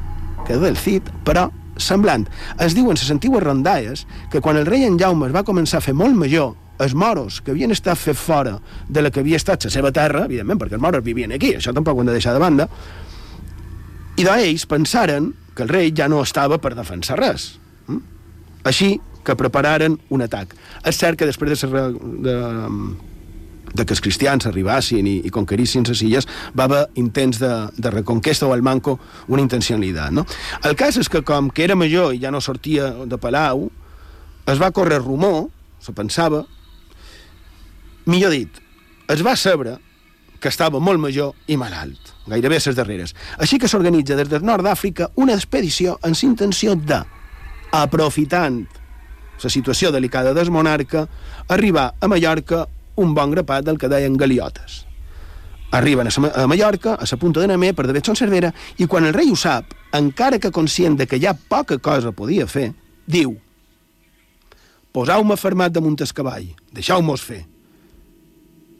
que 0.47 0.57
del 0.61 0.79
Cid, 0.79 1.11
però 1.27 1.49
semblant. 1.77 2.27
Es 2.61 2.75
diuen 2.77 2.97
les 2.97 3.11
antigues 3.11 3.43
rondalles 3.43 4.05
que 4.31 4.41
quan 4.41 4.57
el 4.57 4.67
rei 4.67 4.85
en 4.87 4.99
Jaume 4.99 5.27
es 5.29 5.35
va 5.35 5.45
començar 5.47 5.81
a 5.81 5.85
fer 5.85 5.95
molt 5.97 6.15
major, 6.17 6.53
els 6.79 6.95
moros 6.95 7.39
que 7.41 7.53
havien 7.53 7.71
estat 7.71 7.99
fet 7.99 8.19
fora 8.19 8.57
de 8.89 9.01
la 9.01 9.11
que 9.11 9.21
havia 9.23 9.39
estat 9.39 9.63
la 9.67 9.71
seva 9.71 9.91
terra, 9.95 10.25
evidentment, 10.25 10.59
perquè 10.59 10.75
els 10.75 10.83
moros 10.83 11.03
vivien 11.05 11.31
aquí, 11.35 11.53
això 11.55 11.73
tampoc 11.73 11.95
ho 11.95 12.03
hem 12.03 12.11
de 12.11 12.17
deixar 12.17 12.35
de 12.35 12.43
banda, 12.43 12.67
i 14.15 14.23
d'ells 14.23 14.67
pensaren 14.71 15.33
que 15.55 15.63
el 15.63 15.71
rei 15.71 15.91
ja 15.95 16.07
no 16.11 16.21
estava 16.23 16.59
per 16.59 16.73
defensar 16.75 17.17
res. 17.19 17.53
Mm? 17.87 18.01
Així 18.67 18.95
que 19.25 19.35
prepararen 19.39 19.97
un 20.13 20.23
atac. 20.25 20.53
És 20.85 20.99
cert 20.99 21.17
que 21.19 21.27
després 21.27 21.51
de, 21.51 21.57
ser, 21.57 21.69
de, 21.71 22.35
de 23.75 23.85
que 23.85 23.93
els 23.95 24.01
cristians 24.03 24.47
arribassin 24.47 25.07
i, 25.07 25.15
i 25.27 25.31
conquerissin 25.33 25.85
les 25.87 26.01
illes, 26.05 26.27
va 26.57 26.67
haver 26.69 26.83
intents 27.01 27.39
de, 27.41 27.51
de 27.77 27.91
reconquesta 27.93 28.47
o 28.47 28.53
al 28.55 28.63
manco 28.63 28.97
una 29.27 29.43
intencionalitat. 29.43 30.13
No? 30.15 30.25
El 30.63 30.77
cas 30.79 30.97
és 31.01 31.11
que 31.11 31.23
com 31.27 31.51
que 31.51 31.65
era 31.67 31.75
major 31.75 32.15
i 32.15 32.21
ja 32.23 32.31
no 32.31 32.41
sortia 32.41 32.91
de 33.05 33.19
Palau, 33.21 33.67
es 34.45 34.61
va 34.61 34.71
córrer 34.71 35.01
rumor, 35.01 35.49
se 35.81 35.93
pensava, 35.93 36.43
millor 38.05 38.33
dit, 38.33 38.61
es 39.09 39.25
va 39.25 39.35
saber 39.35 39.77
que 40.39 40.51
estava 40.51 40.79
molt 40.79 41.01
major 41.01 41.33
i 41.49 41.57
malalt, 41.57 42.13
gairebé 42.29 42.59
a 42.59 42.65
les 42.67 42.77
darreres. 42.77 43.15
Així 43.41 43.57
que 43.59 43.69
s'organitza 43.69 44.17
des 44.17 44.29
del 44.29 44.45
nord 44.45 44.65
d'Àfrica 44.65 45.09
una 45.21 45.33
expedició 45.33 45.97
amb 46.01 46.13
la 46.13 46.27
intenció 46.29 46.75
de, 46.75 47.01
aprofitant 47.73 48.63
la 49.43 49.49
situació 49.51 49.91
delicada 49.91 50.33
del 50.33 50.51
monarca, 50.51 51.07
arribar 51.51 51.93
a 51.99 52.07
Mallorca 52.07 52.65
un 52.95 53.13
bon 53.13 53.31
grapat 53.31 53.65
del 53.65 53.77
que 53.77 53.89
deien 53.91 54.17
galiotes. 54.17 54.83
Arriben 55.71 56.07
a, 56.07 56.11
Sa- 56.11 56.31
a 56.35 56.45
Mallorca, 56.47 56.93
a 56.95 57.05
la 57.09 57.17
punta 57.17 57.41
de 57.41 57.47
Namé, 57.47 57.73
per 57.73 57.85
d'haver 57.87 58.03
son 58.05 58.15
Cervera, 58.15 58.53
i 58.77 58.87
quan 58.87 59.05
el 59.05 59.13
rei 59.13 59.31
ho 59.31 59.35
sap, 59.35 59.73
encara 59.91 60.39
que 60.39 60.51
conscient 60.51 60.95
de 60.97 61.07
que 61.07 61.19
ja 61.19 61.33
poca 61.33 61.77
cosa 61.79 62.11
podia 62.15 62.47
fer, 62.47 62.71
diu 63.05 63.35
posau-me 64.95 65.35
fermat 65.35 65.73
damunt 65.75 65.99
el 65.99 66.11
cavall, 66.15 66.45
deixeu-mos 66.71 67.21
fer. 67.21 67.41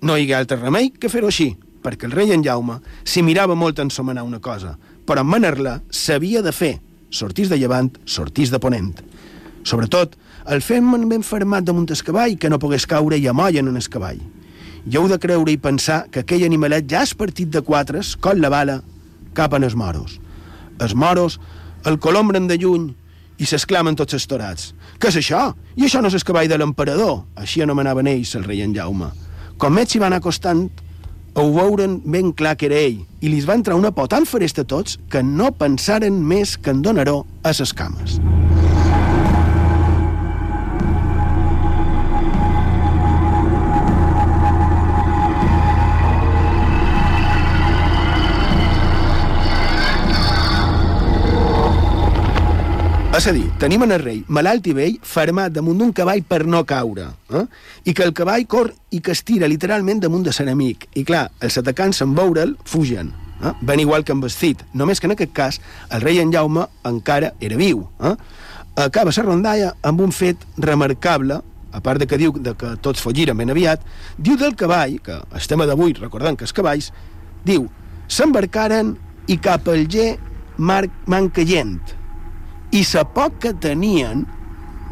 No 0.05 0.15
hi 0.15 0.29
ha 0.31 0.39
altre 0.39 0.55
remei 0.61 0.91
que 0.95 1.09
fer-ho 1.11 1.27
així, 1.27 1.49
perquè 1.83 2.07
el 2.07 2.13
rei 2.15 2.31
en 2.31 2.43
Jaume 2.45 2.79
s'hi 3.03 3.23
mirava 3.25 3.55
molt 3.55 3.79
en 3.83 3.91
somenar 3.91 4.23
una 4.23 4.39
cosa, 4.39 4.77
però 5.05 5.25
en 5.25 5.27
manar-la 5.27 5.81
s'havia 5.91 6.41
de 6.45 6.53
fer, 6.55 6.77
sortís 7.11 7.49
de 7.51 7.59
llevant, 7.59 7.91
sortís 8.05 8.51
de 8.53 8.59
ponent. 8.63 8.93
Sobretot, 9.65 10.15
el 10.47 10.61
fer-me'n 10.61 11.07
ben 11.09 11.23
fermat 11.25 11.65
damunt 11.65 11.89
el 11.89 12.01
cavall 12.05 12.37
que 12.37 12.49
no 12.49 12.59
pogués 12.61 12.85
caure 12.85 13.17
i 13.17 13.27
amollen 13.27 13.71
en 13.71 13.79
el 13.79 13.89
cavall. 13.89 14.19
I 14.85 14.97
heu 14.97 15.07
de 15.09 15.17
creure 15.17 15.51
i 15.51 15.57
pensar 15.57 16.05
que 16.11 16.21
aquell 16.21 16.45
animalet 16.45 16.85
ja 16.89 17.01
és 17.01 17.15
partit 17.17 17.49
de 17.49 17.63
quatres, 17.65 18.13
coll 18.21 18.41
la 18.41 18.51
bala, 18.53 18.81
cap 19.33 19.53
en 19.57 19.65
els 19.65 19.75
moros. 19.75 20.19
Els 20.79 20.93
moros 20.93 21.39
el 21.85 21.97
colombren 21.99 22.47
de 22.47 22.57
lluny 22.61 22.91
i 23.41 23.49
s'exclamen 23.49 23.97
tots 23.97 24.15
estorats. 24.17 24.73
Què 24.99 25.09
és 25.09 25.19
això? 25.19 25.49
I 25.75 25.87
això 25.87 26.01
no 26.01 26.09
és 26.11 26.17
el 26.17 26.25
cavall 26.27 26.49
de 26.49 26.57
l'emperador. 26.61 27.23
Així 27.35 27.61
anomenaven 27.65 28.07
ells 28.07 28.35
el 28.37 28.45
rei 28.45 28.61
en 28.63 28.75
Jaume. 28.75 29.11
Com 29.57 29.75
més 29.75 29.91
s'hi 29.91 30.01
van 30.03 30.15
acostant, 30.15 30.67
ho 31.35 31.49
veuren 31.51 31.99
ben 32.05 32.31
clar 32.31 32.55
que 32.55 32.69
era 32.69 32.79
ell 32.79 33.01
i 33.19 33.31
li 33.31 33.41
va 33.43 33.57
entrar 33.59 33.75
una 33.75 33.91
por 33.91 34.07
tan 34.11 34.25
feresta 34.29 34.63
a 34.63 34.69
tots 34.71 34.99
que 35.11 35.23
no 35.23 35.51
pensaren 35.51 36.21
més 36.23 36.55
que 36.57 36.71
en 36.71 36.81
Donaró 36.85 37.25
a 37.43 37.53
ses 37.53 37.73
cames. 37.75 38.19
És 53.15 53.29
a 53.29 53.31
dir, 53.31 53.45
tenim 53.55 53.79
en 53.85 53.93
el 53.95 54.01
rei 54.01 54.17
malalt 54.27 54.65
i 54.67 54.73
vell 54.75 54.95
fermat 55.07 55.53
damunt 55.55 55.77
d'un 55.79 55.93
cavall 55.95 56.19
per 56.27 56.41
no 56.51 56.59
caure, 56.67 57.05
eh? 57.31 57.45
i 57.87 57.93
que 57.95 58.03
el 58.03 58.11
cavall 58.17 58.43
cor 58.51 58.73
i 58.91 58.99
que 58.99 59.13
es 59.15 59.21
tira 59.23 59.47
literalment 59.47 60.01
damunt 60.03 60.25
de 60.25 60.33
l'enemic. 60.35 60.83
I 60.99 61.05
clar, 61.07 61.29
els 61.39 61.55
atacants 61.61 62.03
en 62.03 62.11
veure'l 62.17 62.51
fugen, 62.67 63.13
eh? 63.39 63.53
ben 63.61 63.79
igual 63.79 64.03
que 64.03 64.11
en 64.11 64.19
vestit, 64.19 64.65
només 64.73 64.99
que 64.99 65.07
en 65.07 65.15
aquest 65.15 65.31
cas 65.31 65.61
el 65.95 66.03
rei 66.03 66.19
en 66.19 66.35
Jaume 66.35 66.67
encara 66.83 67.31
era 67.39 67.55
viu. 67.55 67.87
Eh? 68.03 68.13
Acaba 68.83 69.15
la 69.15 69.23
rondalla 69.23 69.73
amb 69.81 70.03
un 70.03 70.11
fet 70.11 70.43
remarcable, 70.57 71.39
a 71.71 71.79
part 71.79 72.03
de 72.03 72.11
que 72.11 72.19
diu 72.19 72.35
de 72.35 72.51
que 72.59 72.75
tots 72.83 72.99
folliren 72.99 73.39
ben 73.39 73.55
aviat, 73.55 73.79
diu 74.17 74.35
del 74.35 74.59
cavall, 74.59 74.99
que 74.99 75.21
el 75.23 75.47
tema 75.47 75.63
d'avui, 75.63 75.95
recordant 76.03 76.35
que 76.35 76.43
els 76.43 76.53
cavalls, 76.53 76.91
diu, 77.47 77.69
s'embarcaren 78.11 78.97
i 79.31 79.39
cap 79.39 79.71
al 79.71 79.87
G 79.87 80.17
mar 80.57 80.83
mancaient, 81.07 81.95
i 82.71 82.83
sa 82.87 83.03
poc 83.05 83.39
que 83.43 83.53
tenien 83.53 84.25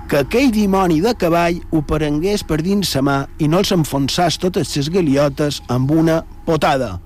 que 0.10 0.20
aquell 0.22 0.52
dimoni 0.54 1.00
de 1.02 1.14
cavall 1.18 1.62
ho 1.72 1.82
prengués 1.88 2.44
per 2.46 2.60
dins 2.62 2.92
sa 2.94 3.02
mà 3.02 3.24
i 3.42 3.48
no 3.50 3.64
els 3.64 3.72
enfonsàs 3.76 4.38
totes 4.42 4.74
ses 4.76 4.92
galiotes 4.94 5.62
amb 5.74 5.92
una 5.92 6.22
potada. 6.46 6.98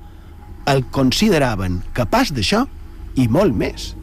El 0.68 0.84
consideraven 0.92 1.80
capaç 1.96 2.34
d'això 2.36 2.66
i 3.16 3.30
molt 3.32 3.56
més. 3.56 3.94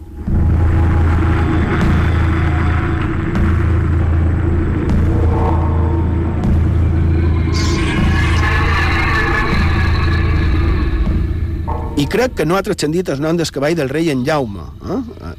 I 11.95 12.09
crec 12.11 12.33
que 12.35 12.45
no 12.45 12.57
ha 12.59 12.63
transcendit 12.67 13.07
el 13.13 13.21
nom 13.23 13.37
del 13.39 13.47
cavall 13.55 13.77
del 13.79 13.89
rei 13.89 14.09
en 14.11 14.25
Jaume, 14.27 14.65
eh? 14.91 14.97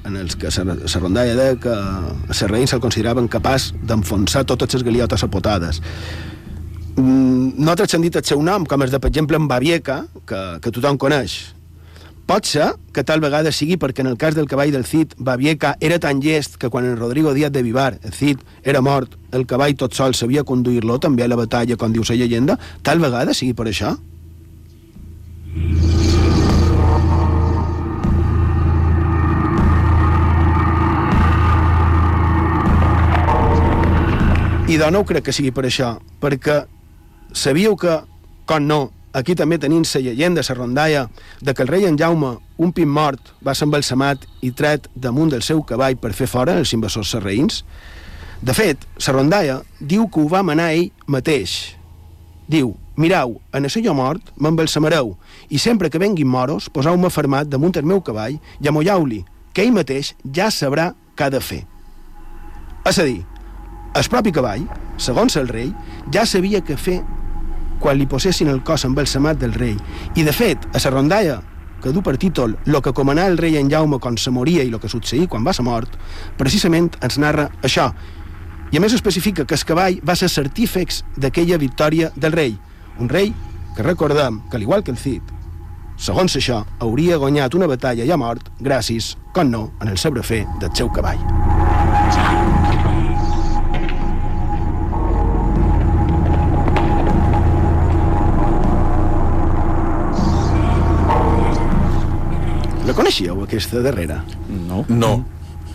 en 0.08 0.14
els 0.16 0.38
que 0.40 0.48
la 0.56 1.02
rondalla 1.02 1.34
deia 1.36 1.58
que 1.60 1.74
els 2.32 2.42
reis 2.48 2.72
se'l 2.72 2.80
consideraven 2.80 3.28
capaç 3.28 3.74
d'enfonsar 3.84 4.46
totes 4.48 4.78
les 4.78 4.86
galiotes 4.88 5.26
apotades. 5.28 5.82
Mm, 6.96 7.60
No 7.60 7.74
ha 7.74 7.76
transcendit 7.76 8.16
el 8.16 8.24
seu 8.24 8.40
nom, 8.42 8.64
com 8.64 8.88
és 8.88 8.96
de, 8.96 9.02
per 9.04 9.12
exemple, 9.12 9.36
en 9.36 9.50
Babieca, 9.52 10.06
que, 10.24 10.42
que 10.64 10.72
tothom 10.72 10.96
coneix. 10.96 11.36
Pot 12.26 12.48
ser 12.48 12.72
que 12.96 13.04
tal 13.04 13.20
vegada 13.20 13.52
sigui 13.52 13.76
perquè 13.76 14.08
en 14.08 14.14
el 14.14 14.18
cas 14.18 14.40
del 14.40 14.48
cavall 14.48 14.72
del 14.72 14.88
Cid, 14.88 15.12
Babieca 15.20 15.76
era 15.84 16.00
tan 16.00 16.24
llest 16.24 16.56
que 16.56 16.72
quan 16.72 16.88
en 16.88 16.96
Rodrigo 16.96 17.36
Díaz 17.36 17.52
de 17.52 17.68
Vivar, 17.68 18.00
el 18.02 18.16
Cid, 18.16 18.40
era 18.64 18.80
mort, 18.80 19.20
el 19.36 19.44
cavall 19.46 19.76
tot 19.76 19.94
sol 19.94 20.16
sabia 20.16 20.48
conduir-lo 20.48 21.02
també 21.04 21.28
a 21.28 21.28
la 21.28 21.36
batalla, 21.36 21.76
com 21.76 21.92
diu 21.92 22.08
la 22.08 22.16
llegenda, 22.16 22.58
tal 22.82 23.04
vegada 23.04 23.36
sigui 23.36 23.54
per 23.54 23.68
això? 23.68 23.98
I 34.66 34.80
de 34.82 34.88
nou 34.90 35.04
crec 35.06 35.28
que 35.28 35.34
sigui 35.36 35.52
per 35.54 35.68
això, 35.68 35.92
perquè 36.18 36.64
sabíeu 37.38 37.76
que, 37.78 38.00
com 38.50 38.64
no, 38.66 38.80
aquí 39.14 39.36
també 39.38 39.60
tenim 39.62 39.84
la 39.86 40.00
llegenda, 40.02 40.42
la 40.42 40.56
rondalla, 40.56 41.04
de 41.40 41.54
que 41.54 41.62
el 41.62 41.68
rei 41.68 41.86
en 41.86 42.00
Jaume, 42.00 42.40
un 42.58 42.72
pin 42.74 42.90
mort, 42.90 43.22
va 43.46 43.54
ser 43.54 43.68
embalsamat 43.68 44.26
i 44.42 44.50
tret 44.52 44.88
damunt 44.96 45.30
del 45.30 45.44
seu 45.44 45.62
cavall 45.62 45.98
per 46.02 46.14
fer 46.14 46.26
fora 46.26 46.58
els 46.58 46.74
invasors 46.74 47.12
sarraïns. 47.14 47.62
De 48.42 48.56
fet, 48.58 48.88
la 49.06 49.14
rondalla 49.14 49.60
diu 49.80 50.08
que 50.10 50.24
ho 50.24 50.28
va 50.34 50.42
manar 50.42 50.72
ell 50.74 50.90
mateix. 51.06 51.76
Diu, 52.50 52.74
mirau, 52.98 53.38
en 53.54 53.70
el 53.70 53.70
senyor 53.70 53.94
mort 53.94 54.34
m'embalsamareu 54.36 55.14
i 55.50 55.62
sempre 55.62 55.92
que 55.94 56.02
venguin 56.02 56.28
moros 56.28 56.72
poseu-me 56.74 57.14
fermat 57.14 57.46
damunt 57.46 57.78
el 57.78 57.86
meu 57.86 58.02
cavall 58.02 58.42
i 58.42 58.74
amolleu-li, 58.74 59.22
que 59.54 59.62
ell 59.62 59.78
mateix 59.78 60.16
ja 60.26 60.50
sabrà 60.50 60.96
què 61.14 61.30
ha 61.30 61.32
de 61.38 61.46
fer. 61.54 61.62
És 62.86 62.98
a 62.98 63.06
dir, 63.06 63.22
el 63.96 64.08
propi 64.12 64.32
cavall, 64.36 64.66
segons 64.98 65.38
el 65.40 65.48
rei, 65.48 65.70
ja 66.14 66.26
sabia 66.28 66.62
què 66.66 66.76
fer 66.76 67.00
quan 67.80 67.98
li 68.00 68.08
posessin 68.08 68.50
el 68.52 68.62
cos 68.64 68.86
embalsamat 68.88 69.40
del 69.40 69.54
rei. 69.54 69.76
I, 70.16 70.24
de 70.24 70.34
fet, 70.36 70.68
a 70.74 70.82
la 70.84 70.92
rondalla 70.92 71.42
que 71.84 71.92
du 71.94 72.02
per 72.02 72.16
títol 72.18 72.56
Lo 72.66 72.82
que 72.82 72.94
comanà 72.98 73.28
el 73.28 73.38
rei 73.38 73.58
en 73.60 73.70
Jaume 73.70 74.00
quan 74.02 74.18
se 74.18 74.32
moria 74.32 74.64
i 74.64 74.72
lo 74.72 74.80
que 74.80 74.90
succeïa 74.90 75.30
quan 75.30 75.46
va 75.46 75.54
ser 75.54 75.66
mort, 75.68 75.92
precisament 76.38 76.90
ens 77.02 77.20
narra 77.22 77.50
això. 77.62 77.92
I 78.72 78.78
a 78.78 78.82
més 78.82 78.96
especifica 78.98 79.46
que 79.46 79.56
el 79.56 79.66
cavall 79.70 80.00
va 80.02 80.16
ser 80.16 80.30
certífex 80.30 81.04
d'aquella 81.16 81.62
victòria 81.62 82.12
del 82.16 82.34
rei. 82.34 82.58
Un 82.98 83.10
rei 83.10 83.34
que 83.76 83.84
recordem 83.84 84.42
que, 84.50 84.58
al 84.58 84.64
igual 84.64 84.84
que 84.84 84.92
el 84.92 84.98
Cid, 84.98 85.22
segons 85.96 86.36
això, 86.36 86.64
hauria 86.80 87.22
guanyat 87.22 87.56
una 87.56 87.70
batalla 87.72 88.08
ja 88.08 88.18
mort 88.18 88.50
gràcies, 88.60 89.14
com 89.36 89.52
no, 89.52 89.70
en 89.82 89.94
el 89.94 90.02
sabre 90.02 90.24
fer 90.24 90.44
del 90.60 90.74
seu 90.76 90.92
cavall. 90.92 92.45
La 102.96 103.02
coneixíeu, 103.02 103.42
aquesta 103.44 103.82
darrera? 103.84 104.22
No. 104.48 104.86
No. 104.88 105.26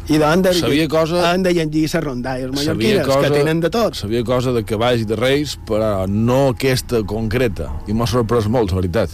I 0.08 0.16
han 0.24 0.40
de, 0.40 0.54
Sabia 0.56 0.86
cosa- 0.88 1.26
han 1.28 1.42
de 1.44 1.52
llegir 1.52 1.82
les 1.82 1.94
rondalles 2.02 2.48
mallorquines, 2.50 3.04
cosa... 3.04 3.20
que 3.20 3.30
tenen 3.34 3.60
de 3.60 3.68
tot. 3.68 3.94
Sabia 3.94 4.24
cosa 4.24 4.54
de 4.56 4.62
cavalls 4.64 5.02
i 5.02 5.04
de 5.04 5.18
reis, 5.20 5.58
però 5.68 6.06
no 6.08 6.38
aquesta 6.54 7.02
concreta. 7.04 7.68
I 7.86 7.92
m'ha 7.92 8.06
sorprès 8.08 8.48
molt, 8.48 8.72
la 8.72 8.80
veritat. 8.80 9.12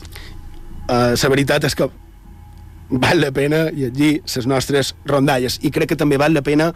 Uh, 0.86 1.18
la 1.18 1.32
veritat 1.34 1.66
és 1.66 1.74
que 1.74 1.90
val 2.94 3.24
la 3.24 3.32
pena 3.34 3.64
llegir 3.74 4.20
les 4.22 4.46
nostres 4.46 4.94
rondalles 5.04 5.58
i 5.66 5.74
crec 5.74 5.90
que 5.90 5.98
també 5.98 6.14
val 6.16 6.30
la 6.32 6.46
pena 6.46 6.70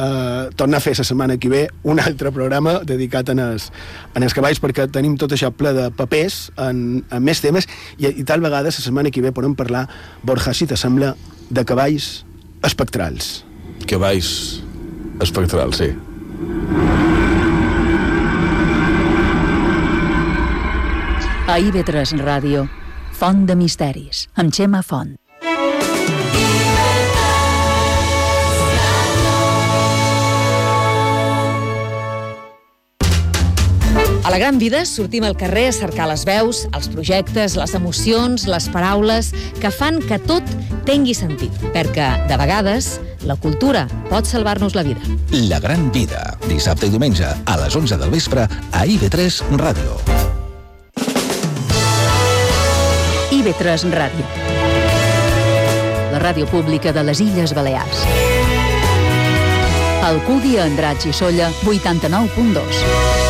uh, 0.00 0.48
tornar 0.56 0.80
a 0.80 0.84
fer 0.84 0.96
la 0.96 1.04
setmana 1.06 1.36
que 1.36 1.52
ve 1.52 1.62
un 1.84 2.00
altre 2.00 2.32
programa 2.32 2.78
dedicat 2.88 3.28
en 3.34 3.42
els, 3.44 3.68
en 4.16 4.24
els 4.24 4.36
cavalls 4.36 4.62
perquè 4.62 4.88
tenim 4.92 5.18
tot 5.20 5.36
això 5.36 5.52
ple 5.52 5.74
de 5.76 5.90
papers 5.96 6.48
en, 6.56 7.04
en 7.10 7.22
més 7.22 7.44
temes 7.44 7.68
i, 7.98 8.08
i 8.08 8.24
tal 8.24 8.40
vegada 8.40 8.72
la 8.72 8.74
setmana 8.74 9.12
que 9.12 9.22
ve 9.22 9.34
podem 9.36 9.54
parlar 9.58 9.86
Borja, 10.24 10.56
si 10.56 10.66
t'assembla, 10.70 11.14
de 11.50 11.64
cavalls 11.68 12.24
espectrals 12.66 13.40
Cavalls 13.90 14.60
espectrals, 15.20 15.76
sí. 15.76 15.90
A 21.50 21.58
IB3 21.58 22.20
Ràdio, 22.22 22.68
Font 23.18 23.42
de 23.48 23.56
Misteris, 23.58 24.28
amb 24.38 24.54
Xema 24.54 24.84
Font. 24.86 25.19
A 34.30 34.34
la 34.34 34.38
gran 34.38 34.60
vida 34.60 34.84
sortim 34.86 35.24
al 35.24 35.34
carrer 35.36 35.64
a 35.66 35.72
cercar 35.74 36.04
les 36.06 36.22
veus, 36.22 36.60
els 36.70 36.86
projectes, 36.86 37.56
les 37.58 37.72
emocions, 37.74 38.44
les 38.46 38.68
paraules 38.70 39.32
que 39.58 39.72
fan 39.74 39.96
que 40.06 40.20
tot 40.22 40.46
tingui 40.86 41.16
sentit. 41.18 41.50
Perquè, 41.74 42.06
de 42.30 42.36
vegades, 42.38 42.92
la 43.26 43.34
cultura 43.34 43.88
pot 44.06 44.30
salvar-nos 44.30 44.76
la 44.78 44.84
vida. 44.86 45.02
La 45.50 45.58
gran 45.58 45.88
vida, 45.90 46.36
dissabte 46.46 46.86
i 46.86 46.94
diumenge 46.94 47.26
a 47.26 47.56
les 47.58 47.74
11 47.74 47.98
del 47.98 48.12
vespre 48.14 48.44
a 48.46 48.84
IB3 48.86 49.40
Ràdio. 49.58 49.98
IB3 53.34 53.88
Ràdio. 53.90 54.28
La 56.14 56.22
ràdio 56.22 56.46
pública 56.54 56.94
de 56.94 57.02
les 57.02 57.18
Illes 57.18 57.50
Balears. 57.58 58.06
Alcúdia, 60.06 60.70
Andratx 60.70 61.10
i 61.10 61.18
Solla, 61.18 61.50
89.2. 61.66 63.29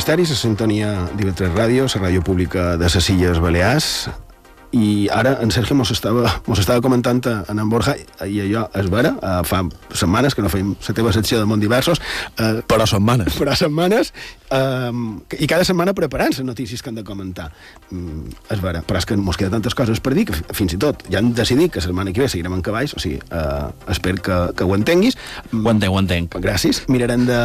Misteris, 0.00 0.30
a 0.32 0.36
sintonia 0.40 0.86
d'IV3 1.12 1.50
Ràdio, 1.52 1.84
la 1.84 2.00
ràdio 2.06 2.22
pública 2.24 2.78
de 2.80 2.88
les 2.88 3.08
Illes 3.12 3.36
Balears, 3.36 4.08
i 4.72 5.08
ara 5.10 5.38
en 5.42 5.50
Sergio 5.50 5.74
mos 5.74 5.90
estava, 5.90 6.28
mos 6.46 6.60
estava 6.62 6.80
comentant 6.84 7.20
en 7.26 7.58
en 7.58 7.68
Borja, 7.68 7.96
i 8.26 8.38
allò 8.44 8.68
és 8.78 8.86
vera, 8.90 9.16
eh, 9.20 9.40
fa 9.44 9.64
setmanes 9.92 10.34
que 10.36 10.42
no 10.42 10.48
feim 10.52 10.74
la 10.86 10.94
teva 10.94 11.12
secció 11.12 11.40
de 11.40 11.46
món 11.50 11.60
diversos. 11.60 12.00
Eh, 12.38 12.62
però 12.70 12.86
setmanes. 12.86 13.34
Però 13.38 13.54
setmanes, 13.58 14.12
eh, 14.50 14.92
i 15.42 15.48
cada 15.50 15.64
setmana 15.66 15.92
preparant 15.94 16.30
les 16.30 16.46
notícies 16.46 16.82
que 16.82 16.88
han 16.88 16.94
de 17.00 17.04
comentar. 17.04 17.50
Mm, 17.90 18.30
és 18.50 18.62
vera, 18.62 18.82
però 18.86 18.98
és 19.02 19.06
que 19.06 19.16
mos 19.16 19.36
queda 19.36 19.50
tantes 19.50 19.74
coses 19.74 19.98
per 20.00 20.14
dir 20.14 20.26
que 20.30 20.38
fins 20.54 20.76
i 20.76 20.78
tot 20.78 21.02
ja 21.10 21.18
han 21.18 21.32
decidit 21.34 21.72
que 21.72 21.80
la 21.82 21.86
setmana 21.88 22.12
que 22.12 22.22
ve 22.22 22.28
seguirem 22.28 22.54
en 22.54 22.62
cavalls, 22.62 22.94
o 22.94 23.00
sigui, 23.02 23.18
eh, 23.18 23.66
espero 23.90 24.22
que, 24.22 24.38
que 24.56 24.64
ho 24.64 24.74
entenguis. 24.78 25.18
Ho 25.52 25.70
entenc, 25.70 25.90
ho 25.92 25.98
entenc. 25.98 26.38
Gràcies. 26.40 26.84
Mirarem 26.88 27.26
de, 27.26 27.40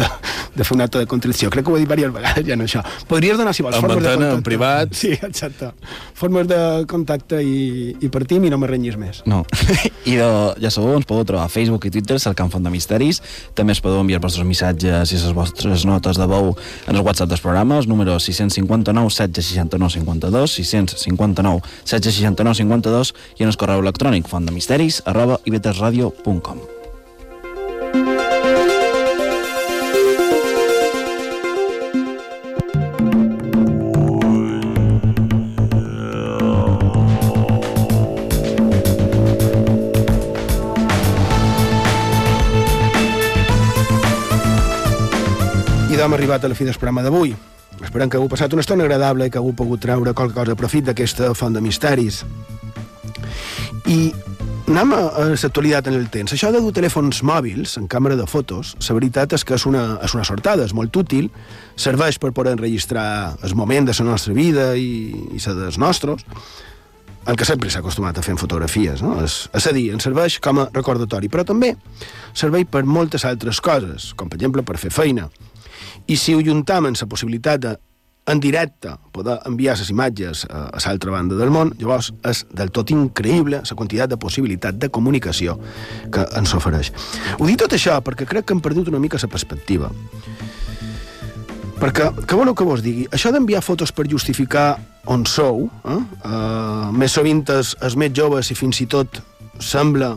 de, 0.00 0.10
de 0.56 0.64
fer 0.66 0.74
un 0.74 0.82
acte 0.82 0.98
de 0.98 1.06
contrició. 1.06 1.50
Crec 1.54 1.64
que 1.64 1.70
ho 1.70 1.76
he 1.78 1.84
dit 1.84 1.88
diverses 1.88 2.14
vegades, 2.18 2.46
ja 2.50 2.56
no 2.58 2.66
això. 2.66 2.82
Podries 3.06 3.38
donar, 3.38 3.54
si 3.54 3.62
vols, 3.62 3.76
En 3.78 3.86
contacte. 3.86 4.32
en 4.34 4.42
privat. 4.42 4.92
Sí, 4.98 5.12
exacte. 5.14 5.70
Formes 6.18 6.47
de 6.48 6.60
contacte 6.90 7.40
i, 7.44 7.94
i 8.00 8.10
partim 8.12 8.44
i 8.44 8.52
no 8.52 8.58
me 8.60 8.68
renyis 8.70 8.96
més. 9.00 9.20
No. 9.28 9.42
I 10.10 10.16
de, 10.16 10.28
ja 10.62 10.70
sabeu, 10.72 10.96
ens 10.96 11.08
podeu 11.08 11.26
trobar 11.28 11.46
a 11.46 11.52
Facebook 11.52 11.86
i 11.88 11.92
Twitter, 11.94 12.18
cercant 12.22 12.52
Font 12.52 12.64
de 12.64 12.72
Misteris. 12.72 13.20
També 13.58 13.76
es 13.76 13.82
podeu 13.84 14.00
enviar 14.02 14.20
els 14.20 14.26
vostres 14.28 14.48
missatges 14.48 15.12
i 15.12 15.20
les 15.20 15.36
vostres 15.36 15.84
notes 15.88 16.20
de 16.20 16.28
veu 16.30 16.54
en 16.86 16.96
el 16.96 17.04
WhatsApp 17.04 17.30
dels 17.32 17.44
programes, 17.44 17.90
número 17.90 18.16
659 18.22 19.12
769 19.18 19.92
52, 19.98 20.56
659 20.62 21.62
769 21.84 22.62
52 22.64 23.14
i 23.38 23.46
en 23.46 23.52
el 23.52 23.60
correu 23.60 23.84
electrònic 23.84 24.28
fontdemisteris 24.30 25.02
arroba 25.06 25.40
ibetesradio.com. 25.44 26.77
D'hom 46.08 46.16
arribat 46.16 46.40
a 46.40 46.48
la 46.48 46.56
fi 46.56 46.64
del 46.64 46.72
programa 46.72 47.02
d'avui. 47.04 47.34
Esperem 47.84 48.08
que 48.08 48.16
hagueu 48.16 48.30
passat 48.32 48.54
una 48.56 48.62
estona 48.64 48.86
agradable 48.86 49.26
i 49.28 49.30
que 49.30 49.36
hagueu 49.36 49.52
pogut 49.52 49.82
treure 49.84 50.14
qualque 50.16 50.38
cosa 50.38 50.48
de 50.48 50.56
profit 50.56 50.86
d'aquesta 50.86 51.34
font 51.36 51.52
de 51.52 51.60
misteris. 51.60 52.22
I 53.92 53.98
anem 54.72 54.94
a 54.96 55.00
l'actualitat 55.34 55.90
en 55.92 55.98
el 55.98 56.06
temps. 56.08 56.32
Això 56.32 56.48
de 56.48 56.62
dur 56.64 56.70
telèfons 56.72 57.20
mòbils 57.28 57.74
en 57.76 57.90
càmera 57.92 58.16
de 58.16 58.24
fotos, 58.24 58.70
la 58.88 58.96
veritat 58.96 59.34
és 59.36 59.44
que 59.44 59.58
és 59.58 59.66
una, 59.68 59.82
és 60.00 60.14
una 60.16 60.24
sortada, 60.24 60.64
és 60.64 60.72
molt 60.72 60.96
útil, 60.96 61.28
serveix 61.76 62.16
per 62.16 62.32
poder 62.32 62.54
enregistrar 62.56 63.36
el 63.44 63.54
moment 63.54 63.90
de 63.90 63.96
la 63.98 64.06
nostra 64.08 64.32
vida 64.32 64.70
i, 64.80 65.12
i 65.36 65.42
la 65.44 65.54
dels 65.60 65.76
nostres, 65.76 66.24
el 67.28 67.36
que 67.36 67.44
sempre 67.44 67.68
s'ha 67.68 67.82
acostumat 67.84 68.16
a 68.16 68.24
fer 68.24 68.32
en 68.32 68.40
fotografies, 68.40 69.04
no? 69.04 69.18
És, 69.20 69.50
és 69.52 69.68
a 69.68 69.74
dir, 69.76 69.90
ens 69.92 70.08
serveix 70.08 70.38
com 70.40 70.64
a 70.64 70.70
recordatori, 70.72 71.28
però 71.28 71.44
també 71.44 71.74
serveix 72.32 72.64
per 72.72 72.86
moltes 72.88 73.28
altres 73.28 73.60
coses, 73.60 74.14
com 74.16 74.32
per 74.32 74.40
exemple 74.40 74.64
per 74.64 74.80
fer 74.80 74.88
feina. 74.88 75.28
I 76.08 76.16
si 76.16 76.34
ho 76.34 76.40
juntam 76.44 76.88
amb 76.88 76.96
la 76.96 77.08
possibilitat 77.08 77.60
de 77.62 77.76
en 78.28 78.40
directe 78.40 78.92
poder 79.12 79.38
enviar 79.48 79.76
les 79.78 79.90
imatges 79.90 80.44
a, 80.50 80.68
a 80.68 80.80
l'altra 80.84 81.14
banda 81.14 81.36
del 81.38 81.50
món, 81.52 81.72
llavors 81.80 82.10
és 82.28 82.44
del 82.52 82.70
tot 82.74 82.92
increïble 82.92 83.62
la 83.64 83.76
quantitat 83.76 84.12
de 84.12 84.18
possibilitat 84.20 84.76
de 84.76 84.90
comunicació 84.92 85.56
que 86.12 86.26
ens 86.36 86.52
ofereix. 86.54 86.92
Ho 87.38 87.48
dic 87.48 87.58
tot 87.64 87.72
això 87.76 87.96
perquè 88.04 88.28
crec 88.28 88.48
que 88.48 88.56
hem 88.56 88.60
perdut 88.64 88.92
una 88.92 89.00
mica 89.00 89.20
la 89.20 89.32
perspectiva. 89.32 89.90
Perquè, 91.78 92.10
què 92.26 92.36
voleu 92.36 92.56
que 92.58 92.66
vos 92.66 92.82
digui? 92.82 93.06
Això 93.14 93.30
d'enviar 93.30 93.62
fotos 93.62 93.92
per 93.94 94.08
justificar 94.10 94.80
on 95.06 95.24
sou, 95.30 95.68
eh? 95.86 95.98
Uh, 96.26 96.88
més 96.92 97.14
sovint 97.14 97.44
els, 97.54 97.76
els 97.80 97.94
més 97.96 98.10
joves 98.12 98.50
i 98.50 98.56
fins 98.58 98.80
i 98.82 98.88
tot 98.90 99.20
sembla 99.62 100.16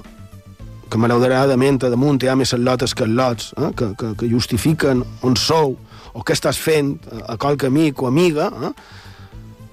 que 0.92 1.00
malauradament 1.00 1.80
a 1.86 1.92
damunt 1.94 2.20
hi 2.24 2.30
ha 2.32 2.36
més 2.36 2.52
lotes 2.60 2.94
que 2.98 3.08
lots, 3.08 3.54
eh? 3.56 3.72
que, 3.78 3.94
que, 3.98 4.12
que 4.20 4.30
justifiquen 4.32 5.06
on 5.24 5.38
sou 5.40 5.78
o 6.12 6.24
què 6.28 6.36
estàs 6.36 6.60
fent 6.60 6.98
a 7.24 7.38
qualque 7.40 7.70
amic 7.72 8.04
o 8.04 8.10
amiga, 8.10 8.50
eh? 8.52 8.74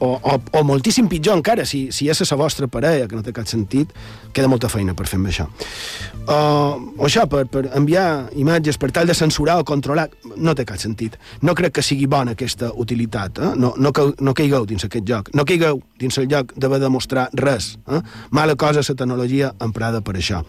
O, 0.00 0.08
o, 0.22 0.38
o 0.58 0.62
moltíssim 0.64 1.08
pitjor 1.10 1.38
encara, 1.38 1.64
si, 1.66 1.88
si 1.94 2.08
és 2.10 2.22
la 2.30 2.38
vostra 2.38 2.68
parella, 2.70 3.08
que 3.08 3.16
no 3.16 3.24
té 3.26 3.32
cap 3.34 3.48
sentit, 3.50 3.92
queda 4.34 4.50
molta 4.50 4.70
feina 4.70 4.94
per 4.94 5.08
fer 5.10 5.18
amb 5.18 5.30
això. 5.30 5.48
Uh, 6.28 6.76
o 7.00 7.06
això, 7.08 7.24
per, 7.30 7.46
per 7.48 7.64
enviar 7.78 8.28
imatges 8.36 8.76
per 8.78 8.90
tal 8.92 9.08
de 9.08 9.16
censurar 9.16 9.56
o 9.62 9.64
controlar, 9.66 10.08
no 10.36 10.54
té 10.54 10.66
cap 10.68 10.78
sentit. 10.80 11.16
No 11.42 11.54
crec 11.58 11.78
que 11.78 11.84
sigui 11.86 12.06
bona 12.10 12.36
aquesta 12.36 12.70
utilitat. 12.76 13.40
Eh? 13.40 13.54
No, 13.56 13.72
no, 13.80 13.92
no 13.94 14.36
caigueu 14.36 14.68
dins 14.68 14.84
aquest 14.84 15.08
joc. 15.08 15.32
No 15.34 15.46
caigueu 15.48 15.80
dins 15.98 16.20
el 16.20 16.28
lloc 16.28 16.52
d'haver 16.54 16.82
de 16.84 16.92
mostrar 16.92 17.28
res. 17.32 17.72
Eh? 17.88 18.02
Mala 18.36 18.58
cosa 18.60 18.84
la 18.84 18.94
tecnologia 18.94 19.54
emprada 19.64 20.02
per 20.04 20.18
això. 20.20 20.44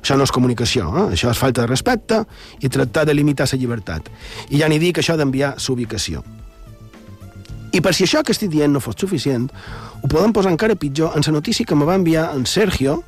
Això 0.00 0.16
no 0.16 0.24
és 0.28 0.34
comunicació, 0.34 0.88
eh? 0.94 1.06
això 1.18 1.32
és 1.34 1.42
falta 1.42 1.66
de 1.66 1.72
respecte 1.74 2.22
i 2.62 2.70
tractar 2.70 3.04
de 3.06 3.18
limitar 3.18 3.50
la 3.50 3.58
llibertat. 3.58 4.10
I 4.50 4.62
ja 4.62 4.70
n'hi 4.70 4.78
dic 4.82 5.02
això 5.02 5.18
d'enviar 5.18 5.56
s'ubicació. 5.58 6.22
I 7.76 7.82
per 7.84 7.92
si 7.92 8.06
això 8.06 8.22
que 8.24 8.32
estic 8.32 8.48
dient 8.48 8.72
no 8.72 8.80
fos 8.80 8.96
suficient, 8.96 9.50
ho 10.00 10.08
podem 10.08 10.32
posar 10.32 10.54
encara 10.54 10.78
pitjor 10.80 11.12
en 11.16 11.24
la 11.26 11.34
notícia 11.34 11.66
que 11.68 11.76
me 11.76 11.84
va 11.84 11.98
enviar 11.98 12.30
en 12.32 12.46
Sergio, 12.48 13.02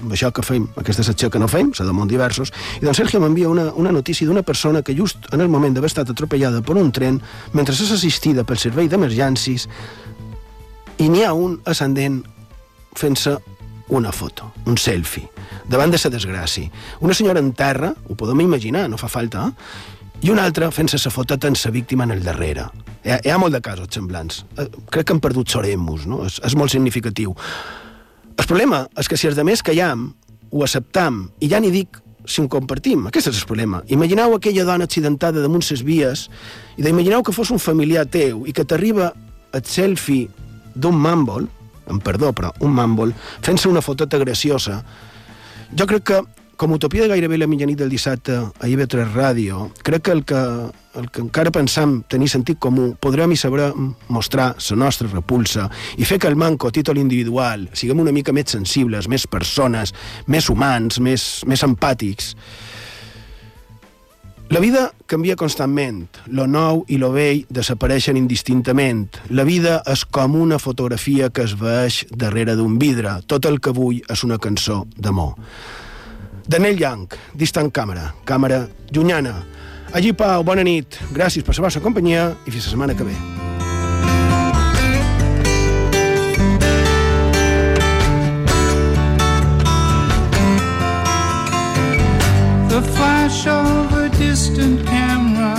amb 0.00 0.14
això 0.16 0.30
que 0.34 0.42
fem, 0.42 0.64
aquesta 0.80 1.04
secció 1.04 1.28
que 1.30 1.38
no 1.38 1.48
fem, 1.50 1.70
la 1.78 1.84
de 1.84 1.92
món 1.92 2.08
diversos, 2.08 2.50
i 2.80 2.86
doncs 2.86 3.02
Sergio 3.02 3.20
m'envia 3.20 3.50
una, 3.52 3.66
una 3.76 3.92
notícia 3.92 4.26
d'una 4.26 4.42
persona 4.42 4.82
que 4.82 4.96
just 4.96 5.28
en 5.32 5.44
el 5.44 5.52
moment 5.52 5.76
d'haver 5.76 5.92
estat 5.92 6.10
atropellada 6.10 6.62
per 6.64 6.78
un 6.80 6.90
tren, 6.90 7.20
mentre 7.52 7.76
és 7.76 7.92
assistida 7.92 8.46
pel 8.48 8.58
servei 8.58 8.88
d'emergències, 8.88 9.68
i 11.04 11.10
n'hi 11.10 11.24
ha 11.26 11.34
un 11.36 11.58
ascendent 11.68 12.22
fent-se 12.96 13.36
una 13.92 14.12
foto, 14.12 14.54
un 14.64 14.78
selfie, 14.80 15.28
davant 15.68 15.92
de 15.92 16.00
la 16.00 16.10
desgràcia. 16.16 16.70
Una 17.04 17.12
senyora 17.12 17.44
en 17.44 17.52
terra, 17.52 17.92
ho 18.08 18.16
podem 18.16 18.40
imaginar, 18.40 18.88
no 18.88 18.96
fa 18.96 19.12
falta, 19.12 19.50
eh? 19.50 19.92
I 20.22 20.30
una 20.30 20.44
altra 20.44 20.70
fent-se 20.70 21.00
la 21.02 21.10
foteta 21.10 21.48
en 21.48 21.56
sa 21.56 21.70
víctima 21.70 22.04
en 22.04 22.12
el 22.12 22.22
darrere. 22.22 22.68
Hi 23.04 23.10
ha, 23.10 23.18
hi 23.24 23.30
ha 23.30 23.38
molt 23.38 23.52
de 23.52 23.60
casos 23.60 23.88
semblants. 23.92 24.44
Eh, 24.56 24.68
crec 24.90 25.06
que 25.06 25.12
han 25.12 25.20
perdut 25.20 25.50
Soremus, 25.50 26.06
no? 26.06 26.22
És, 26.24 26.40
és 26.44 26.54
molt 26.56 26.72
significatiu. 26.72 27.34
El 28.34 28.46
problema 28.46 28.86
és 28.98 29.08
que 29.08 29.18
si 29.20 29.28
els 29.28 29.36
demés 29.36 29.62
callem, 29.62 30.08
ho 30.50 30.62
acceptam, 30.64 31.28
i 31.40 31.50
ja 31.50 31.60
ni 31.60 31.72
dic 31.74 32.00
si 32.26 32.40
ho 32.40 32.48
compartim. 32.48 33.08
Aquest 33.08 33.28
és 33.30 33.42
el 33.42 33.48
problema. 33.48 33.82
Imagineu 33.92 34.34
aquella 34.36 34.64
dona 34.64 34.88
accidentada 34.88 35.42
damunt 35.44 35.64
ses 35.66 35.84
vies 35.84 36.28
i 36.78 36.84
d'imagineu 36.84 37.22
que 37.22 37.34
fos 37.36 37.52
un 37.52 37.60
familiar 37.60 38.06
teu 38.08 38.46
i 38.48 38.54
que 38.56 38.64
t'arriba 38.64 39.12
el 39.54 39.64
selfie 39.68 40.30
d'un 40.74 40.96
màmbol, 40.98 41.46
amb 41.90 42.02
perdó, 42.02 42.32
però 42.32 42.50
un 42.64 42.72
màmbol, 42.74 43.12
fent-se 43.44 43.68
una 43.68 43.84
foteta 43.84 44.18
graciosa. 44.18 44.80
Jo 45.76 45.86
crec 45.90 46.08
que 46.08 46.22
com 46.64 46.72
a 46.72 46.76
utopia 46.76 47.02
de 47.02 47.10
gairebé 47.10 47.36
la 47.36 47.44
mitjanit 47.44 47.76
del 47.76 47.90
dissabte 47.92 48.38
a 48.40 48.68
IB3 48.70 49.10
Ràdio, 49.12 49.66
crec 49.84 50.06
que 50.06 50.12
el 50.14 50.22
que, 50.24 50.38
el 50.96 51.10
que 51.12 51.20
encara 51.20 51.50
pensam 51.52 51.98
tenir 52.08 52.30
sentit 52.32 52.56
comú, 52.56 52.94
podrem 52.96 53.34
i 53.34 53.36
sabrà 53.36 53.66
mostrar 54.08 54.46
la 54.56 54.78
nostra 54.80 55.10
repulsa 55.12 55.66
i 56.00 56.08
fer 56.08 56.16
que 56.22 56.30
el 56.32 56.38
manco 56.40 56.70
a 56.70 56.72
títol 56.72 57.02
individual 57.02 57.68
siguem 57.76 58.00
una 58.00 58.16
mica 58.16 58.32
més 58.32 58.56
sensibles, 58.56 59.10
més 59.12 59.28
persones, 59.28 59.92
més 60.24 60.48
humans, 60.48 61.02
més, 61.04 61.44
més 61.44 61.66
empàtics. 61.68 62.32
La 64.48 64.64
vida 64.64 64.88
canvia 65.04 65.36
constantment, 65.36 66.06
lo 66.32 66.48
nou 66.48 66.86
i 66.88 66.96
lo 66.96 67.12
vell 67.12 67.44
desapareixen 67.52 68.16
indistintament. 68.16 69.20
La 69.28 69.44
vida 69.44 69.82
és 69.84 70.08
com 70.08 70.40
una 70.40 70.56
fotografia 70.56 71.28
que 71.28 71.44
es 71.44 71.58
veix 71.60 72.06
darrere 72.08 72.56
d'un 72.56 72.80
vidre. 72.80 73.18
Tot 73.28 73.44
el 73.44 73.60
que 73.60 73.76
vull 73.76 74.00
és 74.08 74.24
una 74.24 74.40
cançó 74.40 74.86
d'amor. 74.96 75.36
Daniel 76.46 76.78
Young, 76.78 77.08
Distant 77.32 77.72
Càmera, 77.72 78.12
càmera 78.24 78.66
llunyana. 78.92 79.32
Allí, 79.94 80.12
Pau, 80.12 80.42
bona 80.44 80.62
nit. 80.62 80.98
Gràcies 81.14 81.44
per 81.44 81.54
la 81.56 81.64
vostra 81.64 81.80
companyia 81.80 82.34
i 82.44 82.50
fins 82.52 82.66
la 82.66 82.72
setmana 82.74 82.96
que 82.98 83.04
ve. 83.08 83.14
The 92.68 92.82
flash 92.92 93.46
of 93.46 93.94
a 93.94 94.08
distant 94.18 94.84
camera, 94.84 95.54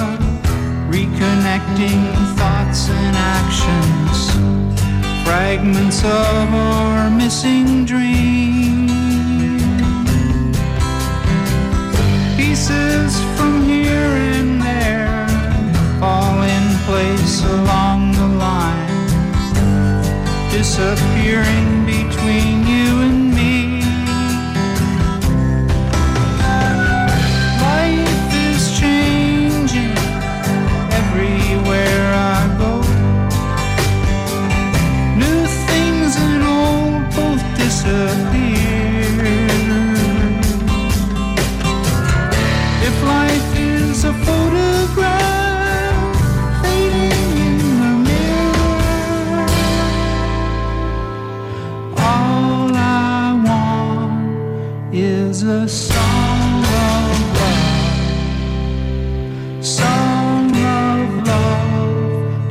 reconnecting 0.92 2.06
thoughts 2.36 2.90
and 2.90 3.16
actions, 3.16 4.30
fragments 5.26 6.04
of 6.04 6.54
our 6.54 7.10
missing 7.10 7.86
dreams. 7.86 8.75
Pieces 12.66 13.22
from 13.38 13.62
here 13.62 14.10
and 14.34 14.60
there 14.60 15.28
fall 16.00 16.42
in 16.42 16.78
place 16.86 17.44
along 17.44 18.14
the 18.14 18.28
line, 18.40 18.90
disappearing 20.50 21.75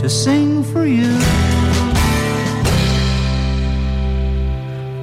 to 0.05 0.11
sing 0.11 0.63
for 0.63 0.85
you. 0.85 1.17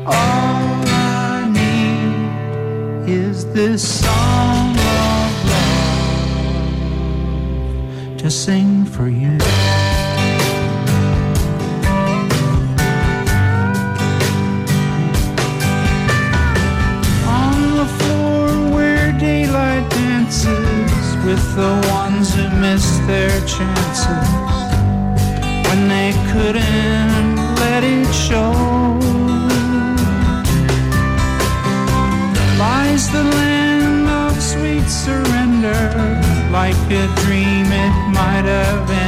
All 0.05 0.85
I 0.85 1.49
need 1.49 3.09
is 3.09 3.51
this 3.51 3.81
song 4.03 4.77
of 4.77 5.45
love 5.49 5.77
to 8.19 8.29
sing 8.29 8.85
for 8.85 9.07
you. 9.07 9.39
On 17.25 17.57
the 17.75 17.87
floor 17.97 18.69
where 18.75 19.11
daylight 19.17 19.89
dances 19.89 21.15
with 21.25 21.43
the 21.55 21.73
ones 21.89 22.35
who 22.35 22.47
missed 22.61 23.01
their 23.07 23.31
chances 23.47 24.50
couldn't 26.41 27.35
let 27.61 27.83
it 27.83 28.11
show 28.11 28.51
lies 32.57 33.03
the 33.11 33.23
land 33.23 34.07
of 34.07 34.41
sweet 34.41 34.87
surrender. 34.87 35.81
Like 36.51 36.81
a 37.03 37.05
dream, 37.21 37.67
it 37.85 37.95
might 38.17 38.45
have 38.57 38.89
ended 38.89 39.00